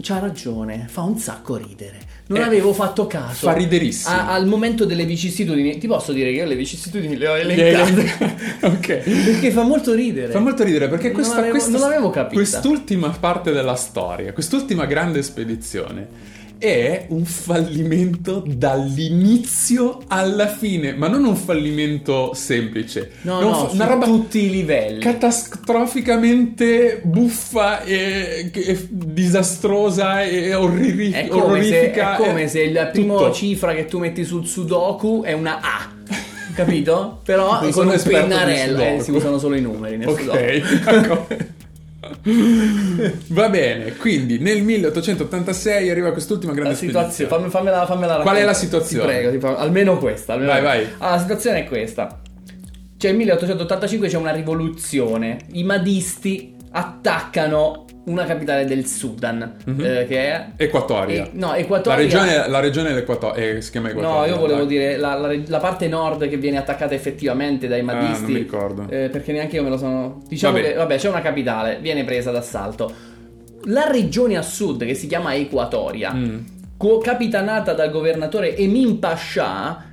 C'ha 0.03 0.19
ragione, 0.19 0.87
fa 0.89 1.03
un 1.03 1.19
sacco 1.19 1.57
ridere. 1.57 2.09
Non 2.29 2.41
eh, 2.41 2.45
avevo 2.45 2.73
fatto 2.73 3.07
caso. 3.07 3.47
Fa 3.49 3.53
riderissimo. 3.53 4.15
A, 4.15 4.33
al 4.33 4.47
momento 4.47 4.85
delle 4.85 5.05
vicissitudini, 5.05 5.79
ti 5.79 5.87
posso 5.87 6.13
dire 6.13 6.31
che 6.31 6.37
io 6.37 6.47
le 6.47 6.55
vicissitudini 6.55 7.17
le 7.17 7.29
ho 7.29 7.37
elencate. 7.37 8.37
ok. 8.67 8.87
Perché 8.99 9.51
fa 9.51 9.63
molto 9.63 9.93
ridere. 9.93 10.33
Fa 10.33 10.39
molto 10.39 10.63
ridere 10.63 10.89
perché 10.89 11.11
questa, 11.11 11.35
non 11.35 11.43
avevo, 11.43 11.59
questa, 11.59 11.79
non 11.79 11.89
l'avevo 11.89 12.11
capito. 12.11 12.35
Quest'ultima 12.35 13.09
parte 13.11 13.51
della 13.53 13.75
storia, 13.75 14.33
quest'ultima 14.33 14.87
grande 14.87 15.23
spedizione 15.23 16.30
è 16.61 17.07
un 17.09 17.25
fallimento 17.25 18.45
dall'inizio 18.47 20.03
alla 20.09 20.47
fine, 20.47 20.93
ma 20.93 21.09
non 21.09 21.25
un 21.25 21.35
fallimento 21.35 22.35
semplice. 22.35 23.13
No, 23.23 23.41
no, 23.41 23.55
fa- 23.55 23.73
una 23.73 23.87
roba 23.87 24.05
tutti 24.05 24.45
i 24.45 24.51
livelli. 24.51 25.01
Catastroficamente 25.01 27.01
buffa 27.03 27.83
e, 27.83 28.51
e 28.53 28.89
disastrosa 28.91 30.23
e 30.23 30.55
orrorifica. 30.55 31.19
È 31.19 31.29
come, 31.29 31.65
se, 31.65 31.93
è 31.93 32.17
come 32.19 32.47
se 32.47 32.71
la 32.71 32.87
prima 32.87 33.33
cifra 33.33 33.75
che 33.75 33.87
tu 33.87 33.99
metti 33.99 34.23
sul 34.25 34.47
Sudoku 34.47 35.23
è 35.25 35.33
una 35.33 35.61
A. 35.61 35.91
Capito? 36.55 37.21
Però 37.25 37.59
con 37.73 37.89
un 37.89 38.03
pennarello 38.05 38.83
eh, 38.83 39.01
si 39.01 39.13
usano 39.13 39.39
solo 39.39 39.57
i 39.57 39.63
numeri 39.63 40.05
Ok. 40.05 41.47
Va 43.29 43.49
bene, 43.51 43.97
quindi 43.97 44.39
nel 44.39 44.63
1886 44.63 45.91
arriva 45.91 46.13
quest'ultima 46.13 46.53
grande 46.53 46.73
la 46.73 46.77
situazione. 46.77 47.31
Fammi, 47.31 47.51
fammela, 47.51 47.85
fammela 47.87 48.19
Qual 48.21 48.37
è 48.37 48.45
la 48.45 48.55
situazione? 48.55 49.05
Ti 49.05 49.13
prego, 49.13 49.31
ti 49.31 49.39
prego, 49.39 49.57
almeno 49.57 49.99
questa. 49.99 50.33
Almeno 50.33 50.53
vai, 50.53 50.63
vai. 50.63 50.83
Allora, 50.99 51.11
la 51.11 51.19
situazione 51.19 51.65
è 51.65 51.65
questa. 51.65 52.21
Cioè, 52.97 53.11
nel 53.11 53.19
1885 53.19 54.09
c'è 54.09 54.17
una 54.17 54.33
rivoluzione. 54.33 55.39
I 55.53 55.65
madisti 55.65 56.57
attaccano 56.71 57.85
una 58.11 58.25
capitale 58.25 58.65
del 58.65 58.87
Sudan, 58.87 59.57
mm-hmm. 59.69 59.81
eh, 59.81 60.07
che 60.07 60.19
è... 60.19 60.47
Equatoria. 60.57 61.25
E, 61.25 61.31
no, 61.33 61.55
Equatoria... 61.55 61.97
La 61.97 62.03
regione, 62.03 62.49
la 62.49 62.61
regione 62.61 62.89
dell'Equatoria, 62.89 63.45
eh, 63.45 63.61
si 63.61 63.71
chiama 63.71 63.91
Equatoria. 63.91 64.19
No, 64.19 64.27
io 64.27 64.39
volevo 64.39 64.65
dai. 64.65 64.67
dire 64.67 64.97
la, 64.97 65.15
la, 65.15 65.35
la, 65.47 65.59
parte 65.59 65.89
nord 65.89 66.29
che 66.29 66.37
viene 66.37 66.59
attaccata 66.59 66.95
effettivamente 66.95 67.69
dai 67.69 67.83
madisti. 67.83 68.15
Ah, 68.15 68.21
non 68.21 68.33
mi 68.33 68.39
ricordo. 68.39 68.87
Eh, 68.89 69.09
perché 69.09 69.33
neanche 69.33 69.57
io 69.57 69.63
me 69.63 69.69
lo 69.69 69.79
sono... 69.79 70.23
Diciamo 70.27 70.57
vabbè. 70.57 70.69
che, 70.69 70.75
vabbè, 70.75 70.97
c'è 70.97 71.09
una 71.09 71.23
capitale, 71.23 71.79
viene 71.81 72.05
presa 72.05 72.31
d'assalto. 72.31 72.93
La 73.65 73.89
regione 73.89 74.37
a 74.37 74.43
sud, 74.43 74.85
che 74.85 74.95
si 74.95 75.07
chiama 75.07 75.35
Equatoria, 75.35 76.13
mm. 76.13 76.39
capitanata 77.03 77.75
dal 77.75 77.91
governatore 77.91 78.57
Emin 78.57 78.99
Pasha, 78.99 79.85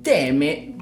teme 0.00 0.74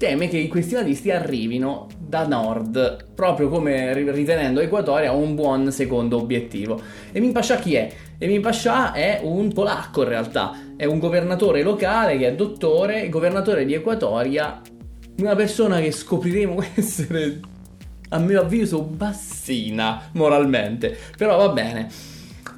teme 0.00 0.28
che 0.28 0.48
questi 0.48 0.72
nazisti 0.72 1.10
arrivino 1.10 1.86
da 2.10 2.26
nord, 2.26 3.06
proprio 3.14 3.48
come 3.48 3.94
ritenendo 3.94 4.58
Equatoria 4.58 5.12
un 5.12 5.36
buon 5.36 5.70
secondo 5.70 6.18
obiettivo. 6.18 6.78
Emin 7.12 7.30
Pasha 7.30 7.54
chi 7.56 7.76
è? 7.76 7.88
Emin 8.18 8.42
Pasha 8.42 8.92
è 8.92 9.20
un 9.22 9.52
polacco 9.52 10.02
in 10.02 10.08
realtà, 10.08 10.54
è 10.76 10.84
un 10.84 10.98
governatore 10.98 11.62
locale 11.62 12.18
che 12.18 12.26
è 12.26 12.34
dottore, 12.34 13.08
governatore 13.08 13.64
di 13.64 13.74
Equatoria, 13.74 14.60
una 15.18 15.36
persona 15.36 15.78
che 15.78 15.92
scopriremo 15.92 16.60
essere 16.74 17.40
a 18.08 18.18
mio 18.18 18.40
avviso 18.40 18.82
bassina 18.82 20.10
moralmente, 20.14 20.98
però 21.16 21.36
va 21.36 21.48
bene. 21.50 22.09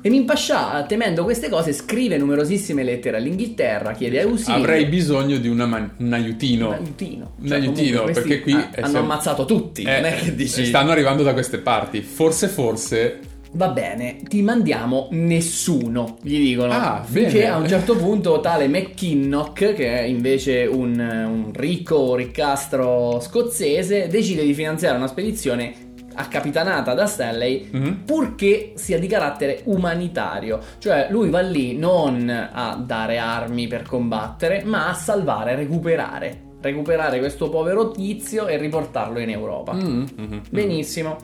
Emin 0.05 0.25
Pasha, 0.25 0.85
temendo 0.89 1.23
queste 1.23 1.49
cose, 1.49 1.73
scrive 1.73 2.19
numerosissime 2.19 2.83
lettere 2.83 3.19
all'Inghilterra, 3.19 3.93
chiede 3.93 4.21
ausilio. 4.21 4.57
Avrei 4.59 4.87
bisogno 4.87 5.39
di 5.39 5.49
man- 5.49 5.93
un 5.97 6.13
aiutino. 6.13 6.69
Un 6.71 6.75
aiutino. 6.75 7.33
Un 7.39 7.47
cioè, 7.47 7.59
aiutino, 7.59 8.03
perché 8.05 8.41
qui... 8.41 8.53
Ha, 8.53 8.71
hanno 8.79 8.87
sem- 8.89 8.97
ammazzato 8.97 9.45
tutti, 9.45 9.83
eh, 9.83 10.01
non 10.01 10.05
è 10.07 10.17
che 10.17 10.35
dici... 10.35 10.65
Stanno 10.65 10.91
arrivando 10.91 11.23
da 11.23 11.33
queste 11.33 11.59
parti. 11.59 12.01
Forse, 12.01 12.49
forse... 12.49 13.21
Va 13.55 13.69
bene, 13.69 14.17
ti 14.27 14.41
mandiamo 14.41 15.09
nessuno, 15.11 16.17
gli 16.23 16.39
dicono. 16.39 16.73
Ah, 16.73 17.05
bene. 17.07 17.47
a 17.47 17.59
un 17.59 17.69
certo 17.69 17.95
punto 17.95 18.41
tale 18.41 18.67
McKinnock, 18.67 19.75
che 19.75 19.99
è 19.99 20.03
invece 20.03 20.65
un, 20.65 20.99
un 20.99 21.53
ricco 21.55 22.17
riccastro 22.17 23.21
scozzese, 23.21 24.09
decide 24.09 24.43
di 24.43 24.55
finanziare 24.55 24.97
una 24.97 25.07
spedizione 25.07 25.82
accapitanata 26.15 26.95
da 26.95 27.07
Stanley 27.07 27.71
mm-hmm. 27.75 27.93
purché 28.05 28.73
sia 28.75 28.99
di 28.99 29.07
carattere 29.07 29.63
umanitario 29.65 30.61
cioè 30.79 31.09
lui 31.11 31.31
va 31.31 31.41
lì 31.41 31.77
non 31.77 32.29
a 32.29 32.77
dare 32.77 33.19
armi 33.19 33.67
per 33.67 33.83
combattere 33.83 34.63
ma 34.65 34.89
a 34.89 34.95
salvare, 34.95 35.55
recuperare 35.55 36.51
recuperare 36.61 37.19
questo 37.19 37.49
povero 37.49 37.91
tizio 37.91 38.47
e 38.47 38.57
riportarlo 38.57 39.19
in 39.19 39.31
Europa 39.31 39.73
mm-hmm. 39.73 40.39
benissimo 40.51 41.19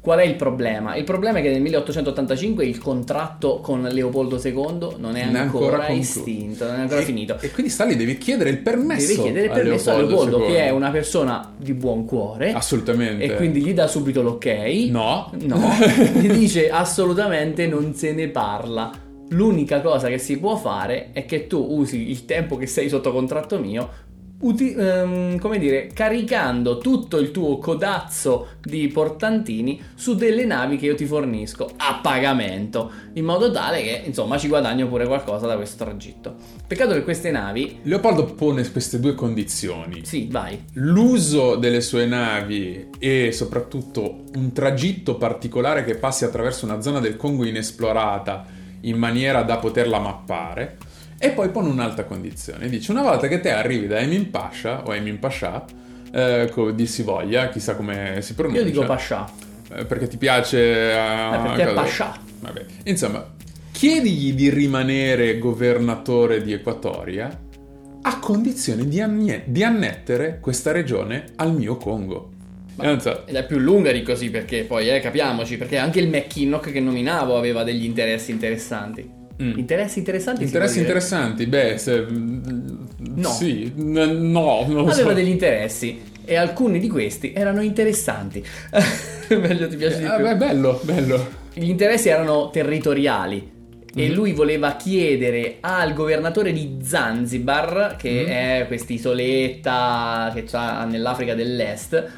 Qual 0.00 0.18
è 0.18 0.24
il 0.24 0.34
problema? 0.34 0.96
Il 0.96 1.04
problema 1.04 1.40
è 1.40 1.42
che 1.42 1.50
nel 1.50 1.60
1885 1.60 2.64
il 2.64 2.78
contratto 2.78 3.60
con 3.60 3.82
Leopoldo 3.82 4.40
II 4.42 4.96
non 4.96 5.14
è, 5.14 5.26
non 5.26 5.36
ancora, 5.36 5.76
ancora 5.76 5.88
estinto, 5.88 6.64
non 6.64 6.76
è 6.76 6.80
ancora 6.80 7.00
e, 7.00 7.04
finito. 7.04 7.36
E 7.38 7.50
quindi 7.50 7.70
Stalin 7.70 7.98
devi 7.98 8.16
chiedere 8.16 8.48
il 8.48 8.58
permesso. 8.58 9.08
Devi 9.08 9.20
chiedere 9.20 9.46
il 9.46 9.52
permesso 9.52 9.90
a 9.90 9.96
Leopoldo, 9.96 10.38
Leopoldo 10.38 10.46
che 10.46 10.64
è 10.64 10.70
una 10.70 10.90
persona 10.90 11.52
di 11.54 11.74
buon 11.74 12.06
cuore. 12.06 12.52
Assolutamente. 12.52 13.24
E 13.24 13.34
quindi 13.34 13.60
gli 13.60 13.74
dà 13.74 13.86
subito 13.86 14.22
l'ok. 14.22 14.46
No. 14.88 15.30
No. 15.40 15.70
gli 16.16 16.30
dice 16.30 16.70
assolutamente 16.70 17.66
non 17.66 17.94
se 17.94 18.12
ne 18.12 18.28
parla. 18.28 18.90
L'unica 19.32 19.82
cosa 19.82 20.08
che 20.08 20.18
si 20.18 20.38
può 20.38 20.56
fare 20.56 21.10
è 21.12 21.26
che 21.26 21.46
tu 21.46 21.64
usi 21.68 22.10
il 22.10 22.24
tempo 22.24 22.56
che 22.56 22.66
sei 22.66 22.88
sotto 22.88 23.12
contratto 23.12 23.58
mio 23.58 24.08
uti- 24.40 24.74
um, 24.76 25.38
come 25.38 25.58
dire, 25.58 25.88
caricando 25.92 26.78
tutto 26.78 27.18
il 27.18 27.30
tuo 27.30 27.58
codazzo 27.58 28.48
di 28.62 28.86
portantini 28.88 29.80
su 29.94 30.14
delle 30.14 30.44
navi 30.44 30.76
che 30.76 30.86
io 30.86 30.94
ti 30.94 31.06
fornisco 31.06 31.70
a 31.76 32.00
pagamento, 32.02 32.90
in 33.14 33.24
modo 33.24 33.50
tale 33.50 33.82
che 33.82 34.02
insomma 34.04 34.38
ci 34.38 34.48
guadagno 34.48 34.86
pure 34.88 35.06
qualcosa 35.06 35.46
da 35.46 35.56
questo 35.56 35.84
tragitto. 35.84 36.34
Peccato 36.66 36.94
che 36.94 37.02
queste 37.02 37.30
navi... 37.30 37.80
Leopoldo 37.82 38.24
pone 38.26 38.68
queste 38.70 39.00
due 39.00 39.14
condizioni. 39.14 40.04
Sì, 40.04 40.28
vai. 40.30 40.64
L'uso 40.74 41.56
delle 41.56 41.80
sue 41.80 42.06
navi 42.06 42.88
e 42.98 43.32
soprattutto 43.32 44.24
un 44.34 44.52
tragitto 44.52 45.16
particolare 45.16 45.84
che 45.84 45.96
passi 45.96 46.24
attraverso 46.24 46.64
una 46.64 46.80
zona 46.80 47.00
del 47.00 47.16
Congo 47.16 47.44
inesplorata 47.44 48.58
in 48.82 48.96
maniera 48.96 49.42
da 49.42 49.58
poterla 49.58 49.98
mappare 49.98 50.78
e 51.22 51.32
poi 51.32 51.50
pone 51.50 51.68
un'altra 51.68 52.04
condizione. 52.04 52.66
Dice, 52.70 52.90
una 52.92 53.02
volta 53.02 53.28
che 53.28 53.40
te 53.40 53.50
arrivi 53.50 53.86
da 53.86 53.98
Emin 53.98 54.30
Pasha, 54.30 54.84
o 54.86 54.94
Emin 54.94 55.18
Pasha, 55.18 55.66
eh, 56.10 56.50
dir 56.74 56.88
si 56.88 57.02
voglia, 57.02 57.50
chissà 57.50 57.76
come 57.76 58.22
si 58.22 58.32
pronuncia. 58.32 58.62
Io 58.62 58.66
dico 58.66 58.86
Pasha. 58.86 59.30
Eh, 59.70 59.84
perché 59.84 60.08
ti 60.08 60.16
piace... 60.16 60.56
Uh, 60.56 61.34
eh, 61.34 61.38
perché 61.42 61.70
è 61.70 61.74
Pasha. 61.74 62.18
Vabbè. 62.40 62.64
Insomma, 62.84 63.34
chiedigli 63.70 64.32
di 64.32 64.48
rimanere 64.48 65.38
governatore 65.38 66.42
di 66.42 66.54
Equatoria 66.54 67.38
a 68.00 68.18
condizione 68.18 68.88
di, 68.88 69.02
annie- 69.02 69.42
di 69.44 69.62
annettere 69.62 70.38
questa 70.40 70.72
regione 70.72 71.26
al 71.36 71.54
mio 71.54 71.76
Congo. 71.76 72.30
So. 72.98 73.26
Ed 73.26 73.34
è 73.34 73.44
più 73.44 73.58
lunga 73.58 73.92
di 73.92 74.02
così 74.02 74.30
perché 74.30 74.64
poi, 74.64 74.88
eh, 74.88 75.00
capiamoci, 75.00 75.58
perché 75.58 75.76
anche 75.76 76.00
il 76.00 76.08
McKinnock 76.08 76.72
che 76.72 76.80
nominavo 76.80 77.36
aveva 77.36 77.62
degli 77.62 77.84
interessi 77.84 78.30
interessanti. 78.30 79.19
Mm. 79.42 79.58
Interessi 79.58 79.98
interessanti? 79.98 80.42
Interessi 80.42 80.78
interessanti? 80.80 81.46
Beh, 81.46 81.78
se... 81.78 82.06
no. 82.08 83.28
Sì, 83.30 83.72
no, 83.76 84.04
non 84.66 84.88
Aveva 84.88 84.92
so. 84.92 85.12
degli 85.12 85.28
interessi 85.28 86.02
e 86.24 86.36
alcuni 86.36 86.78
di 86.78 86.88
questi 86.88 87.32
erano 87.32 87.62
interessanti. 87.62 88.44
Meglio 89.28 89.68
ti 89.68 89.76
piace 89.76 89.98
di 89.98 90.04
eh, 90.04 90.14
più. 90.14 90.24
Beh, 90.24 90.36
bello, 90.36 90.80
bello. 90.84 91.28
Gli 91.54 91.68
interessi 91.68 92.08
erano 92.08 92.50
territoriali. 92.50 93.58
E 93.92 94.08
mm 94.08 94.14
lui 94.14 94.32
voleva 94.32 94.76
chiedere 94.76 95.56
al 95.60 95.94
governatore 95.94 96.52
di 96.52 96.78
Zanzibar, 96.82 97.96
che 97.98 98.22
mm 98.22 98.26
è 98.26 98.64
quest'isoletta 98.68 100.30
che 100.32 100.44
c'ha 100.44 100.84
nell'Africa 100.84 101.34
dell'Est, 101.34 102.12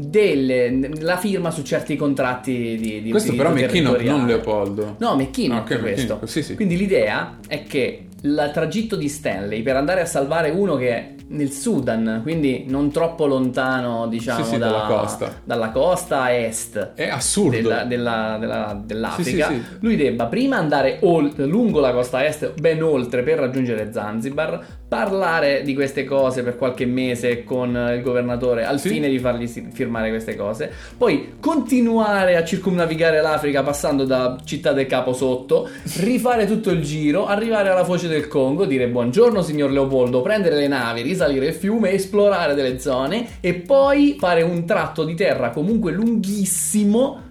della 0.00 1.16
firma 1.16 1.50
su 1.50 1.62
certi 1.62 1.96
contratti 1.96 2.76
di, 2.80 3.02
di 3.02 3.10
Questo 3.10 3.34
però 3.34 3.50
McKinnon, 3.50 4.00
non 4.04 4.26
Leopoldo. 4.26 4.94
No, 4.98 5.16
McKinnon 5.16 5.58
ah, 5.58 5.60
okay, 5.62 5.80
questo. 5.80 6.20
Sì, 6.24 6.42
sì. 6.44 6.54
Quindi 6.54 6.76
l'idea 6.76 7.38
è 7.48 7.64
che 7.64 8.06
il 8.20 8.50
tragitto 8.52 8.94
di 8.94 9.08
Stanley 9.08 9.62
per 9.62 9.76
andare 9.76 10.00
a 10.00 10.06
salvare 10.06 10.50
uno 10.50 10.76
che 10.76 11.14
nel 11.30 11.50
Sudan, 11.50 12.20
quindi 12.22 12.64
non 12.68 12.90
troppo 12.90 13.26
lontano, 13.26 14.06
diciamo, 14.06 14.44
sì, 14.44 14.52
sì, 14.52 14.58
da, 14.58 14.70
dalla, 14.70 14.86
costa. 14.86 15.40
dalla 15.44 15.70
costa 15.70 16.34
est. 16.34 16.92
È 16.94 17.08
assurdo. 17.08 17.56
Della, 17.56 17.84
della, 17.84 18.36
della, 18.40 18.82
dell'Africa. 18.82 19.48
Sì, 19.48 19.62
Lui 19.80 19.96
debba 19.96 20.26
prima 20.26 20.56
andare 20.56 21.00
ol- 21.02 21.34
lungo 21.36 21.80
la 21.80 21.92
costa 21.92 22.24
est, 22.24 22.58
ben 22.58 22.82
oltre, 22.82 23.22
per 23.22 23.38
raggiungere 23.38 23.92
Zanzibar, 23.92 24.64
parlare 24.88 25.62
di 25.62 25.74
queste 25.74 26.04
cose 26.04 26.42
per 26.42 26.56
qualche 26.56 26.86
mese 26.86 27.44
con 27.44 27.92
il 27.94 28.00
governatore 28.02 28.64
al 28.64 28.80
fine 28.80 29.08
di 29.08 29.18
fargli 29.18 29.46
firmare 29.46 30.08
queste 30.08 30.34
cose, 30.34 30.72
poi 30.96 31.34
continuare 31.38 32.36
a 32.36 32.44
circumnavigare 32.44 33.20
l'Africa 33.20 33.62
passando 33.62 34.04
da 34.04 34.38
Città 34.42 34.72
del 34.72 34.86
Capo 34.86 35.12
sotto, 35.12 35.68
rifare 36.00 36.46
tutto 36.46 36.70
il 36.70 36.82
giro, 36.82 37.26
arrivare 37.26 37.68
alla 37.68 37.84
foce 37.84 38.08
del 38.08 38.28
Congo, 38.28 38.64
dire 38.64 38.88
buongiorno 38.88 39.42
signor 39.42 39.70
Leopoldo, 39.70 40.22
prendere 40.22 40.56
le 40.56 40.68
navi, 40.68 41.02
risalire 41.02 41.48
il 41.48 41.54
fiume, 41.54 41.90
esplorare 41.90 42.54
delle 42.54 42.78
zone 42.78 43.26
e 43.40 43.54
poi 43.54 44.16
fare 44.18 44.40
un 44.40 44.64
tratto 44.64 45.04
di 45.04 45.14
terra 45.14 45.50
comunque 45.50 45.92
lunghissimo 45.92 47.26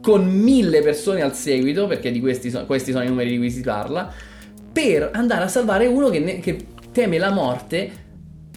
con 0.00 0.26
mille 0.26 0.82
persone 0.82 1.22
al 1.22 1.34
seguito, 1.34 1.86
perché 1.86 2.10
di 2.10 2.20
questi, 2.20 2.50
so- 2.50 2.66
questi 2.66 2.92
sono 2.92 3.04
i 3.04 3.08
numeri 3.08 3.30
di 3.30 3.38
cui 3.38 3.50
si 3.50 3.62
parla, 3.62 4.12
per 4.74 5.10
andare 5.14 5.44
a 5.44 5.48
salvare 5.48 5.86
uno 5.86 6.10
che, 6.10 6.18
ne- 6.18 6.40
che 6.40 6.66
teme 6.90 7.16
la 7.16 7.30
morte 7.30 8.02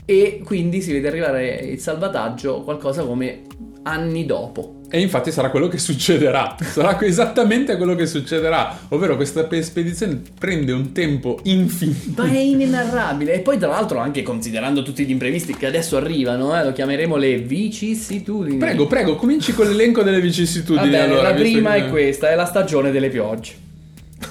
e 0.04 0.42
quindi 0.44 0.82
si 0.82 0.92
vede 0.92 1.08
arrivare 1.08 1.56
il 1.58 1.80
salvataggio 1.80 2.62
qualcosa 2.64 3.04
come 3.04 3.44
anni 3.84 4.26
dopo. 4.26 4.74
E 4.90 5.02
infatti 5.02 5.32
sarà 5.32 5.50
quello 5.50 5.68
che 5.68 5.78
succederà, 5.78 6.56
sarà 6.62 7.00
esattamente 7.06 7.76
quello 7.76 7.94
che 7.94 8.08
succederà, 8.08 8.86
ovvero 8.90 9.16
questa 9.16 9.46
spedizione 9.62 10.22
prende 10.40 10.72
un 10.72 10.92
tempo 10.92 11.40
infinito. 11.44 12.24
Ma 12.24 12.32
è 12.32 12.38
inenarrabile, 12.38 13.34
e 13.34 13.40
poi 13.40 13.58
tra 13.58 13.68
l'altro 13.68 14.00
anche 14.00 14.24
considerando 14.24 14.82
tutti 14.82 15.06
gli 15.06 15.12
imprevisti 15.12 15.56
che 15.56 15.66
adesso 15.66 15.98
arrivano, 15.98 16.58
eh, 16.58 16.64
lo 16.64 16.72
chiameremo 16.72 17.16
le 17.18 17.38
vicissitudini. 17.40 18.58
Prego, 18.58 18.88
prego, 18.88 19.16
cominci 19.18 19.54
con 19.54 19.68
l'elenco 19.68 20.04
delle 20.04 20.22
vicissitudini. 20.22 20.90
Vabbè, 20.90 21.04
allora, 21.04 21.30
la 21.30 21.34
prima 21.36 21.76
è 21.76 21.90
questa, 21.90 22.30
è 22.30 22.36
la 22.36 22.46
stagione 22.46 22.90
delle 22.90 23.10
piogge. 23.10 23.67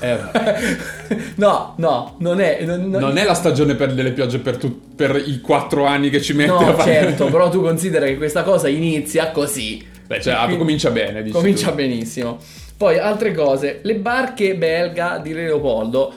Eh, 0.00 0.18
no, 1.36 1.74
no, 1.76 2.16
non 2.18 2.40
è. 2.40 2.64
Non, 2.64 2.88
non... 2.88 3.00
non, 3.00 3.16
è 3.16 3.24
la 3.24 3.34
stagione 3.34 3.74
per 3.74 3.94
delle 3.94 4.12
piogge 4.12 4.38
per, 4.38 4.56
tu, 4.56 4.94
per 4.94 5.22
i 5.24 5.40
quattro 5.40 5.84
anni 5.84 6.10
che 6.10 6.20
ci 6.20 6.32
metti 6.32 6.50
no, 6.50 6.70
a 6.70 6.74
fare. 6.74 6.92
Certo, 6.92 7.26
però 7.26 7.48
tu 7.48 7.60
considera 7.62 8.06
che 8.06 8.16
questa 8.16 8.42
cosa 8.42 8.68
inizia 8.68 9.30
così. 9.30 9.84
Beh, 10.06 10.20
cioè, 10.20 10.36
Quindi, 10.36 10.58
comincia 10.58 10.90
bene. 10.90 11.28
Comincia 11.30 11.70
tu. 11.70 11.76
benissimo. 11.76 12.38
Poi 12.76 12.98
altre 12.98 13.32
cose, 13.32 13.80
le 13.82 13.96
barche 13.96 14.54
belga 14.56 15.18
di 15.18 15.32
Leopoldo 15.32 16.12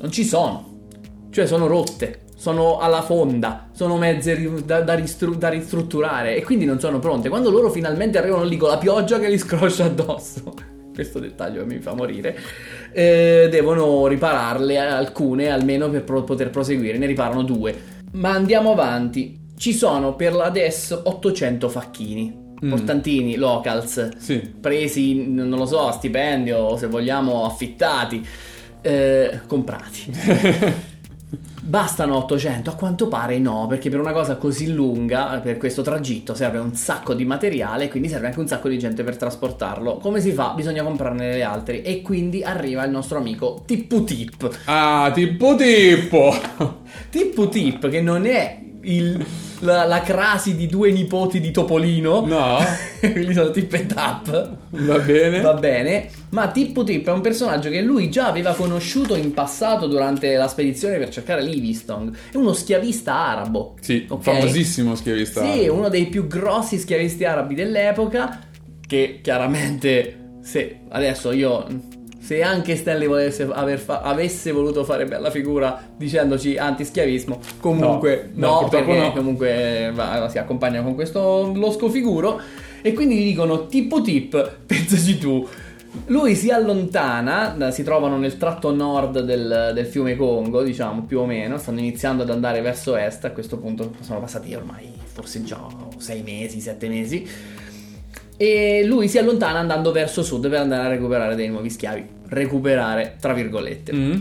non 0.00 0.12
ci 0.12 0.24
sono. 0.24 0.72
Cioè 1.30 1.46
sono 1.46 1.66
rotte, 1.66 2.20
sono 2.36 2.78
alla 2.78 3.02
fonda, 3.02 3.68
sono 3.72 3.96
mezze 3.96 4.50
da, 4.64 4.82
da, 4.82 4.94
ristru- 4.94 5.36
da 5.36 5.48
ristrutturare 5.48 6.36
e 6.36 6.44
quindi 6.44 6.64
non 6.64 6.78
sono 6.78 7.00
pronte. 7.00 7.28
Quando 7.28 7.50
loro 7.50 7.70
finalmente 7.70 8.18
arrivano 8.18 8.44
lì 8.44 8.56
con 8.56 8.68
la 8.68 8.78
pioggia 8.78 9.18
che 9.18 9.28
li 9.28 9.38
scroscia 9.38 9.86
addosso, 9.86 10.54
questo 10.94 11.18
dettaglio 11.18 11.66
mi 11.66 11.80
fa 11.80 11.92
morire, 11.92 12.38
eh, 12.92 13.48
devono 13.50 14.06
ripararle 14.06 14.78
alcune 14.78 15.50
almeno 15.50 15.90
per 15.90 16.04
pro- 16.04 16.22
poter 16.22 16.50
proseguire, 16.50 16.96
ne 16.96 17.06
riparano 17.06 17.42
due. 17.42 17.92
Ma 18.12 18.30
andiamo 18.30 18.70
avanti, 18.70 19.38
ci 19.56 19.72
sono 19.72 20.14
per 20.14 20.34
adesso 20.34 21.02
800 21.04 21.68
facchini 21.68 22.32
mm. 22.64 22.70
portantini, 22.70 23.36
locals, 23.36 24.16
sì. 24.16 24.38
presi, 24.60 25.26
non 25.26 25.50
lo 25.50 25.66
so, 25.66 25.88
a 25.88 25.92
stipendio 25.92 26.58
o 26.58 26.76
se 26.76 26.86
vogliamo 26.86 27.44
affittati, 27.44 28.24
eh, 28.80 29.40
comprati. 29.46 30.92
Bastano 31.66 32.16
800? 32.16 32.68
A 32.68 32.74
quanto 32.74 33.08
pare 33.08 33.38
no, 33.38 33.66
perché 33.66 33.88
per 33.88 33.98
una 33.98 34.12
cosa 34.12 34.36
così 34.36 34.70
lunga, 34.70 35.40
per 35.42 35.56
questo 35.56 35.80
tragitto, 35.80 36.34
serve 36.34 36.58
un 36.58 36.74
sacco 36.74 37.14
di 37.14 37.24
materiale, 37.24 37.88
quindi 37.88 38.10
serve 38.10 38.26
anche 38.26 38.38
un 38.38 38.46
sacco 38.46 38.68
di 38.68 38.78
gente 38.78 39.02
per 39.02 39.16
trasportarlo. 39.16 39.96
Come 39.96 40.20
si 40.20 40.32
fa? 40.32 40.52
Bisogna 40.54 40.82
comprarne 40.82 41.32
le 41.32 41.42
altre. 41.42 41.82
E 41.82 42.02
quindi 42.02 42.42
arriva 42.42 42.84
il 42.84 42.90
nostro 42.90 43.16
amico 43.16 43.62
Tippu 43.64 44.04
Tip. 44.04 44.60
Ah, 44.66 45.10
Tippu 45.14 45.56
Tippo! 45.56 46.34
Tippu 47.08 47.48
Tip, 47.48 47.88
che 47.88 48.02
non 48.02 48.26
è 48.26 48.63
il 48.84 49.26
la, 49.64 49.84
la, 49.84 50.00
crasi 50.00 50.54
di 50.54 50.66
due 50.66 50.92
nipoti 50.92 51.40
di 51.40 51.50
Topolino. 51.50 52.24
No. 52.24 52.58
Quindi 53.00 53.32
sono 53.32 53.50
Tip 53.50 53.72
e 53.72 53.86
Tap. 53.86 54.56
Va 54.70 54.98
bene. 54.98 55.40
Va 55.40 55.54
bene. 55.54 56.08
Ma 56.30 56.48
Tippo 56.48 56.84
Tip 56.84 57.08
è 57.08 57.12
un 57.12 57.20
personaggio 57.20 57.70
che 57.70 57.80
lui 57.80 58.10
già 58.10 58.26
aveva 58.26 58.52
conosciuto 58.54 59.14
in 59.16 59.32
passato 59.32 59.86
durante 59.86 60.34
la 60.36 60.48
spedizione 60.48 60.98
per 60.98 61.08
cercare 61.08 61.42
Livingstone. 61.42 62.12
È 62.30 62.36
uno 62.36 62.52
schiavista 62.52 63.14
arabo. 63.14 63.76
Sì, 63.80 64.06
okay? 64.08 64.34
famosissimo 64.34 64.94
schiavista 64.94 65.40
sì, 65.40 65.46
arabo. 65.46 65.62
Sì, 65.62 65.68
uno 65.68 65.88
dei 65.88 66.06
più 66.06 66.26
grossi 66.26 66.78
schiavisti 66.78 67.24
arabi 67.24 67.54
dell'epoca. 67.54 68.40
Che 68.86 69.20
chiaramente, 69.22 70.38
se 70.42 70.80
adesso 70.90 71.32
io 71.32 71.66
se 72.24 72.42
anche 72.42 72.74
Stanley 72.74 73.06
volesse 73.06 73.44
fa- 73.76 74.00
avesse 74.00 74.50
voluto 74.50 74.82
fare 74.82 75.04
bella 75.04 75.30
figura 75.30 75.78
dicendoci 75.94 76.56
antischiavismo, 76.56 77.38
comunque 77.60 78.30
no, 78.32 78.62
no 78.62 78.68
perché 78.68 78.98
no. 78.98 79.12
comunque 79.12 79.92
va, 79.92 80.26
si 80.30 80.38
accompagna 80.38 80.80
con 80.80 80.94
questo 80.94 81.52
losco 81.54 81.90
figuro 81.90 82.40
e 82.80 82.94
quindi 82.94 83.18
gli 83.18 83.24
dicono 83.24 83.66
tipo 83.66 84.00
tip, 84.00 84.56
pensaci 84.64 85.18
tu. 85.18 85.46
Lui 86.06 86.34
si 86.34 86.50
allontana, 86.50 87.70
si 87.70 87.84
trovano 87.84 88.16
nel 88.16 88.38
tratto 88.38 88.74
nord 88.74 89.20
del, 89.20 89.72
del, 89.74 89.86
fiume 89.86 90.16
Congo, 90.16 90.62
diciamo 90.62 91.02
più 91.02 91.20
o 91.20 91.26
meno, 91.26 91.58
stanno 91.58 91.80
iniziando 91.80 92.22
ad 92.22 92.30
andare 92.30 92.62
verso 92.62 92.96
est, 92.96 93.26
a 93.26 93.32
questo 93.32 93.58
punto 93.58 93.92
sono 94.00 94.20
passati 94.20 94.54
ormai 94.54 94.90
forse 95.12 95.44
già 95.44 95.60
sei 95.98 96.22
mesi, 96.22 96.58
sette 96.60 96.88
mesi 96.88 97.26
e 98.36 98.84
lui 98.84 99.08
si 99.08 99.18
allontana 99.18 99.58
andando 99.58 99.92
verso 99.92 100.22
sud 100.22 100.48
per 100.48 100.60
andare 100.60 100.86
a 100.86 100.88
recuperare 100.88 101.34
dei 101.36 101.48
nuovi 101.48 101.70
schiavi. 101.70 102.13
Recuperare, 102.28 103.16
tra 103.20 103.32
virgolette. 103.32 103.92
Mm 103.92 104.20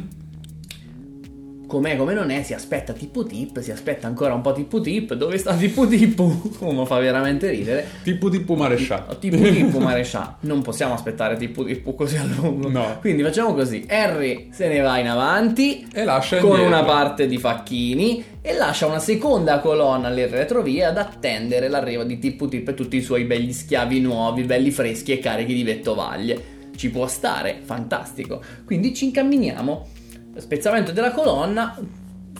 com'è 1.74 1.98
come 1.98 2.14
non 2.14 2.30
è, 2.30 2.44
si 2.44 2.54
aspetta 2.54 2.94
tipo 2.94 3.24
tip, 3.24 3.60
si 3.60 3.72
aspetta 3.72 4.06
ancora 4.06 4.36
un 4.36 4.42
po' 4.42 4.54
tipo 4.54 4.80
tip, 4.80 5.16
dove 5.16 5.40
sta 5.40 5.56
tipo 5.56 5.88
tip? 5.88 6.20
Uno 6.60 6.86
fa 6.86 7.00
veramente 7.00 7.50
ridere. 7.50 7.84
Tipo 8.04 8.30
tipo 8.30 8.54
marescià. 8.54 9.08
Tipo 9.20 9.38
tipo 9.38 9.80
marescià. 9.80 10.38
Non 10.42 10.62
possiamo 10.62 10.94
aspettare 10.94 11.36
tipo 11.36 11.64
tipo 11.64 11.96
così 11.96 12.18
a 12.18 12.26
lungo. 12.26 12.70
No. 12.70 12.98
Quindi 13.00 13.24
facciamo 13.24 13.56
così, 13.56 13.88
Harry 13.90 14.50
se 14.52 14.68
ne 14.68 14.82
va 14.82 15.00
in 15.00 15.08
avanti 15.08 15.88
e 15.92 16.04
lascia 16.04 16.38
con 16.38 16.52
indietro. 16.52 16.68
una 16.68 16.84
parte 16.84 17.26
di 17.26 17.40
facchini 17.40 18.24
e 18.40 18.54
lascia 18.54 18.86
una 18.86 19.00
seconda 19.00 19.60
colonna 19.60 20.10
alle 20.10 20.28
retrovie 20.28 20.86
ad 20.86 20.98
attendere 20.98 21.70
l'arrivo 21.70 22.04
di 22.04 22.20
Tippu 22.20 22.48
Tip 22.50 22.68
e 22.68 22.74
tutti 22.76 22.98
i 22.98 23.02
suoi 23.02 23.24
begli 23.24 23.52
schiavi 23.52 24.00
nuovi, 24.00 24.44
belli 24.44 24.70
freschi 24.70 25.12
e 25.12 25.18
carichi 25.18 25.56
di 25.56 25.64
vettovaglie. 25.64 26.53
Ci 26.76 26.90
può 26.90 27.08
stare, 27.08 27.62
fantastico. 27.64 28.42
Quindi 28.66 28.94
ci 28.94 29.06
incamminiamo 29.06 29.88
spezzamento 30.38 30.92
della 30.92 31.12
colonna. 31.12 31.78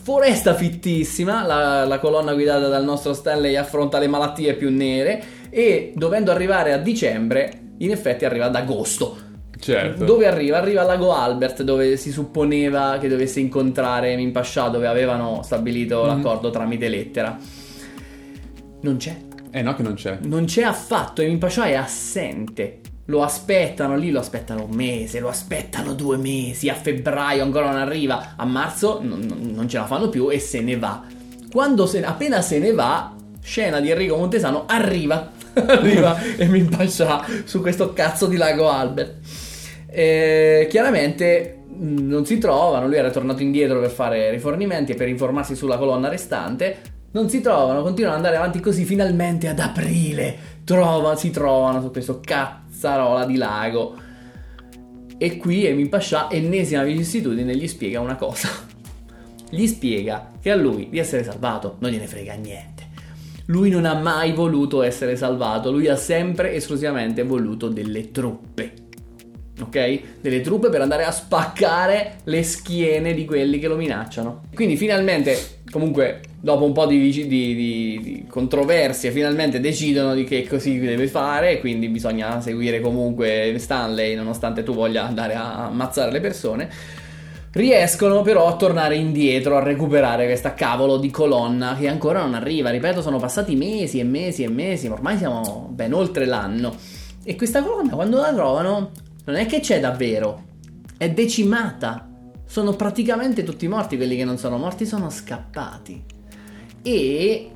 Foresta 0.00 0.54
fittissima, 0.54 1.46
la, 1.46 1.86
la, 1.86 1.98
colonna 1.98 2.34
guidata 2.34 2.68
dal 2.68 2.84
nostro 2.84 3.14
Stanley 3.14 3.56
affronta 3.56 3.98
le 3.98 4.06
malattie 4.06 4.54
più 4.54 4.70
nere 4.70 5.22
e 5.48 5.92
dovendo 5.96 6.30
arrivare 6.30 6.72
a 6.74 6.78
dicembre, 6.78 7.60
in 7.78 7.90
effetti 7.90 8.26
arriva 8.26 8.46
ad 8.46 8.54
agosto. 8.54 9.16
Certo. 9.58 10.04
Dove 10.04 10.26
arriva? 10.26 10.58
Arriva 10.58 10.82
al 10.82 10.88
lago 10.88 11.14
Albert 11.14 11.62
dove 11.62 11.96
si 11.96 12.10
supponeva 12.10 12.98
che 13.00 13.08
dovesse 13.08 13.40
incontrare 13.40 14.14
Mimpascià 14.14 14.68
dove 14.68 14.86
avevano 14.86 15.40
stabilito 15.42 16.04
mm. 16.04 16.06
l'accordo 16.06 16.50
tramite 16.50 16.88
lettera. 16.88 17.38
Non 18.82 18.96
c'è. 18.98 19.16
Eh 19.50 19.62
no 19.62 19.74
che 19.74 19.82
non 19.82 19.94
c'è. 19.94 20.18
Non 20.20 20.44
c'è 20.44 20.64
affatto 20.64 21.22
e 21.22 21.28
Mimpascià 21.28 21.64
è 21.64 21.74
assente 21.74 22.80
lo 23.06 23.22
aspettano 23.22 23.96
lì, 23.96 24.10
lo 24.10 24.20
aspettano 24.20 24.64
un 24.64 24.74
mese, 24.74 25.20
lo 25.20 25.28
aspettano 25.28 25.92
due 25.92 26.16
mesi, 26.16 26.68
a 26.68 26.74
febbraio 26.74 27.42
ancora 27.42 27.70
non 27.70 27.80
arriva, 27.80 28.34
a 28.36 28.44
marzo 28.44 29.00
non, 29.02 29.52
non 29.54 29.68
ce 29.68 29.76
la 29.76 29.86
fanno 29.86 30.08
più 30.08 30.30
e 30.30 30.38
se 30.38 30.60
ne 30.60 30.76
va. 30.78 31.02
Quando 31.50 31.86
se, 31.86 32.02
appena 32.02 32.40
se 32.40 32.58
ne 32.58 32.72
va, 32.72 33.14
scena 33.42 33.80
di 33.80 33.90
Enrico 33.90 34.16
Montesano, 34.16 34.64
arriva, 34.66 35.30
arriva 35.54 36.18
e 36.36 36.46
mi 36.46 36.60
impaccia 36.60 37.26
su 37.44 37.60
questo 37.60 37.92
cazzo 37.92 38.26
di 38.26 38.36
lago 38.36 38.70
Albert. 38.70 39.16
E, 39.86 40.66
chiaramente 40.70 41.58
non 41.76 42.24
si 42.24 42.38
trovano, 42.38 42.86
lui 42.86 42.96
era 42.96 43.10
tornato 43.10 43.42
indietro 43.42 43.80
per 43.80 43.90
fare 43.90 44.30
rifornimenti 44.30 44.92
e 44.92 44.94
per 44.94 45.08
informarsi 45.08 45.54
sulla 45.54 45.76
colonna 45.76 46.08
restante, 46.08 46.92
non 47.10 47.28
si 47.28 47.40
trovano, 47.40 47.82
continuano 47.82 48.16
ad 48.16 48.24
andare 48.24 48.40
avanti 48.40 48.60
così, 48.60 48.84
finalmente 48.84 49.46
ad 49.46 49.58
aprile 49.58 50.52
trova, 50.64 51.14
si 51.14 51.30
trovano 51.30 51.80
su 51.80 51.90
questo 51.90 52.20
cazzo 52.24 52.63
cazzarola 52.84 53.24
di 53.24 53.36
lago. 53.36 53.96
E 55.16 55.36
qui 55.38 55.64
Emin 55.64 55.88
Pascià, 55.88 56.30
ennesima 56.30 56.82
vicissitudine, 56.82 57.56
gli 57.56 57.66
spiega 57.66 58.00
una 58.00 58.16
cosa. 58.16 58.48
Gli 59.48 59.66
spiega 59.66 60.32
che 60.40 60.50
a 60.50 60.56
lui 60.56 60.88
di 60.90 60.98
essere 60.98 61.24
salvato 61.24 61.76
non 61.78 61.90
gliene 61.90 62.06
frega 62.06 62.34
niente. 62.34 62.82
Lui 63.46 63.70
non 63.70 63.84
ha 63.84 63.94
mai 63.94 64.32
voluto 64.32 64.82
essere 64.82 65.16
salvato, 65.16 65.70
lui 65.70 65.86
ha 65.88 65.96
sempre 65.96 66.54
esclusivamente 66.54 67.22
voluto 67.22 67.68
delle 67.68 68.10
truppe. 68.10 68.72
Ok? 69.60 70.00
Delle 70.20 70.40
truppe 70.40 70.68
per 70.68 70.80
andare 70.80 71.04
a 71.04 71.10
spaccare 71.10 72.16
le 72.24 72.42
schiene 72.42 73.14
di 73.14 73.24
quelli 73.24 73.58
che 73.58 73.68
lo 73.68 73.76
minacciano. 73.76 74.44
Quindi 74.54 74.76
finalmente, 74.76 75.36
comunque, 75.70 76.20
dopo 76.40 76.64
un 76.64 76.72
po' 76.72 76.86
di, 76.86 77.10
di, 77.10 77.26
di, 77.26 77.54
di 77.54 78.26
controversie, 78.28 79.10
finalmente 79.10 79.60
decidono 79.60 80.14
di 80.14 80.24
che 80.24 80.46
così 80.46 80.78
deve 80.78 81.06
fare, 81.06 81.60
quindi 81.60 81.88
bisogna 81.88 82.40
seguire 82.40 82.80
comunque 82.80 83.54
Stanley, 83.58 84.14
nonostante 84.14 84.62
tu 84.62 84.74
voglia 84.74 85.06
andare 85.06 85.34
a 85.34 85.66
ammazzare 85.66 86.10
le 86.10 86.20
persone. 86.20 86.68
Riescono 87.52 88.22
però 88.22 88.48
a 88.48 88.56
tornare 88.56 88.96
indietro 88.96 89.56
a 89.56 89.62
recuperare 89.62 90.26
questa 90.26 90.54
cavolo 90.54 90.96
di 90.96 91.08
colonna 91.10 91.76
che 91.78 91.86
ancora 91.86 92.20
non 92.20 92.34
arriva. 92.34 92.70
Ripeto, 92.70 93.00
sono 93.00 93.18
passati 93.18 93.54
mesi 93.54 94.00
e 94.00 94.04
mesi 94.04 94.42
e 94.42 94.48
mesi, 94.48 94.88
ormai 94.88 95.16
siamo 95.18 95.68
ben 95.70 95.92
oltre 95.92 96.26
l'anno. 96.26 96.74
E 97.22 97.36
questa 97.36 97.62
colonna 97.62 97.94
quando 97.94 98.20
la 98.20 98.34
trovano 98.34 98.90
non 99.24 99.36
è 99.36 99.46
che 99.46 99.60
c'è 99.60 99.80
davvero, 99.80 100.44
è 100.96 101.10
decimata. 101.10 102.08
Sono 102.46 102.76
praticamente 102.76 103.42
tutti 103.42 103.66
morti, 103.66 103.96
quelli 103.96 104.16
che 104.16 104.24
non 104.24 104.38
sono 104.38 104.58
morti 104.58 104.86
sono 104.86 105.10
scappati. 105.10 106.04
E 106.82 107.50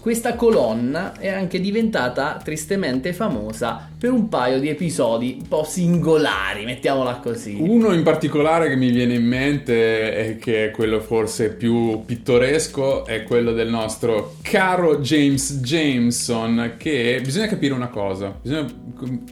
questa 0.00 0.34
colonna 0.34 1.12
è 1.18 1.28
anche 1.28 1.60
diventata 1.60 2.40
tristemente 2.42 3.12
famosa 3.12 3.88
per 3.98 4.12
un 4.12 4.28
paio 4.28 4.58
di 4.58 4.68
episodi 4.68 5.36
un 5.40 5.46
po' 5.46 5.62
singolari, 5.62 6.64
mettiamola 6.64 7.16
così. 7.16 7.56
Uno 7.60 7.92
in 7.92 8.02
particolare 8.02 8.68
che 8.70 8.76
mi 8.76 8.90
viene 8.90 9.14
in 9.14 9.26
mente 9.26 10.16
e 10.16 10.36
che 10.38 10.68
è 10.68 10.70
quello 10.70 11.00
forse 11.00 11.50
più 11.50 12.02
pittoresco 12.04 13.04
è 13.04 13.24
quello 13.24 13.52
del 13.52 13.68
nostro 13.68 14.36
caro 14.40 15.00
James 15.00 15.60
Jameson 15.60 16.76
che 16.78 17.20
bisogna 17.22 17.46
capire 17.46 17.74
una 17.74 17.88
cosa, 17.88 18.34
bisogna 18.40 18.66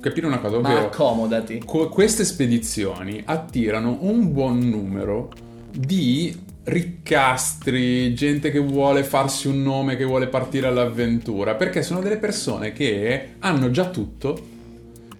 capire 0.00 0.26
una 0.26 0.38
cosa, 0.38 0.56
ovvero 0.56 0.80
Ma 0.80 0.86
accomodati. 0.86 1.62
queste 1.64 2.24
spedizioni 2.24 3.22
attirano 3.24 3.98
un 4.00 4.32
buon 4.32 4.58
numero 4.58 5.30
di 5.70 6.46
riccastri, 6.68 8.14
gente 8.14 8.50
che 8.50 8.58
vuole 8.58 9.02
farsi 9.02 9.48
un 9.48 9.62
nome, 9.62 9.96
che 9.96 10.04
vuole 10.04 10.28
partire 10.28 10.66
all'avventura, 10.66 11.54
perché 11.54 11.82
sono 11.82 12.00
delle 12.00 12.18
persone 12.18 12.72
che 12.72 13.34
hanno 13.40 13.70
già 13.70 13.86
tutto. 13.86 14.56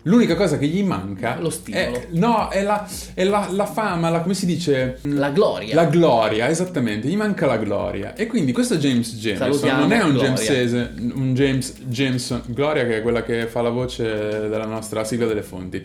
L'unica 0.03 0.37
cosa 0.37 0.57
che 0.57 0.67
gli 0.67 0.83
manca 0.83 1.39
lo 1.39 1.51
stimolo. 1.51 1.97
È, 1.97 2.07
no, 2.13 2.49
è, 2.49 2.63
la, 2.63 2.89
è 3.13 3.25
la, 3.25 3.49
la, 3.51 3.67
fama, 3.67 4.09
la, 4.09 4.21
come 4.21 4.33
si 4.33 4.47
dice? 4.47 5.01
La 5.03 5.31
gloria. 5.31 5.75
La 5.75 5.85
gloria, 5.85 6.49
esattamente. 6.49 7.09
Gli 7.09 7.17
manca 7.17 7.45
la 7.45 7.59
gloria. 7.59 8.15
E 8.15 8.27
quindi 8.27 8.53
questo 8.53 8.77
James 8.77 9.17
Jameson 9.17 9.77
non 9.77 9.93
è 9.93 10.03
un 10.03 10.17
James, 10.17 10.91
un 11.15 11.35
James 11.35 11.75
Jameson. 11.83 12.43
Gloria, 12.47 12.87
che 12.87 12.99
è 12.99 13.03
quella 13.03 13.23
che 13.23 13.47
fa 13.49 13.61
la 13.61 13.69
voce 13.71 14.49
della 14.49 14.67
nostra 14.67 15.05
sigla 15.05 15.27
delle 15.27 15.43
fonti 15.43 15.85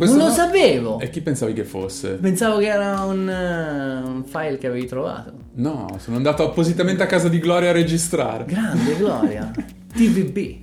questo 0.00 0.16
non 0.16 0.28
lo 0.28 0.32
no... 0.32 0.34
sapevo. 0.34 0.98
E 0.98 1.10
chi 1.10 1.20
pensavi 1.20 1.52
che 1.52 1.64
fosse? 1.64 2.12
Pensavo 2.12 2.56
che 2.56 2.68
era 2.68 3.02
un, 3.02 3.28
uh, 3.28 4.08
un, 4.08 4.24
file 4.24 4.56
che 4.56 4.66
avevi 4.66 4.86
trovato. 4.86 5.30
No, 5.56 5.98
sono 5.98 6.16
andato 6.16 6.42
appositamente 6.42 7.02
a 7.02 7.06
casa 7.06 7.28
di 7.28 7.38
Gloria 7.38 7.68
a 7.68 7.72
registrare. 7.72 8.46
Grande 8.46 8.96
Gloria. 8.96 9.50
TVB. 9.92 10.56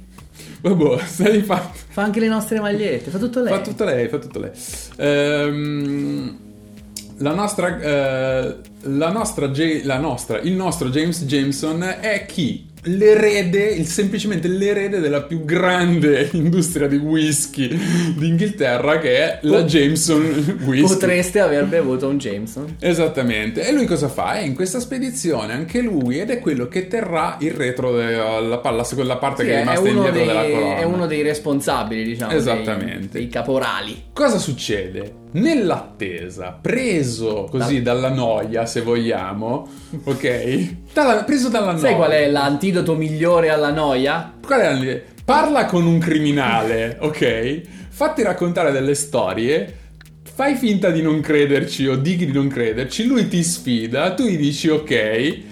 Vabbè, 0.61 0.97
stai 1.05 1.43
fa... 1.43 1.69
Fa 1.88 2.01
anche 2.01 2.19
le 2.19 2.29
nostre 2.29 2.59
magliette, 2.59 3.11
fa 3.11 3.19
tutto 3.19 3.43
lei. 3.43 3.53
Fa 3.53 3.61
tutto 3.61 3.83
lei, 3.83 4.07
fa 4.07 4.17
tutto 4.17 4.39
lei. 4.39 4.51
Ehm, 4.95 6.38
la 7.17 7.33
nostra, 7.35 7.79
eh, 7.79 8.55
la 8.82 9.09
nostra, 9.09 9.49
J- 9.49 9.84
la 9.84 9.97
nostra, 9.97 10.39
il 10.39 10.53
nostro 10.53 10.89
James 10.89 11.23
Jameson 11.23 11.84
è 11.99 12.25
chi? 12.28 12.67
l'erede, 12.88 13.65
il, 13.65 13.86
semplicemente 13.86 14.47
l'erede 14.47 14.99
della 14.99 15.23
più 15.23 15.43
grande 15.43 16.30
industria 16.34 16.88
di 16.88 16.97
whisky 16.97 17.67
d'Inghilterra 18.15 18.99
che 18.99 19.17
è 19.17 19.39
la 19.43 19.63
Jameson 19.63 20.59
Whisky. 20.63 20.93
Potreste 20.93 21.39
aver 21.39 21.65
bevuto 21.65 22.07
un 22.07 22.17
Jameson. 22.17 22.78
Esattamente. 22.80 23.67
E 23.67 23.71
lui 23.71 23.86
cosa 23.86 24.07
fa? 24.07 24.34
È 24.34 24.41
in 24.41 24.55
questa 24.55 24.80
spedizione 24.80 25.53
anche 25.53 25.82
lui 25.82 26.19
ed 26.19 26.30
è 26.30 26.39
quello 26.39 26.67
che 26.67 26.88
terrà 26.88 27.38
il 27.39 27.51
retro 27.51 27.95
della 27.95 28.59
palla, 28.59 28.84
quella 28.84 29.17
parte 29.17 29.43
sì, 29.43 29.49
che 29.49 29.55
è 29.55 29.59
rimasta 29.59 29.88
indietro 29.88 30.11
dei, 30.11 30.25
della 30.25 30.43
colonna. 30.43 30.78
È 30.78 30.84
uno 30.84 31.05
dei 31.07 31.21
responsabili, 31.21 32.03
diciamo. 32.03 32.32
Esattamente. 32.32 33.09
Dei, 33.11 33.21
dei 33.21 33.30
caporali. 33.30 34.03
Cosa 34.13 34.38
succede? 34.38 35.25
Nell'attesa, 35.32 36.57
preso 36.59 37.47
così 37.49 37.82
da... 37.82 37.93
dalla 37.93 38.09
noia, 38.09 38.65
se 38.68 38.82
vogliamo, 38.82 39.68
ok? 40.03 40.76
Dalla, 40.93 41.24
preso 41.24 41.49
dalla 41.49 41.72
noia. 41.72 41.80
Sai 41.80 41.95
qual 41.95 42.11
è 42.11 42.30
l'antidoto 42.30 42.95
migliore 42.95 43.49
alla 43.49 43.72
noia? 43.72 44.34
Qual 44.45 44.59
è? 44.59 45.03
Parla 45.26 45.65
con 45.65 45.86
un 45.86 45.97
criminale, 45.97 46.97
ok? 46.99 47.61
Fatti 47.89 48.22
raccontare 48.22 48.72
delle 48.72 48.93
storie, 48.93 49.74
fai 50.24 50.55
finta 50.55 50.91
di 50.91 51.01
non 51.01 51.20
crederci 51.20 51.88
o 51.88 51.95
dighi 51.95 52.28
di 52.28 52.32
non 52.32 52.47
crederci, 52.47 53.07
lui 53.07 53.28
ti 53.28 53.41
sfida, 53.41 54.13
tu 54.13 54.26
gli 54.26 54.38
dici 54.38 54.70
ok, 54.70 54.91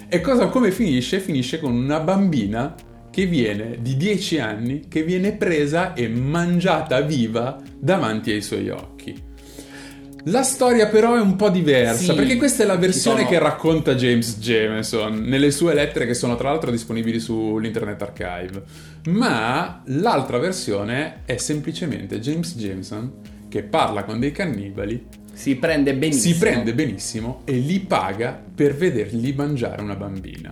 e 0.08 0.22
cosa, 0.22 0.46
come 0.48 0.70
finisce? 0.70 1.20
Finisce 1.20 1.60
con 1.60 1.74
una 1.74 2.00
bambina 2.00 2.76
che 3.10 3.26
viene 3.26 3.78
di 3.80 3.98
10 3.98 4.40
anni, 4.40 4.88
che 4.88 5.04
viene 5.04 5.32
presa 5.32 5.94
e 5.94 6.08
mangiata 6.08 7.02
viva 7.02 7.60
davanti 7.80 8.32
ai 8.32 8.42
suoi 8.42 8.70
occhi. 8.70 9.25
La 10.28 10.42
storia 10.42 10.88
però 10.88 11.16
è 11.16 11.20
un 11.20 11.36
po' 11.36 11.50
diversa, 11.50 12.12
sì, 12.12 12.16
perché 12.16 12.36
questa 12.38 12.64
è 12.64 12.66
la 12.66 12.78
versione 12.78 13.20
sono... 13.20 13.30
che 13.30 13.38
racconta 13.38 13.94
James 13.94 14.40
Jameson 14.40 15.22
nelle 15.22 15.52
sue 15.52 15.76
lettere 15.76 16.08
che 16.08 16.16
sono 16.16 16.36
tra 16.36 16.50
l'altro 16.50 16.72
disponibili 16.72 17.20
sull'Internet 17.20 18.02
Archive. 18.02 18.64
Ma 19.10 19.84
l'altra 19.86 20.40
versione 20.40 21.22
è 21.26 21.38
semplicemente 21.38 22.20
James 22.20 22.56
Jameson 22.56 23.12
che 23.48 23.62
parla 23.62 24.04
con 24.04 24.20
dei 24.20 24.32
cannibali. 24.32 25.06
Si 25.32 25.58
prende 25.58 25.94
benissimo. 25.94 26.34
Si 26.34 26.40
prende 26.40 26.74
benissimo 26.74 27.42
e 27.46 27.54
li 27.58 27.80
paga 27.82 28.42
per 28.56 28.76
vedergli 28.76 29.32
mangiare 29.36 29.84
una 29.84 29.96
bambina. 29.96 30.52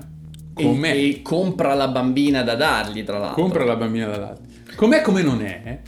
Com'è? 0.54 0.92
E, 0.92 1.10
e 1.10 1.22
compra 1.24 1.74
la 1.74 1.88
bambina 1.88 2.44
da 2.44 2.54
dargli, 2.54 3.04
tra 3.04 3.18
l'altro. 3.18 3.42
Compra 3.42 3.64
la 3.64 3.76
bambina 3.76 4.06
da 4.06 4.18
dargli. 4.18 4.53
Com'è 4.76 5.02
come 5.02 5.22
non 5.22 5.42
è, 5.42 5.80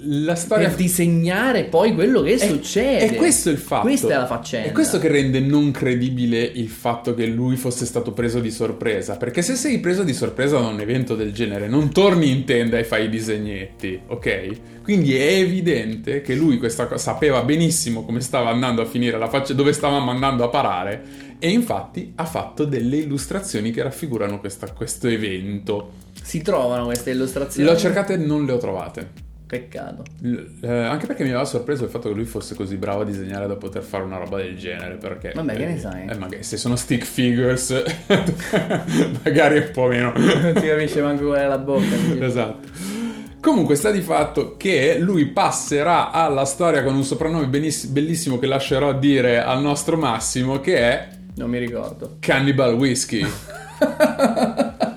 la 0.00 0.34
storia... 0.34 0.68
Per 0.68 0.76
disegnare 0.76 1.64
poi 1.64 1.94
quello 1.94 2.22
che 2.22 2.34
è, 2.34 2.38
succede. 2.38 3.12
E 3.12 3.14
questo 3.14 3.48
è 3.48 3.52
il 3.52 3.58
fatto. 3.58 3.82
Questa 3.82 4.08
è 4.08 4.16
la 4.16 4.26
faccenda. 4.26 4.68
È 4.68 4.72
questo 4.72 4.98
che 4.98 5.08
rende 5.08 5.40
non 5.40 5.70
credibile 5.70 6.40
il 6.42 6.68
fatto 6.68 7.14
che 7.14 7.26
lui 7.26 7.56
fosse 7.56 7.86
stato 7.86 8.12
preso 8.12 8.40
di 8.40 8.50
sorpresa. 8.50 9.16
Perché 9.16 9.42
se 9.42 9.54
sei 9.54 9.78
preso 9.78 10.02
di 10.02 10.12
sorpresa 10.12 10.58
da 10.58 10.66
un 10.66 10.80
evento 10.80 11.14
del 11.14 11.32
genere, 11.32 11.68
non 11.68 11.92
torni 11.92 12.30
in 12.30 12.44
tenda 12.44 12.78
e 12.78 12.84
fai 12.84 13.04
i 13.04 13.08
disegnetti, 13.08 14.00
ok? 14.06 14.82
Quindi 14.82 15.16
è 15.16 15.38
evidente 15.38 16.20
che 16.20 16.34
lui 16.34 16.58
questa 16.58 16.86
cosa 16.86 17.02
sapeva 17.02 17.42
benissimo 17.42 18.04
come 18.04 18.20
stava 18.20 18.50
andando 18.50 18.82
a 18.82 18.86
finire 18.86 19.18
la 19.18 19.28
faccia, 19.28 19.52
dove 19.52 19.72
stavamo 19.72 20.10
andando 20.10 20.44
a 20.44 20.48
parare. 20.48 21.02
E 21.38 21.50
infatti 21.50 22.12
ha 22.16 22.24
fatto 22.24 22.64
delle 22.64 22.96
illustrazioni 22.96 23.70
che 23.70 23.82
raffigurano 23.82 24.40
questa, 24.40 24.72
questo 24.72 25.06
evento 25.08 26.04
si 26.26 26.42
trovano 26.42 26.86
queste 26.86 27.12
illustrazioni? 27.12 27.68
Le 27.68 27.74
ho 27.76 27.78
cercate 27.78 28.14
e 28.14 28.16
non 28.16 28.44
le 28.44 28.50
ho 28.50 28.58
trovate. 28.58 29.24
Peccato. 29.46 30.02
L- 30.22 30.56
eh, 30.60 30.68
anche 30.68 31.06
perché 31.06 31.22
mi 31.22 31.28
aveva 31.28 31.44
sorpreso 31.44 31.84
il 31.84 31.90
fatto 31.90 32.08
che 32.08 32.16
lui 32.16 32.24
fosse 32.24 32.56
così 32.56 32.74
bravo 32.74 33.02
a 33.02 33.04
disegnare 33.04 33.46
da 33.46 33.54
poter 33.54 33.84
fare 33.84 34.02
una 34.02 34.16
roba 34.16 34.38
del 34.38 34.58
genere. 34.58 34.96
Perché. 34.96 35.30
Vabbè, 35.32 35.54
eh, 35.54 35.56
che 35.56 35.66
ne 35.66 35.78
sai? 35.78 36.08
Eh, 36.08 36.16
magari 36.16 36.42
se 36.42 36.56
sono 36.56 36.74
stick 36.74 37.04
figures, 37.04 37.80
magari 39.22 39.58
un 39.58 39.70
po' 39.72 39.86
meno. 39.86 40.12
non 40.16 40.52
si 40.56 40.66
capisce 40.66 41.00
manco 41.00 41.26
qual 41.26 41.38
è 41.38 41.46
la 41.46 41.58
bocca. 41.58 41.94
esatto. 42.18 42.68
Comunque 43.40 43.76
sta 43.76 43.92
di 43.92 44.00
fatto 44.00 44.56
che 44.56 44.98
lui 44.98 45.26
passerà 45.26 46.10
alla 46.10 46.44
storia 46.44 46.82
con 46.82 46.96
un 46.96 47.04
soprannome 47.04 47.46
beniss- 47.46 47.86
bellissimo 47.86 48.40
che 48.40 48.48
lascerò 48.48 48.98
dire 48.98 49.40
al 49.40 49.60
nostro 49.62 49.96
Massimo 49.96 50.58
che 50.58 50.76
è... 50.76 51.08
Non 51.36 51.50
mi 51.50 51.58
ricordo. 51.58 52.16
Cannibal 52.18 52.74
Whiskey. 52.74 53.24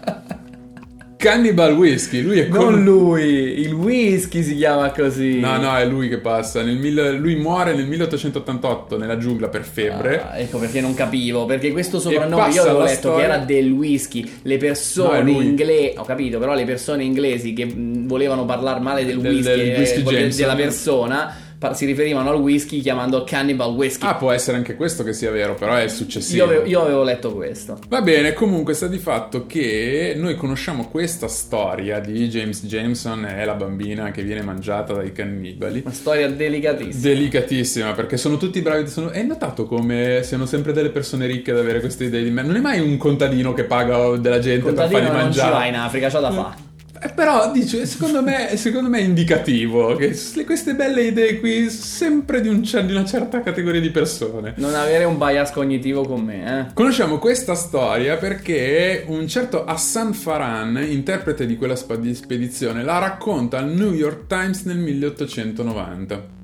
Cannibal 1.20 1.74
Whisky, 1.74 2.22
lui 2.22 2.40
è 2.40 2.48
Non 2.48 2.64
con... 2.64 2.82
lui, 2.82 3.60
il 3.60 3.74
whisky 3.74 4.42
si 4.42 4.56
chiama 4.56 4.90
così. 4.92 5.42
No, 5.42 5.58
no, 5.58 5.76
è 5.76 5.86
lui 5.86 6.08
che 6.08 6.20
passa. 6.20 6.64
Mille... 6.64 7.12
Lui 7.12 7.36
muore 7.36 7.74
nel 7.76 7.88
1888 7.88 8.98
nella 8.98 9.18
giungla 9.18 9.50
per 9.50 9.66
febbre. 9.66 10.22
Ah, 10.22 10.40
ecco 10.40 10.60
perché 10.60 10.80
non 10.80 10.94
capivo. 10.94 11.44
Perché 11.44 11.74
questo 11.74 12.00
soprannome 12.00 12.54
io 12.54 12.62
avevo 12.62 12.84
letto 12.84 13.00
storia... 13.00 13.18
che 13.18 13.34
era 13.34 13.38
del 13.44 13.70
whisky. 13.70 14.32
Le 14.44 14.56
persone 14.56 15.34
no, 15.34 15.42
inglesi, 15.42 15.98
ho 15.98 16.06
capito, 16.06 16.40
però 16.40 16.54
le 16.54 16.64
persone 16.64 17.04
inglesi 17.04 17.52
che 17.52 17.70
volevano 17.76 18.46
parlare 18.46 18.80
male 18.80 19.04
del 19.04 19.18
whisky, 19.18 19.42
del, 19.42 19.58
del 19.58 19.78
whisky 19.78 20.16
eh, 20.16 20.30
della 20.30 20.56
persona 20.56 21.36
si 21.74 21.86
riferivano 21.86 22.30
al 22.30 22.40
whisky 22.40 22.80
chiamando 22.80 23.24
Cannibal 23.24 23.74
Whisky. 23.74 24.06
Ah, 24.06 24.16
può 24.16 24.32
essere 24.32 24.58
anche 24.58 24.76
questo 24.76 25.04
che 25.04 25.14
sia 25.14 25.30
vero, 25.30 25.56
però 25.56 25.76
è 25.76 25.88
successivo. 25.90 26.38
Io 26.38 26.44
avevo, 26.46 26.66
io 26.66 26.82
avevo 26.82 27.04
letto 27.04 27.34
questo. 27.34 27.78
Va 27.90 28.02
bene, 28.02 28.34
comunque 28.34 28.74
sta 28.74 28.88
di 28.88 28.98
fatto 28.98 29.46
che 29.46 30.14
noi 30.16 30.36
conosciamo 30.36 30.88
questa 30.88 31.28
storia 31.28 32.00
di 32.00 32.28
James 32.30 32.66
Jameson 32.66 33.26
e 33.26 33.44
la 33.44 33.56
bambina 33.56 34.12
che 34.12 34.24
viene 34.24 34.42
mangiata 34.42 34.94
dai 34.94 35.12
cannibali. 35.12 35.82
Una 35.84 35.94
storia 35.94 36.30
delicatissima. 36.30 37.14
Delicatissima, 37.14 37.92
perché 37.94 38.16
sono 38.16 38.38
tutti 38.38 38.62
bravi. 38.62 38.88
Sono... 38.88 39.10
Hai 39.10 39.26
notato 39.26 39.66
come 39.66 40.22
siano 40.24 40.46
sempre 40.46 40.72
delle 40.72 40.90
persone 40.90 41.26
ricche 41.26 41.52
ad 41.52 41.58
avere 41.58 41.82
queste 41.82 42.06
idee 42.06 42.24
di 42.24 42.32
me? 42.32 42.42
Non 42.42 42.56
è 42.56 42.62
mai 42.62 42.80
un 42.80 42.96
contadino 42.98 43.54
che 43.54 43.66
paga 43.66 44.16
della 44.16 44.40
gente 44.40 44.72
per 44.72 44.90
fargli 44.90 45.06
mangiare. 45.06 45.24
Non 45.24 45.32
ci 45.34 45.40
va 45.40 45.66
in 45.66 45.76
Africa, 45.76 46.10
c'ha 46.10 46.20
da 46.20 46.32
fare. 46.32 46.69
Però 47.16 47.52
dice, 47.52 47.86
secondo 47.86 48.22
me, 48.22 48.56
secondo 48.58 48.90
me, 48.90 49.00
è 49.00 49.04
indicativo 49.04 49.96
che 49.96 50.18
queste 50.46 50.76
belle 50.76 51.04
idee 51.04 51.40
qui 51.40 51.70
sempre 51.70 52.42
di, 52.42 52.50
un, 52.50 52.62
di, 52.62 52.92
una 52.92 53.06
certa 53.06 53.42
categoria 53.42 53.80
di 53.80 53.90
persone. 53.90 54.54
Non 54.58 54.76
avere 54.76 55.06
un 55.06 55.18
bias 55.18 55.52
cognitivo 55.52 56.04
con 56.04 56.22
me, 56.22 56.60
eh. 56.60 56.74
Conosciamo 56.74 57.18
questa 57.18 57.56
storia 57.56 58.18
perché 58.18 59.06
un 59.08 59.28
certo 59.28 59.64
Hassan 59.64 60.14
Faran, 60.14 60.86
interprete 60.88 61.46
di 61.46 61.56
quella 61.56 61.76
spedizione, 61.76 62.84
la 62.84 62.98
racconta 62.98 63.58
al 63.60 63.70
New 63.70 63.94
York 63.94 64.28
Times 64.28 64.64
nel 64.64 64.78
1890. 64.78 66.38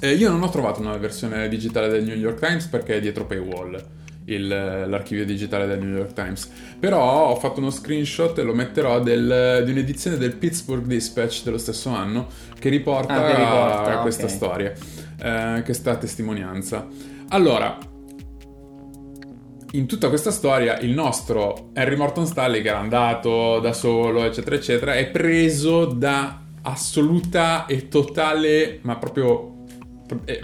Eh, 0.00 0.12
io 0.14 0.30
non 0.30 0.42
ho 0.42 0.48
trovato 0.48 0.80
una 0.80 0.96
versione 0.96 1.48
digitale 1.48 1.88
del 1.88 2.04
New 2.04 2.16
York 2.16 2.38
Times 2.38 2.66
perché 2.66 2.96
è 2.96 3.00
dietro 3.00 3.26
paywall 3.26 3.96
il, 4.28 4.46
l'archivio 4.48 5.24
digitale 5.24 5.66
del 5.66 5.78
New 5.78 5.96
York 5.96 6.12
Times. 6.12 6.50
Però 6.78 7.28
ho 7.28 7.36
fatto 7.36 7.60
uno 7.60 7.70
screenshot 7.70 8.36
e 8.38 8.42
lo 8.42 8.54
metterò 8.54 9.00
del, 9.00 9.62
di 9.64 9.70
un'edizione 9.70 10.16
del 10.16 10.34
Pittsburgh 10.34 10.84
Dispatch 10.84 11.42
dello 11.42 11.58
stesso 11.58 11.90
anno 11.90 12.28
che 12.58 12.68
riporta, 12.68 13.14
ah, 13.14 13.30
che 13.30 13.36
riporta 13.36 13.98
questa 13.98 14.24
okay. 14.24 14.36
storia, 14.36 14.72
eh, 15.22 15.62
questa 15.64 15.96
testimonianza. 15.96 16.86
Allora, 17.30 17.78
in 19.72 19.86
tutta 19.86 20.08
questa 20.08 20.30
storia 20.30 20.78
il 20.78 20.92
nostro 20.92 21.70
Henry 21.74 21.96
Morton 21.96 22.26
Stanley 22.26 22.62
che 22.62 22.68
era 22.68 22.78
andato 22.78 23.60
da 23.60 23.74
solo 23.74 24.24
eccetera 24.24 24.56
eccetera 24.56 24.94
è 24.94 25.10
preso 25.10 25.84
da 25.84 26.40
assoluta 26.62 27.66
e 27.66 27.88
totale 27.88 28.78
ma 28.82 28.96
proprio 28.96 29.64
eh, 30.24 30.42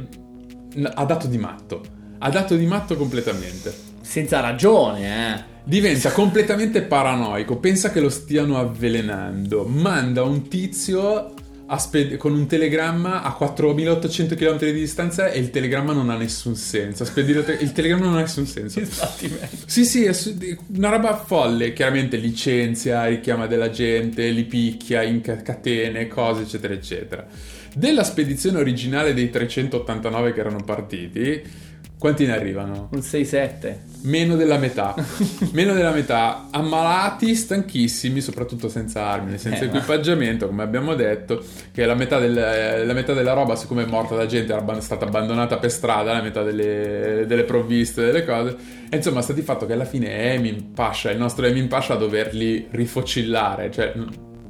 ha 0.82 1.04
dato 1.06 1.26
di 1.26 1.38
matto 1.38 1.93
ha 2.24 2.30
dato 2.30 2.56
di 2.56 2.64
matto 2.64 2.96
completamente. 2.96 3.72
Senza 4.00 4.40
ragione, 4.40 5.36
eh. 5.36 5.52
Diventa 5.62 6.10
completamente 6.10 6.82
paranoico, 6.82 7.56
pensa 7.56 7.90
che 7.90 8.00
lo 8.00 8.10
stiano 8.10 8.58
avvelenando, 8.58 9.64
manda 9.64 10.22
un 10.22 10.48
tizio 10.48 11.32
sped- 11.78 12.16
con 12.16 12.34
un 12.34 12.46
telegramma 12.46 13.22
a 13.22 13.32
4800 13.32 14.34
km 14.34 14.58
di 14.58 14.72
distanza 14.72 15.30
e 15.30 15.38
il 15.38 15.50
telegramma 15.50 15.92
non 15.92 16.10
ha 16.10 16.16
nessun 16.16 16.54
senso. 16.54 17.04
Te- 17.04 17.58
il 17.60 17.72
telegramma 17.72 18.04
non 18.04 18.16
ha 18.16 18.20
nessun 18.20 18.46
senso. 18.46 18.80
sì, 19.66 19.84
sì, 19.84 20.04
è 20.04 20.14
una 20.76 20.90
roba 20.90 21.16
folle. 21.16 21.72
Chiaramente 21.72 22.16
licenzia, 22.16 23.06
richiama 23.06 23.46
della 23.46 23.70
gente, 23.70 24.28
li 24.30 24.44
picchia 24.44 25.02
in 25.02 25.20
catene, 25.20 26.08
cose, 26.08 26.42
eccetera, 26.42 26.72
eccetera. 26.72 27.26
Della 27.74 28.04
spedizione 28.04 28.58
originale 28.58 29.14
dei 29.14 29.30
389 29.30 30.32
che 30.32 30.40
erano 30.40 30.62
partiti, 30.62 31.72
quanti 32.04 32.26
ne 32.26 32.34
arrivano? 32.34 32.90
Un 32.92 32.98
6-7. 32.98 33.76
Meno 34.02 34.36
della 34.36 34.58
metà. 34.58 34.94
Meno 35.52 35.72
della 35.72 35.90
metà. 35.90 36.48
Ammalati, 36.50 37.34
stanchissimi, 37.34 38.20
soprattutto 38.20 38.68
senza 38.68 39.06
armi, 39.06 39.38
senza 39.38 39.62
eh, 39.62 39.68
equipaggiamento, 39.68 40.46
come 40.46 40.62
abbiamo 40.62 40.94
detto, 40.94 41.42
che 41.72 41.86
la 41.86 41.94
metà, 41.94 42.18
del, 42.18 42.84
la 42.86 42.92
metà, 42.92 43.14
della 43.14 43.32
roba, 43.32 43.56
siccome 43.56 43.84
è 43.84 43.86
morta 43.86 44.16
la 44.16 44.26
gente, 44.26 44.52
era 44.52 44.80
stata 44.82 45.06
abbandonata 45.06 45.56
per 45.56 45.70
strada, 45.70 46.12
la 46.12 46.20
metà 46.20 46.42
delle, 46.42 47.24
delle 47.26 47.44
provviste, 47.44 48.04
delle 48.04 48.26
cose. 48.26 48.54
E 48.90 48.96
insomma, 48.96 49.22
sta 49.22 49.32
di 49.32 49.40
fatto 49.40 49.64
che 49.64 49.72
alla 49.72 49.86
fine 49.86 50.34
Emin 50.34 50.72
Pasha, 50.74 51.10
il 51.10 51.16
nostro 51.16 51.46
Emin 51.46 51.68
Pasha, 51.68 51.94
a 51.94 51.96
doverli 51.96 52.66
rifocillare, 52.70 53.70
cioè 53.70 53.94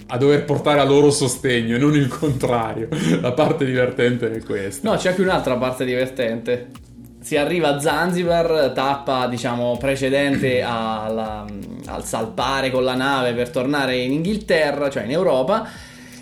a 0.09 0.19
dover 0.19 0.45
portare 0.45 0.81
a 0.81 0.85
loro 0.85 1.13
sostegno 1.13 1.77
e 1.77 1.79
non 1.79 1.95
il 1.95 2.09
contrario. 2.09 2.89
La 3.21 3.31
parte 3.31 3.65
divertente 3.65 4.29
è 4.29 4.43
questa. 4.43 4.91
No, 4.91 4.97
c'è 4.97 5.11
anche 5.11 5.23
un'altra 5.23 5.57
parte 5.57 5.85
divertente 5.85 6.83
si 7.25 7.39
arriva 7.39 7.75
a 7.75 7.81
Zanzibar, 7.81 8.73
tappa 8.75 9.27
diciamo 9.29 9.79
precedente 9.79 10.61
alla, 10.63 11.47
al 11.87 12.05
salpare 12.05 12.71
con 12.71 12.85
la 12.85 12.95
nave 12.95 13.33
per 13.33 13.49
tornare 13.49 13.97
in 13.97 14.13
Inghilterra, 14.13 14.91
cioè 14.91 15.05
in 15.05 15.11
Europa. 15.11 15.67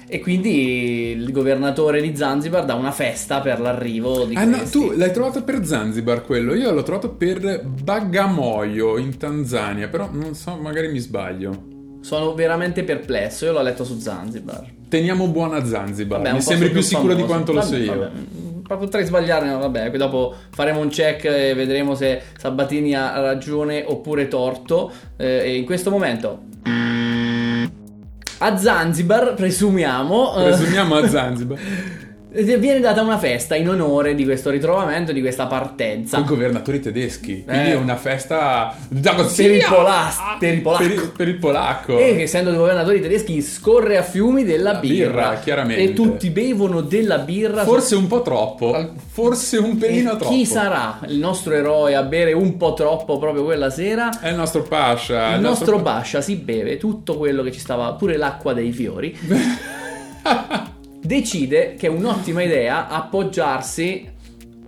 E 0.07 0.21
quindi 0.21 1.11
il 1.11 1.33
governatore 1.33 2.01
di 2.03 2.15
Zanzibar 2.15 2.67
dà 2.67 2.75
una 2.75 2.93
festa 2.93 3.41
per 3.41 3.61
l'arrivo 3.61 4.27
di 4.27 4.37
ah, 4.37 4.47
questi. 4.47 4.79
no, 4.79 4.87
tu 4.91 4.97
l'hai 4.97 5.11
trovato 5.11 5.43
per 5.43 5.65
Zanzibar 5.65 6.23
quello, 6.23 6.55
io 6.55 6.71
l'ho 6.71 6.83
trovato 6.83 7.15
per 7.15 7.65
Bagamoyo 7.65 8.99
in 8.99 9.17
Tanzania, 9.17 9.89
però 9.89 10.09
non 10.13 10.35
so, 10.35 10.57
magari 10.57 10.89
mi 10.89 10.99
sbaglio. 10.99 11.71
Sono 12.03 12.35
veramente 12.35 12.85
perplesso, 12.85 13.47
io 13.47 13.53
l'ho 13.53 13.63
letto 13.63 13.85
su 13.85 13.99
Zanzibar. 13.99 14.67
Teniamo 14.87 15.27
buona 15.29 15.65
Zanzibar, 15.65 16.21
vabbè, 16.21 16.35
mi 16.35 16.43
sembri 16.43 16.67
più, 16.67 16.79
più 16.79 16.87
sicuro 16.87 17.15
di 17.15 17.23
quanto 17.23 17.55
vabbè, 17.55 17.65
lo 17.65 17.73
so 17.73 17.77
io. 17.77 17.99
Vabbè 17.99 18.11
potrei 18.67 19.05
sbagliare, 19.05 19.47
no, 19.47 19.59
vabbè, 19.59 19.91
dopo 19.93 20.35
faremo 20.51 20.81
un 20.81 20.89
check 20.89 21.25
e 21.25 21.55
vedremo 21.55 21.95
se 21.95 22.23
Sabatini 22.37 22.95
ha 22.95 23.21
ragione 23.21 23.85
oppure 23.87 24.29
torto. 24.29 24.91
Eh, 25.17 25.43
e 25.45 25.57
in 25.57 25.65
questo 25.65 25.91
momento 25.91 26.51
a 28.45 28.57
Zanzibar, 28.57 29.35
presumiamo. 29.35 30.33
Presumiamo 30.33 30.97
a 30.97 31.09
Zanzibar. 31.09 31.59
Viene 32.33 32.81
data 32.81 33.03
una 33.03 33.19
festa 33.19 33.55
in 33.57 33.69
onore 33.69 34.15
di 34.15 34.25
questo 34.25 34.49
ritrovamento, 34.49 35.13
di 35.13 35.21
questa 35.21 35.47
partenza. 35.47 36.17
Con 36.17 36.27
governatori 36.27 36.81
tedeschi. 36.81 37.45
Quindi 37.45 37.69
eh. 37.69 37.73
è 37.73 37.77
una 37.77 37.97
festa 37.97 38.75
per 38.89 39.51
il, 39.51 39.65
polas- 39.69 40.17
per, 40.39 40.55
il 40.55 40.63
polacco. 40.63 40.83
Per 40.83 40.93
il, 40.93 41.13
per 41.15 41.29
il 41.29 41.37
polacco. 41.37 41.99
E 41.99 42.23
essendo 42.23 42.49
dei 42.49 42.59
governatori 42.59 43.03
tedeschi 43.03 43.43
scorre 43.43 43.99
a 43.99 44.03
fiumi 44.03 44.45
della 44.45 44.75
birra. 44.75 45.29
birra. 45.29 45.39
chiaramente. 45.41 45.83
E 45.83 45.93
tutti 45.93 46.31
bevono 46.31 46.81
della 46.81 47.19
birra. 47.19 47.65
Forse 47.65 47.97
un 47.97 48.07
po' 48.07 48.23
troppo. 48.23 48.95
Forse 49.09 49.59
un 49.59 49.77
pelino 49.77 50.15
e 50.15 50.17
troppo. 50.17 50.33
Chi 50.35 50.47
sarà 50.47 51.01
il 51.09 51.19
nostro 51.19 51.53
eroe 51.53 51.95
a 51.95 52.03
bere 52.03 52.33
un 52.33 52.57
po' 52.57 52.73
troppo 52.73 53.19
proprio 53.19 53.45
quella 53.45 53.69
sera? 53.69 54.09
È 54.21 54.29
il 54.31 54.37
nostro 54.37 54.63
Pasha. 54.63 55.29
Il, 55.31 55.35
il 55.37 55.41
nostro, 55.43 55.73
nostro 55.73 55.83
Pasha 55.83 56.21
si 56.23 56.37
beve 56.37 56.79
tutto 56.79 57.19
quello 57.19 57.43
che 57.43 57.53
ci 57.53 57.61
stava, 57.61 57.93
pure 57.93 58.17
l'acqua 58.17 58.55
dei 58.55 58.73
fiori. 58.73 59.15
decide 61.03 61.75
che 61.75 61.89
è 61.89 61.91
un'ottima 61.91 62.43
idea 62.43 62.89
appoggiarsi 62.89 64.11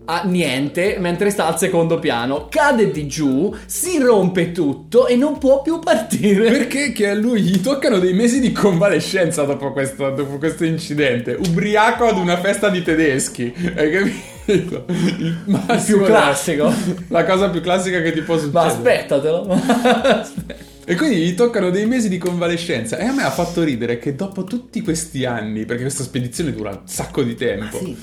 a 0.06 0.22
niente 0.24 0.96
mentre 0.98 1.30
sta 1.30 1.46
al 1.46 1.58
secondo 1.58 1.98
piano, 1.98 2.48
cade 2.50 2.90
di 2.90 3.06
giù, 3.06 3.54
si 3.64 3.98
rompe 3.98 4.52
tutto 4.52 5.06
e 5.06 5.16
non 5.16 5.38
può 5.38 5.62
più 5.62 5.78
partire. 5.78 6.50
Perché 6.50 6.92
che 6.92 7.08
a 7.08 7.14
lui 7.14 7.40
gli 7.40 7.60
toccano 7.60 7.98
dei 7.98 8.12
mesi 8.12 8.40
di 8.40 8.52
convalescenza 8.52 9.44
dopo 9.44 9.72
questo, 9.72 10.10
dopo 10.10 10.36
questo 10.38 10.64
incidente, 10.64 11.32
ubriaco 11.32 12.06
ad 12.06 12.18
una 12.18 12.38
festa 12.38 12.68
di 12.68 12.82
tedeschi, 12.82 13.52
hai 13.76 13.90
capito? 13.90 14.32
Il, 14.46 15.38
Il 15.46 15.82
più 15.86 16.02
classico. 16.02 16.70
La 17.08 17.24
cosa 17.24 17.48
più 17.48 17.62
classica 17.62 18.02
che 18.02 18.12
ti 18.12 18.20
può 18.20 18.36
succedere. 18.36 18.64
Ma 18.64 18.70
aspettatelo. 18.70 19.46
Aspetta. 19.48 20.73
E 20.86 20.96
quindi 20.96 21.16
gli 21.16 21.34
toccano 21.34 21.70
dei 21.70 21.86
mesi 21.86 22.08
di 22.08 22.18
convalescenza. 22.18 22.98
E 22.98 23.04
a 23.06 23.12
me 23.12 23.22
ha 23.22 23.30
fatto 23.30 23.62
ridere 23.62 23.98
che 23.98 24.14
dopo 24.14 24.44
tutti 24.44 24.82
questi 24.82 25.24
anni, 25.24 25.64
perché 25.64 25.82
questa 25.82 26.02
spedizione 26.02 26.52
dura 26.52 26.70
un 26.70 26.80
sacco 26.84 27.22
di 27.22 27.34
tempo. 27.34 27.78
Sì. 27.78 27.96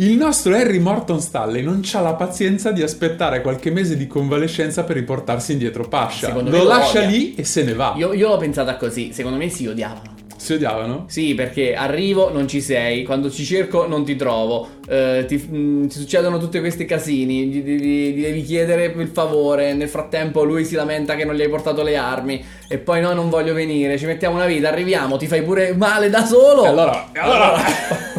Il 0.00 0.16
nostro 0.16 0.54
Harry 0.54 0.78
Morton 0.78 1.20
Stanley 1.20 1.62
non 1.62 1.82
ha 1.92 2.00
la 2.00 2.14
pazienza 2.14 2.72
di 2.72 2.82
aspettare 2.82 3.42
qualche 3.42 3.70
mese 3.70 3.98
di 3.98 4.06
convalescenza 4.06 4.82
per 4.82 4.96
riportarsi 4.96 5.52
indietro 5.52 5.86
Pasha. 5.86 6.32
Lo, 6.32 6.48
lo 6.48 6.64
lascia 6.64 7.02
lì 7.02 7.34
e 7.34 7.44
se 7.44 7.62
ne 7.64 7.74
va. 7.74 7.92
Io, 7.98 8.14
io 8.14 8.28
l'ho 8.28 8.38
pensata 8.38 8.76
così, 8.76 9.12
secondo 9.12 9.36
me 9.36 9.50
si 9.50 9.66
odiavano. 9.66 10.09
Si 10.40 10.54
odiavano? 10.54 11.04
Sì, 11.06 11.34
perché 11.34 11.74
arrivo, 11.74 12.32
non 12.32 12.48
ci 12.48 12.62
sei, 12.62 13.04
quando 13.04 13.30
ci 13.30 13.44
cerco 13.44 13.86
non 13.86 14.06
ti 14.06 14.16
trovo, 14.16 14.68
eh, 14.88 15.26
ti, 15.28 15.36
mh, 15.36 15.56
mm, 15.56 15.86
ti, 15.88 15.98
succedono 15.98 16.38
tutti 16.38 16.58
questi 16.60 16.86
casini, 16.86 17.44
gli, 17.44 17.62
gli, 17.62 18.14
gli, 18.14 18.22
devi 18.22 18.42
chiedere 18.42 18.86
il 18.86 19.08
favore, 19.08 19.74
nel 19.74 19.90
frattempo 19.90 20.42
lui 20.42 20.64
si 20.64 20.76
lamenta 20.76 21.14
che 21.14 21.26
non 21.26 21.34
gli 21.34 21.42
hai 21.42 21.50
portato 21.50 21.82
le 21.82 21.98
armi. 21.98 22.42
E 22.68 22.78
poi 22.78 23.02
no, 23.02 23.12
non 23.12 23.28
voglio 23.28 23.52
venire, 23.52 23.98
ci 23.98 24.06
mettiamo 24.06 24.36
una 24.36 24.46
vita, 24.46 24.70
arriviamo, 24.70 25.18
ti 25.18 25.26
fai 25.26 25.42
pure 25.42 25.74
male 25.74 26.08
da 26.08 26.24
solo. 26.24 26.64
E 26.64 26.68
allora, 26.68 27.10
e 27.12 27.18
allora, 27.18 27.62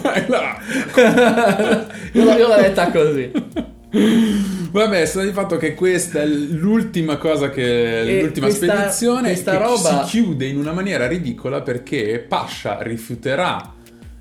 allora. 0.03 0.57
io, 2.13 2.37
io 2.37 2.47
l'ho 2.47 2.55
detta 2.55 2.91
così. 2.91 3.31
Vabbè, 4.71 5.05
sta 5.05 5.21
di 5.21 5.33
fatto 5.33 5.57
che 5.57 5.75
questa 5.75 6.21
è 6.21 6.25
l'ultima 6.25 7.17
cosa 7.17 7.49
che. 7.49 7.99
E 7.99 8.21
l'ultima 8.21 8.47
questa, 8.47 8.73
spedizione 8.73 9.29
questa 9.29 9.57
roba... 9.57 10.05
si 10.05 10.09
chiude 10.09 10.45
in 10.45 10.57
una 10.57 10.71
maniera 10.71 11.07
ridicola 11.07 11.61
perché 11.61 12.25
Pasha 12.25 12.81
rifiuterà 12.81 13.73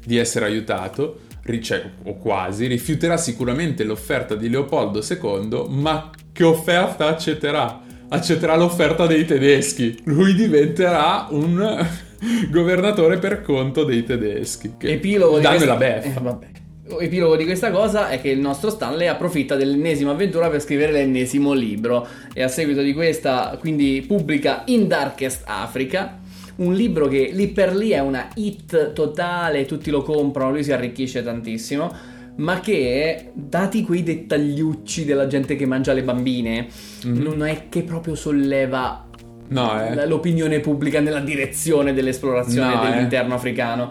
di 0.05 0.17
essere 0.17 0.47
aiutato. 0.47 1.21
Cioè, 1.61 1.83
o 2.05 2.17
quasi, 2.17 2.67
rifiuterà 2.67 3.17
sicuramente 3.17 3.83
l'offerta 3.83 4.37
di 4.37 4.49
Leopoldo 4.49 5.03
II, 5.03 5.65
ma 5.69 6.11
che 6.33 6.45
offerta 6.45 7.09
accetterà? 7.09 7.81
Accetterà 8.09 8.57
l'offerta 8.57 9.07
dei 9.07 9.25
tedeschi. 9.25 10.01
Lui 10.05 10.35
diventerà 10.35 11.27
un 11.31 11.89
governatore 12.51 13.19
per 13.19 13.43
conto 13.43 13.83
dei 13.83 14.05
tedeschi. 14.05 14.75
Che 14.79 14.93
Epilogo 14.93 15.41
danno 15.41 15.57
questa... 15.57 15.73
la 15.73 15.79
beffa. 15.79 16.39
Eh, 16.41 16.60
epilogo 16.99 17.37
di 17.37 17.45
questa 17.45 17.71
cosa 17.71 18.09
è 18.09 18.21
che 18.21 18.31
il 18.31 18.41
nostro 18.41 18.71
Stanley 18.71 19.07
approfitta 19.07 19.55
dell'ennesima 19.55 20.13
avventura 20.13 20.49
per 20.49 20.61
scrivere 20.61 20.93
l'ennesimo 20.93 21.53
libro 21.53 22.07
e 22.33 22.43
a 22.43 22.49
seguito 22.49 22.83
di 22.83 22.93
questa 22.93 23.57
quindi 23.61 24.05
pubblica 24.07 24.63
In 24.67 24.89
Darkest 24.89 25.43
Africa 25.47 26.21
un 26.57 26.75
libro 26.75 27.09
che 27.09 27.31
lì 27.33 27.49
per 27.49 27.75
lì 27.75 27.91
è 27.91 28.01
una 28.01 28.29
hit 28.35 28.93
totale, 28.93 29.65
tutti 29.65 29.91
lo 29.91 30.03
comprano, 30.03 30.51
lui 30.51 30.63
si 30.63 30.73
arricchisce 30.73 31.23
tantissimo, 31.23 31.91
ma 32.37 32.61
che, 32.61 33.31
dati 33.33 33.83
quei 33.83 34.03
dettagliucci 34.03 35.05
della 35.05 35.27
gente 35.27 35.57
che 35.57 35.67
mangia 35.67 35.93
le 35.93 36.03
bambine, 36.03 36.67
mm-hmm. 37.07 37.23
non 37.23 37.47
è 37.47 37.69
che 37.69 37.83
proprio 37.83 38.15
solleva 38.15 39.07
no, 39.49 39.87
eh. 39.87 40.07
l'opinione 40.07 40.61
pubblica 40.61 41.01
nella 41.01 41.21
direzione 41.21 41.93
dell'esplorazione 41.93 42.75
no, 42.75 42.83
dell'interno 42.83 43.33
eh. 43.33 43.37
africano 43.37 43.91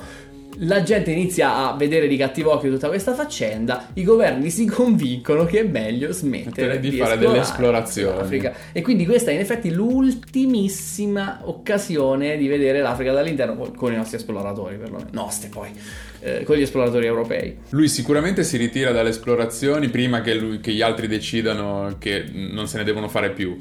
la 0.61 0.83
gente 0.83 1.11
inizia 1.11 1.55
a 1.55 1.75
vedere 1.75 2.07
di 2.07 2.17
cattivo 2.17 2.53
occhio 2.53 2.71
tutta 2.71 2.87
questa 2.87 3.13
faccenda, 3.13 3.89
i 3.93 4.03
governi 4.03 4.49
si 4.49 4.65
convincono 4.65 5.45
che 5.45 5.59
è 5.59 5.63
meglio 5.63 6.11
smettere 6.11 6.79
di, 6.79 6.89
di 6.89 6.97
fare 6.97 7.17
delle 7.17 7.39
esplorazioni. 7.39 8.41
E 8.71 8.81
quindi 8.81 9.05
questa 9.05 9.31
è 9.31 9.33
in 9.33 9.39
effetti 9.39 9.71
l'ultimissima 9.71 11.41
occasione 11.43 12.37
di 12.37 12.47
vedere 12.47 12.81
l'Africa 12.81 13.13
dall'interno 13.13 13.71
con 13.75 13.93
i 13.93 13.95
nostri 13.95 14.17
esploratori, 14.17 14.77
perlomeno. 14.77 15.09
Nostri 15.11 15.49
poi 15.49 15.69
eh, 16.21 16.43
con 16.43 16.57
gli 16.57 16.61
esploratori 16.61 17.05
europei. 17.05 17.57
Lui 17.69 17.87
sicuramente 17.87 18.43
si 18.43 18.57
ritira 18.57 18.91
dalle 18.91 19.09
esplorazioni 19.09 19.89
prima 19.89 20.21
che, 20.21 20.33
lui, 20.35 20.59
che, 20.59 20.73
gli 20.73 20.81
altri 20.81 21.07
decidano 21.07 21.95
che 21.97 22.25
non 22.31 22.67
se 22.67 22.77
ne 22.77 22.83
devono 22.83 23.07
fare 23.07 23.31
più. 23.31 23.57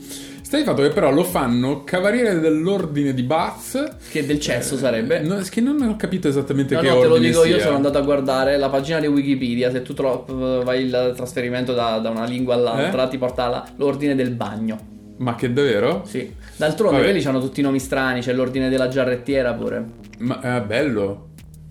Sta 0.48 0.56
di 0.56 0.64
fatto 0.64 0.80
che 0.80 0.88
però 0.88 1.10
lo 1.10 1.24
fanno 1.24 1.84
cavaliere 1.84 2.40
dell'ordine 2.40 3.12
di 3.12 3.22
Bath. 3.22 3.96
Che 4.10 4.24
del 4.24 4.40
cesso 4.40 4.76
eh, 4.76 4.78
sarebbe? 4.78 5.20
No, 5.20 5.42
che 5.46 5.60
non 5.60 5.78
ho 5.82 5.94
capito 5.96 6.26
esattamente 6.26 6.74
no, 6.74 6.80
che 6.80 6.86
no, 6.86 6.94
ordine 6.94 7.12
te 7.12 7.18
lo 7.18 7.26
dico, 7.26 7.42
sia. 7.42 7.56
io 7.56 7.60
sono 7.60 7.76
andato 7.76 7.98
a 7.98 8.00
guardare 8.00 8.56
la 8.56 8.70
pagina 8.70 8.98
di 8.98 9.08
Wikipedia, 9.08 9.70
se 9.70 9.82
tu 9.82 9.92
tro- 9.92 10.24
vai 10.64 10.84
il 10.84 11.12
trasferimento 11.14 11.74
da, 11.74 11.98
da 11.98 12.08
una 12.08 12.24
lingua 12.24 12.54
all'altra 12.54 13.04
eh? 13.04 13.08
ti 13.10 13.18
porta 13.18 13.62
l'ordine 13.76 14.14
del 14.14 14.30
bagno. 14.30 14.78
Ma 15.18 15.34
che 15.34 15.52
davvero? 15.52 16.04
Sì. 16.06 16.32
D'altronde 16.56 17.02
quelli 17.02 17.22
hanno 17.26 17.40
tutti 17.40 17.60
i 17.60 17.62
nomi 17.62 17.78
strani, 17.78 18.22
c'è 18.22 18.32
l'ordine 18.32 18.70
della 18.70 18.88
giarrettiera 18.88 19.52
pure. 19.52 19.84
Ma 20.20 20.40
è 20.40 20.62
bello. 20.62 21.28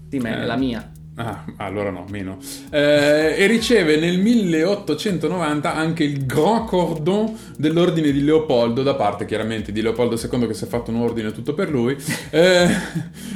Sì, 0.07 0.19
ma 0.19 0.39
è 0.39 0.45
la 0.45 0.55
mia. 0.55 0.87
Ah, 1.19 1.45
allora 1.57 1.89
no, 1.89 2.05
meno. 2.09 2.37
Eh, 2.69 3.33
e 3.39 3.47
riceve 3.47 3.97
nel 3.97 4.19
1890 4.19 5.73
anche 5.73 6.03
il 6.03 6.27
Grand 6.27 6.67
Cordon 6.67 7.35
dell'ordine 7.57 8.11
di 8.11 8.23
Leopoldo, 8.23 8.83
da 8.83 8.93
parte 8.93 9.25
chiaramente 9.25 9.71
di 9.71 9.81
Leopoldo 9.81 10.15
II 10.15 10.45
che 10.45 10.53
si 10.53 10.65
è 10.65 10.67
fatto 10.67 10.91
un 10.91 10.97
ordine 10.97 11.31
tutto 11.31 11.55
per 11.55 11.71
lui. 11.71 11.97
Eh, 12.29 12.67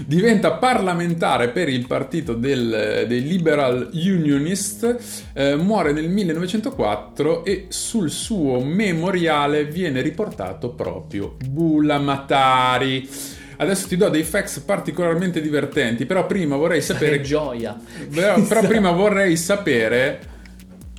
diventa 0.05 0.51
parlamentare 0.51 1.49
per 1.49 1.69
il 1.69 1.87
partito 1.87 2.35
del, 2.35 3.05
dei 3.07 3.23
Liberal 3.23 3.89
Unionist, 3.93 5.31
eh, 5.33 5.55
muore 5.55 5.91
nel 5.91 6.07
1904 6.07 7.43
e 7.43 7.65
sul 7.69 8.11
suo 8.11 8.59
memoriale 8.63 9.65
viene 9.65 10.01
riportato 10.01 10.69
proprio 10.69 11.35
Bula 11.49 11.97
Matari. 11.97 13.39
Adesso 13.61 13.87
ti 13.87 13.95
do 13.95 14.09
dei 14.09 14.23
facts 14.23 14.57
particolarmente 14.59 15.39
divertenti, 15.39 16.07
però 16.07 16.25
prima 16.25 16.55
vorrei 16.55 16.81
sapere... 16.81 17.17
Che 17.17 17.21
gioia! 17.27 17.77
Però, 18.11 18.41
però 18.41 18.61
prima 18.65 18.89
vorrei 18.89 19.37
sapere 19.37 20.19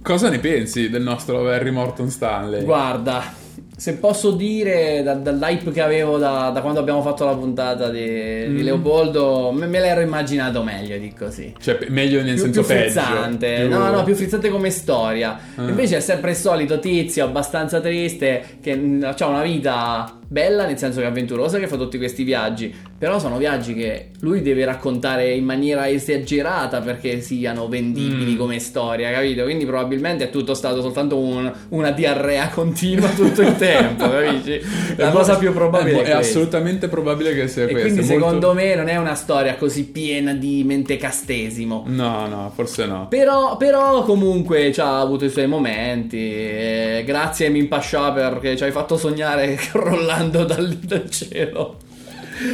cosa 0.00 0.28
ne 0.28 0.38
pensi 0.38 0.88
del 0.88 1.02
nostro 1.02 1.48
Harry 1.48 1.70
Morton 1.70 2.08
Stanley. 2.08 2.62
Guarda, 2.62 3.34
se 3.76 3.96
posso 3.96 4.30
dire 4.30 5.02
da, 5.02 5.14
dall'hype 5.14 5.72
che 5.72 5.80
avevo 5.80 6.18
da, 6.18 6.50
da, 6.50 6.60
quando 6.60 6.78
abbiamo 6.78 7.02
fatto 7.02 7.24
la 7.24 7.34
puntata 7.34 7.88
di, 7.88 8.44
mm. 8.46 8.54
di 8.54 8.62
Leopoldo, 8.62 9.50
me, 9.50 9.66
me, 9.66 9.80
l'ero 9.80 10.00
immaginato 10.00 10.62
meglio 10.62 10.96
di 10.98 11.12
così. 11.12 11.52
Cioè, 11.58 11.86
meglio 11.88 12.22
nel 12.22 12.34
più, 12.34 12.44
senso 12.44 12.60
più 12.62 12.76
frizzante. 12.76 13.56
Più... 13.66 13.70
No, 13.70 13.90
no, 13.90 14.04
più 14.04 14.14
frizzante 14.14 14.50
come 14.50 14.70
storia. 14.70 15.36
Ah. 15.56 15.68
Invece 15.68 15.96
è 15.96 16.00
sempre 16.00 16.30
il 16.30 16.36
solito 16.36 16.78
tizio 16.78 17.24
abbastanza 17.24 17.80
triste 17.80 18.58
che 18.62 18.76
mm, 18.76 19.02
ha 19.02 19.26
una 19.26 19.42
vita 19.42 20.16
bella 20.32 20.64
nel 20.64 20.78
senso 20.78 21.00
che 21.00 21.06
avventurosa 21.06 21.58
che 21.58 21.68
fa 21.68 21.76
tutti 21.76 21.98
questi 21.98 22.24
viaggi 22.24 22.74
però 23.02 23.18
sono 23.18 23.36
viaggi 23.36 23.74
che 23.74 24.10
lui 24.20 24.42
deve 24.42 24.64
raccontare 24.64 25.32
in 25.32 25.44
maniera 25.44 25.88
esagerata 25.88 26.80
perché 26.80 27.20
siano 27.20 27.66
vendibili 27.66 28.34
mm. 28.34 28.38
come 28.38 28.60
storia 28.60 29.10
capito? 29.10 29.42
Quindi 29.42 29.66
probabilmente 29.66 30.22
è 30.22 30.30
tutto 30.30 30.54
stato 30.54 30.80
soltanto 30.80 31.18
un, 31.18 31.52
una 31.70 31.90
diarrea 31.90 32.48
continua 32.50 33.08
tutto 33.08 33.42
il 33.42 33.56
tempo 33.56 34.08
capisci? 34.08 34.60
La 34.98 35.08
è 35.08 35.12
cosa 35.12 35.36
più 35.36 35.52
probabile 35.52 36.02
è, 36.02 36.04
è, 36.04 36.08
è 36.10 36.12
assolutamente 36.12 36.86
probabile 36.86 37.34
che 37.34 37.48
sia 37.48 37.64
e 37.64 37.72
questo 37.72 37.88
quindi 37.88 38.06
secondo 38.06 38.52
me 38.52 38.76
non 38.76 38.86
è 38.86 38.96
una 38.96 39.16
storia 39.16 39.56
così 39.56 39.84
piena 39.86 40.32
di 40.32 40.62
mentecastesimo 40.64 41.86
no 41.88 42.28
no 42.28 42.52
forse 42.54 42.86
no. 42.86 43.08
Però, 43.08 43.56
però 43.56 44.04
comunque 44.04 44.72
ha 44.76 45.00
avuto 45.00 45.24
i 45.24 45.28
suoi 45.30 45.48
momenti 45.48 47.02
grazie 47.04 47.48
a 47.48 47.50
Min 47.50 47.66
Pasha 47.66 48.12
perché 48.12 48.56
ci 48.56 48.62
hai 48.62 48.70
fatto 48.70 48.96
sognare 48.96 49.58
rollando 49.72 50.32
volando 50.32 50.44
dal, 50.44 50.68
dal 50.68 51.10
cielo. 51.10 51.78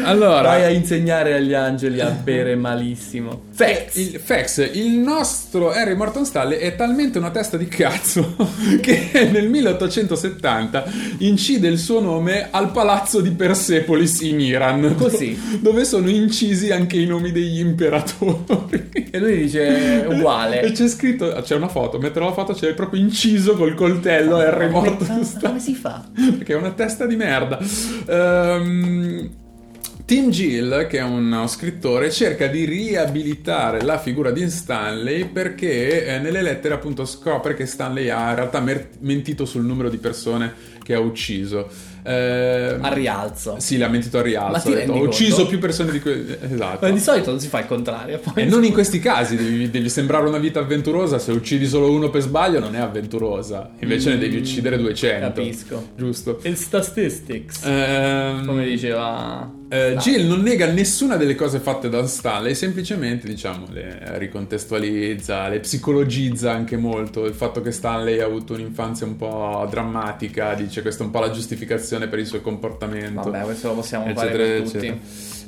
Allora, 0.02 0.42
vai 0.42 0.64
a 0.64 0.68
insegnare 0.68 1.34
agli 1.34 1.54
angeli 1.54 2.00
a 2.00 2.10
bere 2.10 2.54
malissimo. 2.56 3.46
Fax. 3.50 3.96
Il, 3.96 4.20
fax, 4.22 4.70
il 4.72 4.90
nostro 4.90 5.70
Harry 5.70 5.94
Morton 5.94 6.24
Stanley 6.24 6.58
è 6.58 6.76
talmente 6.76 7.18
una 7.18 7.30
testa 7.30 7.56
di 7.56 7.66
cazzo 7.66 8.36
che 8.80 9.28
nel 9.32 9.48
1870 9.48 10.84
incide 11.18 11.68
il 11.68 11.78
suo 11.78 12.00
nome 12.00 12.48
al 12.50 12.70
palazzo 12.70 13.20
di 13.20 13.30
Persepolis 13.30 14.20
in 14.20 14.40
Iran. 14.40 14.94
Così. 14.96 15.38
Dove 15.60 15.84
sono 15.84 16.08
incisi 16.08 16.70
anche 16.70 16.98
i 16.98 17.06
nomi 17.06 17.32
degli 17.32 17.60
imperatori. 17.60 18.90
E 19.10 19.18
lui 19.18 19.38
dice 19.38 20.04
uguale. 20.08 20.62
E 20.62 20.72
c'è 20.72 20.88
scritto, 20.88 21.40
c'è 21.42 21.54
una 21.54 21.68
foto, 21.68 21.98
metterò 21.98 22.26
la 22.26 22.32
foto, 22.32 22.52
c'è 22.52 22.74
proprio 22.74 23.00
inciso 23.00 23.54
col 23.54 23.74
coltello 23.74 24.36
Harry 24.36 24.68
Morton 24.68 25.24
Stanley. 25.24 25.48
Come 25.48 25.60
si 25.60 25.74
fa? 25.74 26.08
Perché 26.14 26.52
è 26.52 26.56
una 26.56 26.72
testa 26.72 27.06
di 27.06 27.16
merda. 27.16 27.58
Ehm... 28.06 28.58
Um, 28.58 29.37
Tim 30.08 30.30
Gill, 30.30 30.86
che 30.86 31.00
è 31.00 31.02
uno 31.02 31.46
scrittore, 31.48 32.10
cerca 32.10 32.46
di 32.46 32.64
riabilitare 32.64 33.82
la 33.82 33.98
figura 33.98 34.30
di 34.30 34.48
Stanley 34.48 35.26
perché 35.26 36.06
eh, 36.06 36.18
nelle 36.18 36.40
lettere 36.40 36.72
appunto 36.72 37.04
scopre 37.04 37.52
che 37.52 37.66
Stanley 37.66 38.08
ha 38.08 38.30
in 38.30 38.36
realtà 38.36 38.58
mer- 38.60 38.88
mentito 39.00 39.44
sul 39.44 39.66
numero 39.66 39.90
di 39.90 39.98
persone 39.98 40.54
che 40.82 40.94
ha 40.94 40.98
ucciso. 40.98 41.68
Eh, 42.02 42.78
a 42.80 42.90
rialzo. 42.90 43.56
Sì, 43.58 43.76
l'ha 43.76 43.88
mentito 43.88 44.16
a 44.16 44.22
rialzo. 44.22 44.70
Detto, 44.70 44.92
ho 44.92 45.02
ucciso 45.02 45.46
più 45.46 45.58
persone 45.58 45.92
di 45.92 46.00
que... 46.00 46.38
Esatto. 46.40 46.86
Ma 46.86 46.90
di 46.90 47.00
solito 47.00 47.28
non 47.28 47.38
si 47.38 47.48
fa 47.48 47.58
il 47.58 47.66
contrario. 47.66 48.18
E 48.32 48.46
non 48.46 48.64
in 48.64 48.72
questi 48.72 49.00
casi, 49.00 49.36
devi, 49.36 49.68
devi, 49.68 49.90
sembrare 49.90 50.26
una 50.26 50.38
vita 50.38 50.60
avventurosa. 50.60 51.18
Se 51.18 51.32
uccidi 51.32 51.66
solo 51.66 51.90
uno 51.90 52.08
per 52.08 52.22
sbaglio 52.22 52.60
non 52.60 52.74
è 52.74 52.78
avventurosa. 52.78 53.72
Invece 53.80 54.08
mm, 54.08 54.12
ne 54.14 54.18
devi 54.18 54.36
mm, 54.38 54.40
uccidere 54.40 54.78
200. 54.78 55.26
Capisco. 55.26 55.88
Giusto. 55.94 56.40
Il 56.44 56.56
statistics. 56.56 57.62
Um, 57.66 58.46
come 58.46 58.64
diceva... 58.64 59.57
Uh, 59.70 59.96
Jill 59.96 60.26
non 60.26 60.40
nega 60.40 60.70
nessuna 60.70 61.16
delle 61.16 61.34
cose 61.34 61.58
fatte 61.58 61.90
da 61.90 62.06
Stanley, 62.06 62.54
semplicemente 62.54 63.26
diciamo 63.26 63.66
le 63.70 64.18
ricontestualizza, 64.18 65.48
le 65.48 65.60
psicologizza 65.60 66.52
anche 66.52 66.78
molto. 66.78 67.26
Il 67.26 67.34
fatto 67.34 67.60
che 67.60 67.70
Stanley 67.70 68.20
ha 68.20 68.24
avuto 68.24 68.54
un'infanzia 68.54 69.04
un 69.04 69.16
po' 69.16 69.66
drammatica, 69.68 70.54
dice 70.54 70.80
questa 70.80 71.02
è 71.02 71.06
un 71.06 71.12
po' 71.12 71.20
la 71.20 71.30
giustificazione 71.30 72.08
per 72.08 72.18
il 72.18 72.26
suo 72.26 72.40
comportamento. 72.40 73.30
Vabbè, 73.30 73.44
questo 73.44 73.68
lo 73.68 73.74
possiamo 73.74 74.06
eccetera, 74.06 74.26
fare 74.26 74.36
per 74.36 74.62
eccetera. 74.62 74.96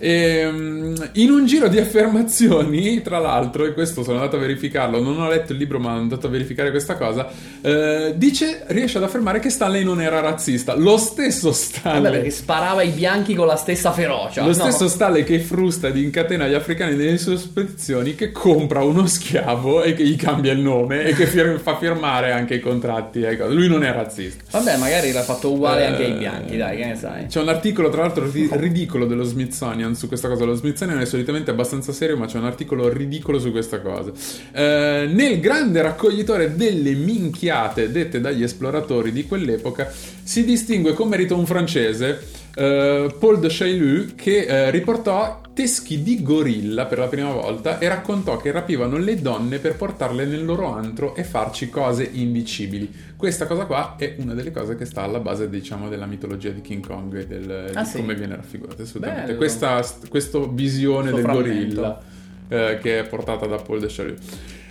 E, 0.02 0.12
ehm, 0.12 1.10
in 1.12 1.30
un 1.30 1.44
giro 1.44 1.68
di 1.68 1.78
affermazioni, 1.78 3.02
tra 3.02 3.18
l'altro, 3.18 3.66
e 3.66 3.74
questo 3.74 4.02
sono 4.02 4.16
andato 4.16 4.36
a 4.36 4.38
verificarlo, 4.38 4.98
non 5.02 5.20
ho 5.20 5.28
letto 5.28 5.52
il 5.52 5.58
libro 5.58 5.78
ma 5.78 5.90
sono 5.90 6.00
andato 6.00 6.26
a 6.26 6.30
verificare 6.30 6.70
questa 6.70 6.96
cosa, 6.96 7.28
eh, 7.60 8.14
dice, 8.16 8.62
riesce 8.68 8.96
ad 8.96 9.04
affermare 9.04 9.40
che 9.40 9.50
Stanley 9.50 9.84
non 9.84 10.00
era 10.00 10.20
razzista. 10.20 10.74
Lo 10.74 10.96
stesso 10.96 11.52
Stanley... 11.52 12.02
Vabbè, 12.02 12.14
perché 12.14 12.30
sparava 12.30 12.80
ai 12.80 12.88
bianchi 12.88 13.34
con 13.34 13.46
la 13.46 13.56
stessa 13.56 13.92
ferocia. 13.92 14.40
Lo 14.40 14.48
no. 14.48 14.54
stesso 14.54 14.88
Stanley 14.88 15.22
che 15.22 15.38
frusta 15.38 15.88
ed 15.88 15.96
incatena 15.96 16.48
gli 16.48 16.54
africani 16.54 16.96
nelle 16.96 17.18
sue 17.18 17.36
spedizioni, 17.36 18.14
che 18.14 18.32
compra 18.32 18.82
uno 18.82 19.06
schiavo 19.06 19.82
e 19.82 19.92
che 19.92 20.04
gli 20.04 20.16
cambia 20.16 20.52
il 20.52 20.60
nome 20.60 21.04
e 21.04 21.12
che 21.12 21.26
fir- 21.26 21.60
fa 21.60 21.76
firmare 21.76 22.32
anche 22.32 22.54
i 22.54 22.60
contratti. 22.60 23.22
Ecco. 23.22 23.48
Lui 23.48 23.68
non 23.68 23.84
è 23.84 23.92
razzista. 23.92 24.44
Vabbè, 24.58 24.78
magari 24.78 25.12
l'ha 25.12 25.22
fatto 25.22 25.52
uguale 25.52 25.82
eh, 25.82 25.86
anche 25.86 26.04
ai 26.04 26.12
bianchi, 26.12 26.56
dai, 26.56 26.78
che 26.78 26.86
ne 26.86 26.96
sai. 26.96 27.26
C'è 27.26 27.40
un 27.40 27.48
articolo, 27.48 27.90
tra 27.90 28.00
l'altro, 28.00 28.30
ridicolo 28.30 29.04
dello 29.04 29.24
Smithsonian 29.24 29.89
Smithsonian 29.90 29.94
su 29.94 30.08
questa 30.08 30.28
cosa. 30.28 30.44
Lo 30.44 30.54
Smithsonian 30.54 31.00
è 31.00 31.04
solitamente 31.04 31.50
abbastanza 31.50 31.92
serio, 31.92 32.16
ma 32.16 32.26
c'è 32.26 32.38
un 32.38 32.44
articolo 32.44 32.88
ridicolo 32.88 33.38
su 33.38 33.50
questa 33.50 33.80
cosa. 33.80 34.12
Eh, 34.52 35.08
nel 35.12 35.40
grande 35.40 35.82
raccoglitore 35.82 36.54
delle 36.54 36.92
minchiate 36.94 37.90
dette 37.90 38.20
dagli 38.20 38.42
esploratori 38.42 39.12
di 39.12 39.26
quell'epoca 39.26 39.90
si 40.22 40.44
distingue 40.44 40.94
con 40.94 41.08
merito 41.08 41.36
un 41.36 41.46
francese. 41.46 42.38
Uh, 42.50 43.06
Paul 43.16 43.38
de 43.38 43.46
Chaillu 43.48 44.14
che 44.16 44.44
uh, 44.48 44.70
riportò 44.72 45.40
teschi 45.54 46.02
di 46.02 46.20
gorilla 46.20 46.86
per 46.86 46.98
la 46.98 47.06
prima 47.06 47.30
volta 47.30 47.78
e 47.78 47.86
raccontò 47.86 48.38
che 48.38 48.50
rapivano 48.50 48.96
le 48.98 49.20
donne 49.22 49.58
per 49.58 49.76
portarle 49.76 50.24
nel 50.24 50.44
loro 50.44 50.66
antro 50.74 51.14
e 51.14 51.22
farci 51.22 51.70
cose 51.70 52.08
indicibili. 52.10 52.92
Questa 53.20 53.46
cosa 53.46 53.66
qua 53.66 53.96
è 53.98 54.14
una 54.16 54.32
delle 54.32 54.50
cose 54.50 54.76
che 54.76 54.86
sta 54.86 55.02
alla 55.02 55.20
base, 55.20 55.50
diciamo, 55.50 55.90
della 55.90 56.06
mitologia 56.06 56.48
di 56.48 56.62
King 56.62 56.82
Kong 56.82 57.14
e 57.18 57.26
del, 57.26 57.70
ah, 57.74 57.82
di 57.82 57.86
sì? 57.86 57.98
come 57.98 58.14
viene 58.14 58.34
raffigurata. 58.34 58.82
Assolutamente. 58.82 59.36
Questa, 59.36 60.48
visione 60.48 61.12
del 61.12 61.26
gorilla 61.26 62.00
eh, 62.48 62.78
che 62.80 63.00
è 63.00 63.04
portata 63.06 63.44
da 63.44 63.56
Paul 63.56 63.80
de 63.80 63.88
Chaillu. 63.90 64.14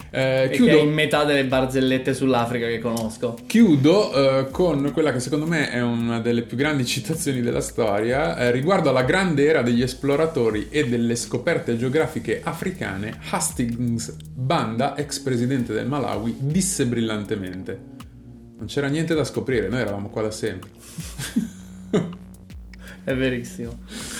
Eh, 0.09 0.49
chiudo, 0.51 0.79
in 0.79 0.91
metà 0.91 1.25
delle 1.25 1.45
barzellette 1.45 2.15
sull'Africa 2.15 2.65
che 2.65 2.79
conosco. 2.79 3.37
Chiudo 3.45 4.13
eh, 4.13 4.49
con 4.49 4.89
quella 4.93 5.11
che 5.11 5.19
secondo 5.19 5.45
me 5.45 5.69
è 5.69 5.83
una 5.83 6.19
delle 6.19 6.41
più 6.41 6.57
grandi 6.57 6.87
citazioni 6.87 7.41
della 7.41 7.61
storia. 7.61 8.35
Eh, 8.35 8.49
riguardo 8.49 8.89
alla 8.89 9.03
grande 9.03 9.45
era 9.45 9.61
degli 9.61 9.83
esploratori 9.83 10.69
e 10.71 10.87
delle 10.87 11.15
scoperte 11.15 11.77
geografiche 11.77 12.41
africane, 12.43 13.15
Hastings 13.29 14.15
Banda, 14.33 14.97
ex 14.97 15.19
presidente 15.19 15.71
del 15.71 15.85
Malawi, 15.85 16.35
disse 16.39 16.87
brillantemente: 16.87 17.97
Non 18.59 18.67
c'era 18.67 18.87
niente 18.87 19.15
da 19.15 19.23
scoprire, 19.23 19.69
noi 19.69 19.79
eravamo 19.79 20.09
qua 20.09 20.23
da 20.23 20.31
sempre. 20.31 20.69
È 23.05 23.15
verissimo. 23.15 23.79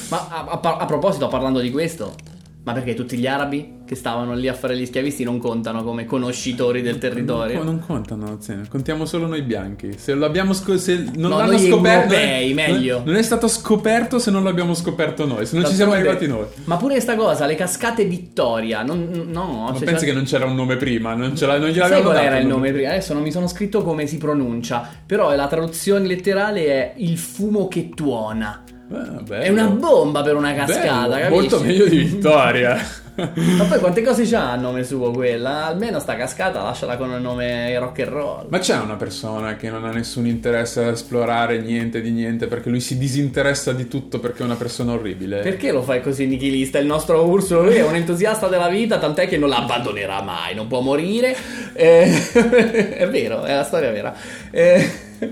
Ma 0.10 0.30
a, 0.30 0.60
a, 0.62 0.78
a 0.78 0.86
proposito, 0.86 1.28
parlando 1.28 1.60
di 1.60 1.70
questo, 1.70 2.16
ma 2.64 2.72
perché 2.72 2.94
tutti 2.94 3.18
gli 3.18 3.28
arabi 3.28 3.79
che 3.90 3.96
stavano 3.96 4.36
lì 4.36 4.48
a 4.48 4.54
fare 4.54 4.78
gli 4.78 4.86
schiavisti 4.86 5.24
non 5.24 5.40
contano 5.40 5.84
come 5.84 6.06
conoscitori 6.06 6.84
del 6.84 7.00
territorio? 7.00 7.56
Non, 7.56 7.66
non 7.66 7.80
contano, 7.80 8.38
sì, 8.40 8.54
contiamo 8.70 9.08
solo 9.08 9.26
noi 9.26 9.42
bianchi. 9.42 9.96
Se 9.98 10.14
l'abbiamo 10.14 10.54
sc- 10.54 10.76
se 10.76 11.06
non 11.16 11.32
no, 11.32 11.38
l'hanno 11.38 11.58
scoperto, 11.58 12.14
europei, 12.14 12.54
meglio. 12.54 13.02
Non 13.04 13.16
è 13.16 13.24
stato 13.24 13.48
scoperto 13.48 14.20
se 14.20 14.30
non 14.30 14.44
l'abbiamo 14.44 14.76
scoperto 14.76 15.26
noi, 15.26 15.48
se 15.48 15.56
non 15.56 15.66
ci 15.66 15.74
siamo 15.74 15.94
arrivati 15.94 16.28
noi. 16.28 16.46
Ma 16.66 16.78
pure 16.78 16.94
questa 16.94 17.16
cosa, 17.16 17.48
le 17.48 17.56
cascate 17.56 18.06
Vittoria, 18.06 18.84
non, 18.84 19.28
no, 19.28 19.70
Ma 19.72 19.74
cioè, 19.74 19.86
pensi 19.86 20.02
cioè... 20.02 20.10
che 20.10 20.14
non 20.14 20.26
c'era 20.26 20.46
un 20.46 20.54
nome 20.54 20.76
prima? 20.76 21.16
Non, 21.16 21.36
ce 21.36 21.48
non 21.48 21.56
gliel'avevano 21.56 21.88
Sai 21.88 22.02
qual 22.04 22.18
era 22.18 22.38
il 22.38 22.46
nome 22.46 22.72
prima? 22.72 22.90
Adesso 22.90 23.16
non 23.16 23.24
mi 23.24 23.32
sono 23.32 23.48
scritto 23.48 23.82
come 23.82 24.06
si 24.06 24.18
pronuncia, 24.18 24.88
però 25.04 25.34
la 25.34 25.48
traduzione 25.48 26.06
letterale 26.06 26.66
è 26.68 26.94
il 26.98 27.18
fumo 27.18 27.68
che 27.68 27.90
tuona. 27.90 28.64
Eh, 28.92 29.40
è 29.40 29.50
una 29.50 29.66
bomba 29.66 30.22
per 30.22 30.36
una 30.36 30.54
cascata, 30.54 31.16
bello, 31.16 31.34
Molto 31.34 31.60
meglio 31.60 31.88
di 31.88 31.98
Vittoria. 31.98 32.78
Ma 33.58 33.64
poi 33.66 33.80
quante 33.80 34.02
cose 34.02 34.24
c'ha 34.24 34.56
il 34.56 34.62
nome 34.62 34.84
suo 34.84 35.12
quella? 35.12 35.66
Almeno 35.66 36.00
sta 36.00 36.16
cascata 36.16 36.62
lasciala 36.62 36.98
con 36.98 37.12
il 37.12 37.22
nome 37.22 37.78
rock 37.78 38.00
and 38.00 38.10
roll. 38.10 38.46
Ma 38.50 38.60
c'è 38.60 38.78
una 38.78 38.96
persona 38.96 39.56
che 39.56 39.70
non 39.70 39.86
ha 39.86 39.92
nessun 39.92 40.26
interesse 40.26 40.84
ad 40.84 40.94
esplorare 40.94 41.60
niente 41.60 42.02
di 42.02 42.12
niente 42.12 42.48
perché 42.48 42.70
lui 42.70 42.80
si 42.80 42.98
disinteressa 42.98 43.74
di 43.74 43.88
tutto 43.88 44.20
perché 44.20 44.44
è 44.44 44.46
una 44.46 44.56
persona 44.56 44.94
orribile. 44.94 45.42
Perché 45.42 45.72
lo 45.72 45.82
fai 45.82 46.02
così 46.02 46.26
nichilista? 46.26 46.80
Il 46.80 46.86
nostro 46.86 47.26
Ursulo, 47.26 47.64
lui 47.64 47.76
è 47.76 47.86
un 47.86 47.96
entusiasta 47.96 48.48
della 48.48 48.70
vita, 48.70 48.98
tant'è 48.98 49.28
che 49.28 49.38
non 49.38 49.50
la 49.50 49.58
abbandonerà 49.58 50.22
mai, 50.22 50.56
non 50.56 50.68
può 50.68 50.82
morire. 50.82 51.36
Eh, 51.74 52.12
è 52.98 53.08
vero, 53.10 53.44
è 53.44 53.54
la 53.54 53.64
storia 53.64 53.92
vera. 53.92 54.16
Eh, 54.52 54.90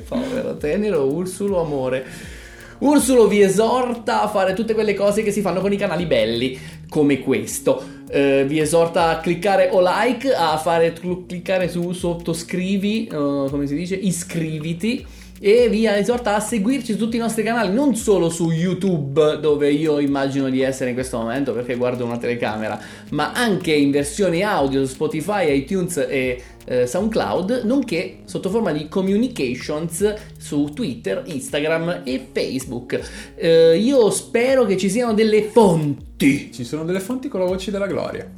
povero 0.08 0.58
tenero 0.58 1.06
Ursulo 1.06 1.62
amore. 1.62 2.36
Ursulo 2.80 3.28
vi 3.28 3.42
esorta 3.42 4.22
a 4.22 4.28
fare 4.28 4.54
tutte 4.54 4.74
quelle 4.74 4.94
cose 4.94 5.24
che 5.24 5.32
si 5.32 5.42
fanno 5.42 5.62
con 5.62 5.74
i 5.74 5.78
canali 5.78 6.06
belli, 6.06 6.58
come 6.90 7.20
questo. 7.20 7.96
Uh, 8.08 8.46
vi 8.46 8.60
esorta 8.60 9.10
a 9.10 9.20
cliccare 9.20 9.70
o 9.72 9.82
like, 9.82 10.34
a 10.34 10.58
fare 10.58 10.94
cliccare 10.94 11.70
su 11.70 11.92
sottoscrivi, 11.92 13.10
uh, 13.12 13.50
come 13.50 13.68
si 13.68 13.76
dice, 13.76 13.96
iscriviti 13.96 15.06
e 15.40 15.70
vi 15.70 15.86
esorta 15.86 16.36
a 16.36 16.40
seguirci 16.40 16.94
su 16.94 16.98
tutti 16.98 17.16
i 17.16 17.20
nostri 17.20 17.44
canali, 17.44 17.72
non 17.72 17.96
solo 17.96 18.30
su 18.30 18.50
YouTube, 18.50 19.40
dove 19.40 19.72
io 19.72 20.00
immagino 20.00 20.50
di 20.50 20.62
essere 20.62 20.90
in 20.90 20.96
questo 20.96 21.18
momento 21.18 21.54
perché 21.54 21.76
guardo 21.76 22.06
una 22.06 22.18
telecamera, 22.18 22.80
ma 23.10 23.34
anche 23.34 23.72
in 23.72 23.92
versione 23.92 24.42
audio 24.42 24.86
su 24.86 24.94
Spotify, 24.94 25.56
iTunes 25.56 25.98
e 25.98 26.42
eh, 26.68 26.86
SoundCloud, 26.86 27.62
nonché 27.64 28.20
sotto 28.26 28.50
forma 28.50 28.72
di 28.72 28.88
communications 28.90 30.14
su 30.38 30.72
Twitter, 30.74 31.24
Instagram 31.26 32.02
e 32.04 32.28
Facebook. 32.32 33.00
Eh, 33.36 33.78
io 33.78 34.10
spero 34.10 34.66
che 34.66 34.78
ci 34.78 34.90
siano 34.90 35.14
delle 35.14 35.44
fonti. 35.44 36.52
Ci 36.52 36.64
sono 36.66 36.84
delle 36.84 37.00
fonti 37.00 37.30
con 37.30 37.40
la 37.40 37.46
voce 37.46 37.72
della 37.72 37.88
gloria. 37.88 38.30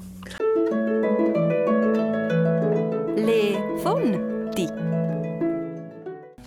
Le 3.15 3.75
fonti. 3.77 4.28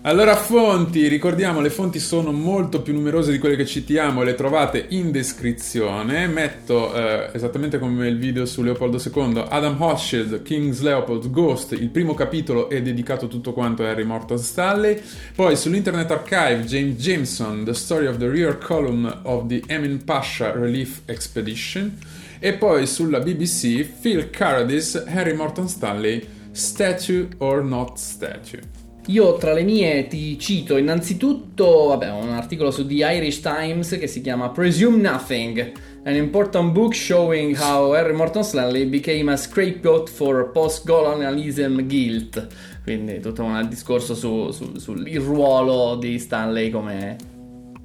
Allora, 0.05 0.35
fonti, 0.35 1.07
ricordiamo, 1.07 1.61
le 1.61 1.71
fonti 1.71 2.01
sono 2.01 2.33
molto 2.33 2.83
più 2.83 2.93
numerose 2.93 3.31
di 3.31 3.39
quelle 3.39 3.55
che 3.55 3.65
citiamo, 3.65 4.25
le 4.25 4.35
trovate 4.35 4.87
in 4.89 5.13
descrizione. 5.13 6.27
Metto 6.27 6.93
eh, 6.93 7.31
esattamente 7.33 7.79
come 7.79 8.09
il 8.09 8.19
video 8.19 8.45
su 8.45 8.65
Leopoldo 8.65 9.01
II, 9.01 9.45
Adam 9.49 9.81
Hochschild, 9.81 10.43
King's 10.43 10.81
Leopold 10.81 11.31
Ghost, 11.31 11.71
il 11.71 11.89
primo 11.89 12.15
capitolo 12.15 12.69
è 12.69 12.83
dedicato 12.83 13.29
tutto 13.29 13.53
quanto 13.53 13.85
a 13.85 13.91
Harry 13.91 14.03
Morton 14.03 14.39
Stanley. 14.39 15.01
Poi 15.37 15.55
sull'Internet 15.55 16.11
Archive, 16.11 16.65
James 16.65 17.01
Jameson, 17.01 17.63
The 17.63 17.75
Story 17.75 18.07
of 18.07 18.17
the 18.17 18.29
Rear 18.29 18.59
Column 18.59 19.21
of 19.23 19.47
the 19.47 19.63
Emin 19.69 20.03
Pasha 20.03 20.51
Relief 20.51 21.03
Expedition. 21.05 21.97
E 22.41 22.55
poi 22.55 22.89
sulla 22.89 23.21
BBC, 23.21 23.87
Phil 24.01 24.31
Caradis, 24.31 25.05
Harry 25.07 25.33
Morton 25.33 25.69
Stanley, 25.69 26.27
Statue 26.51 27.29
or 27.39 27.63
Not 27.63 27.99
Statue. 27.99 28.82
Io 29.07 29.37
tra 29.37 29.53
le 29.53 29.65
mie 29.65 30.07
ti 30.07 30.39
cito 30.39 30.77
innanzitutto 30.77 31.87
vabbè, 31.89 32.11
un 32.11 32.29
articolo 32.29 32.71
su 32.71 32.87
The 32.87 32.95
Irish 32.95 33.41
Times 33.41 33.99
che 33.99 34.07
si 34.07 34.21
chiama 34.21 34.51
Presume 34.51 34.99
Nothing, 34.99 35.73
an 36.05 36.15
important 36.15 36.71
book 36.71 36.95
showing 36.95 37.57
how 37.59 37.93
Harry 37.95 38.15
Morton 38.15 38.45
Stanley 38.45 38.87
became 38.87 39.29
a 39.33 39.37
scapegoat 39.37 40.09
for 40.09 40.51
post-colonialism 40.53 41.81
guilt. 41.87 42.47
Quindi 42.85 43.19
tutto 43.19 43.43
un 43.43 43.67
discorso 43.69 44.15
sul 44.15 44.53
su, 44.53 44.79
su 44.79 44.95
ruolo 44.95 45.97
di 45.97 46.21
Stanley 46.21 46.71
come, 46.71 47.17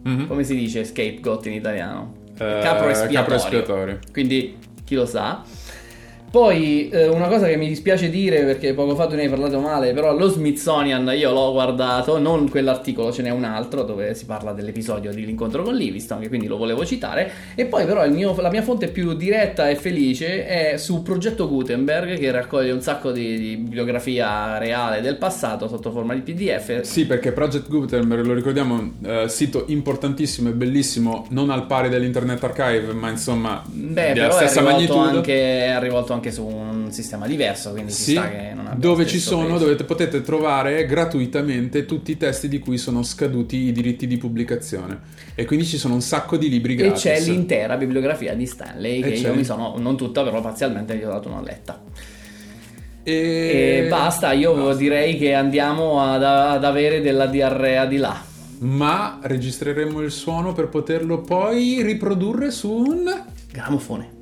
mm-hmm. 0.07 0.27
come 0.27 0.43
si 0.43 0.55
dice 0.55 0.83
scapegoat 0.85 1.47
in 1.47 1.53
italiano? 1.53 2.13
Uh, 2.33 2.61
capro 2.61 2.89
espiatorio. 2.89 3.21
Capro 3.21 3.35
espiatorio. 3.35 3.99
Quindi 4.11 4.55
chi 4.83 4.93
lo 4.93 5.07
sa. 5.07 5.43
Poi 6.29 6.89
eh, 6.89 7.07
una 7.07 7.27
cosa 7.27 7.47
che 7.47 7.55
mi 7.55 7.67
dispiace 7.67 8.09
dire 8.09 8.43
perché 8.43 8.73
poco 8.73 8.95
fa 8.95 9.07
tu 9.07 9.15
ne 9.15 9.23
hai 9.23 9.29
parlato 9.29 9.59
male, 9.59 9.93
però 9.93 10.13
lo 10.13 10.27
Smithsonian 10.27 11.09
io 11.15 11.31
l'ho 11.31 11.53
guardato, 11.53 12.19
non 12.19 12.49
quell'articolo, 12.49 13.13
ce 13.13 13.21
n'è 13.21 13.29
un 13.29 13.45
altro 13.45 13.83
dove 13.83 14.13
si 14.13 14.25
parla 14.25 14.51
dell'episodio 14.51 15.13
di 15.13 15.25
l'incontro 15.25 15.63
con 15.63 15.73
Livingston, 15.73 16.19
che 16.19 16.27
quindi 16.27 16.47
lo 16.47 16.57
volevo 16.57 16.85
citare. 16.85 17.31
E 17.55 17.65
poi 17.65 17.85
però 17.85 18.07
mio, 18.09 18.35
la 18.41 18.49
mia 18.49 18.61
fonte 18.61 18.89
più 18.89 19.13
diretta 19.13 19.69
e 19.69 19.75
felice 19.75 20.45
è 20.45 20.77
su 20.77 21.01
Progetto 21.01 21.47
Gutenberg 21.47 22.17
che 22.17 22.29
raccoglie 22.29 22.71
un 22.71 22.81
sacco 22.81 23.11
di, 23.11 23.39
di 23.39 23.55
bibliografia 23.55 24.57
reale 24.57 24.99
del 24.99 25.15
passato 25.15 25.69
sotto 25.69 25.91
forma 25.91 26.13
di 26.13 26.21
PDF. 26.21 26.81
Sì, 26.81 27.05
perché 27.05 27.31
Project 27.31 27.69
Gutenberg, 27.69 28.25
lo 28.25 28.33
ricordiamo, 28.33 28.91
eh, 29.01 29.29
sito 29.29 29.63
importantissimo 29.67 30.49
e 30.49 30.51
bellissimo, 30.51 31.25
non 31.29 31.49
al 31.51 31.65
pari 31.65 31.87
dell'Internet 31.87 32.43
Archive, 32.43 32.91
ma 32.91 33.09
insomma 33.09 33.63
Beh, 33.65 34.11
della 34.11 34.31
stessa 34.31 34.61
magnitudo. 34.61 34.99
Anche, 34.99 35.65
è 35.65 35.79
rivolto 35.79 36.13
anche 36.13 36.16
su 36.31 36.45
un 36.45 36.91
sistema 36.91 37.27
diverso, 37.27 37.71
quindi 37.71 37.91
sì, 37.91 38.03
si 38.03 38.11
sta 38.11 38.29
che 38.29 38.51
non 38.53 38.73
Dove 38.77 39.05
ci 39.05 39.19
sono, 39.19 39.57
dove 39.57 39.75
potete 39.75 40.21
trovare 40.21 40.85
gratuitamente 40.85 41.85
tutti 41.85 42.11
i 42.11 42.17
testi 42.17 42.47
di 42.47 42.59
cui 42.59 42.77
sono 42.77 43.03
scaduti 43.03 43.67
i 43.67 43.71
diritti 43.71 44.07
di 44.07 44.17
pubblicazione. 44.17 44.99
E 45.35 45.45
quindi 45.45 45.65
ci 45.65 45.77
sono 45.77 45.93
un 45.93 46.01
sacco 46.01 46.37
di 46.37 46.49
libri 46.49 46.75
gratis. 46.75 47.05
E 47.05 47.13
c'è 47.13 47.19
l'intera 47.21 47.77
bibliografia 47.77 48.33
di 48.33 48.45
Stanley, 48.45 49.01
che 49.01 49.09
io 49.09 49.33
mi 49.33 49.43
sono, 49.43 49.75
non 49.77 49.95
tutta, 49.95 50.23
però 50.23 50.41
parzialmente 50.41 50.95
gli 50.95 51.03
ho 51.03 51.09
dato 51.09 51.29
una 51.29 51.41
letta. 51.41 51.81
E... 53.03 53.83
e, 53.85 53.87
basta, 53.87 54.33
io 54.33 54.53
basta. 54.53 54.75
direi 54.75 55.17
che 55.17 55.33
andiamo 55.33 56.01
ad, 56.01 56.23
ad 56.23 56.63
avere 56.63 57.01
della 57.01 57.27
diarrea 57.27 57.85
di 57.85 57.97
là. 57.97 58.21
Ma 58.59 59.19
registreremo 59.21 60.01
il 60.01 60.11
suono 60.11 60.51
per 60.51 60.67
poterlo 60.67 61.21
poi 61.21 61.81
riprodurre 61.83 62.51
su 62.51 62.71
un 62.71 63.23
gramofone. 63.51 64.15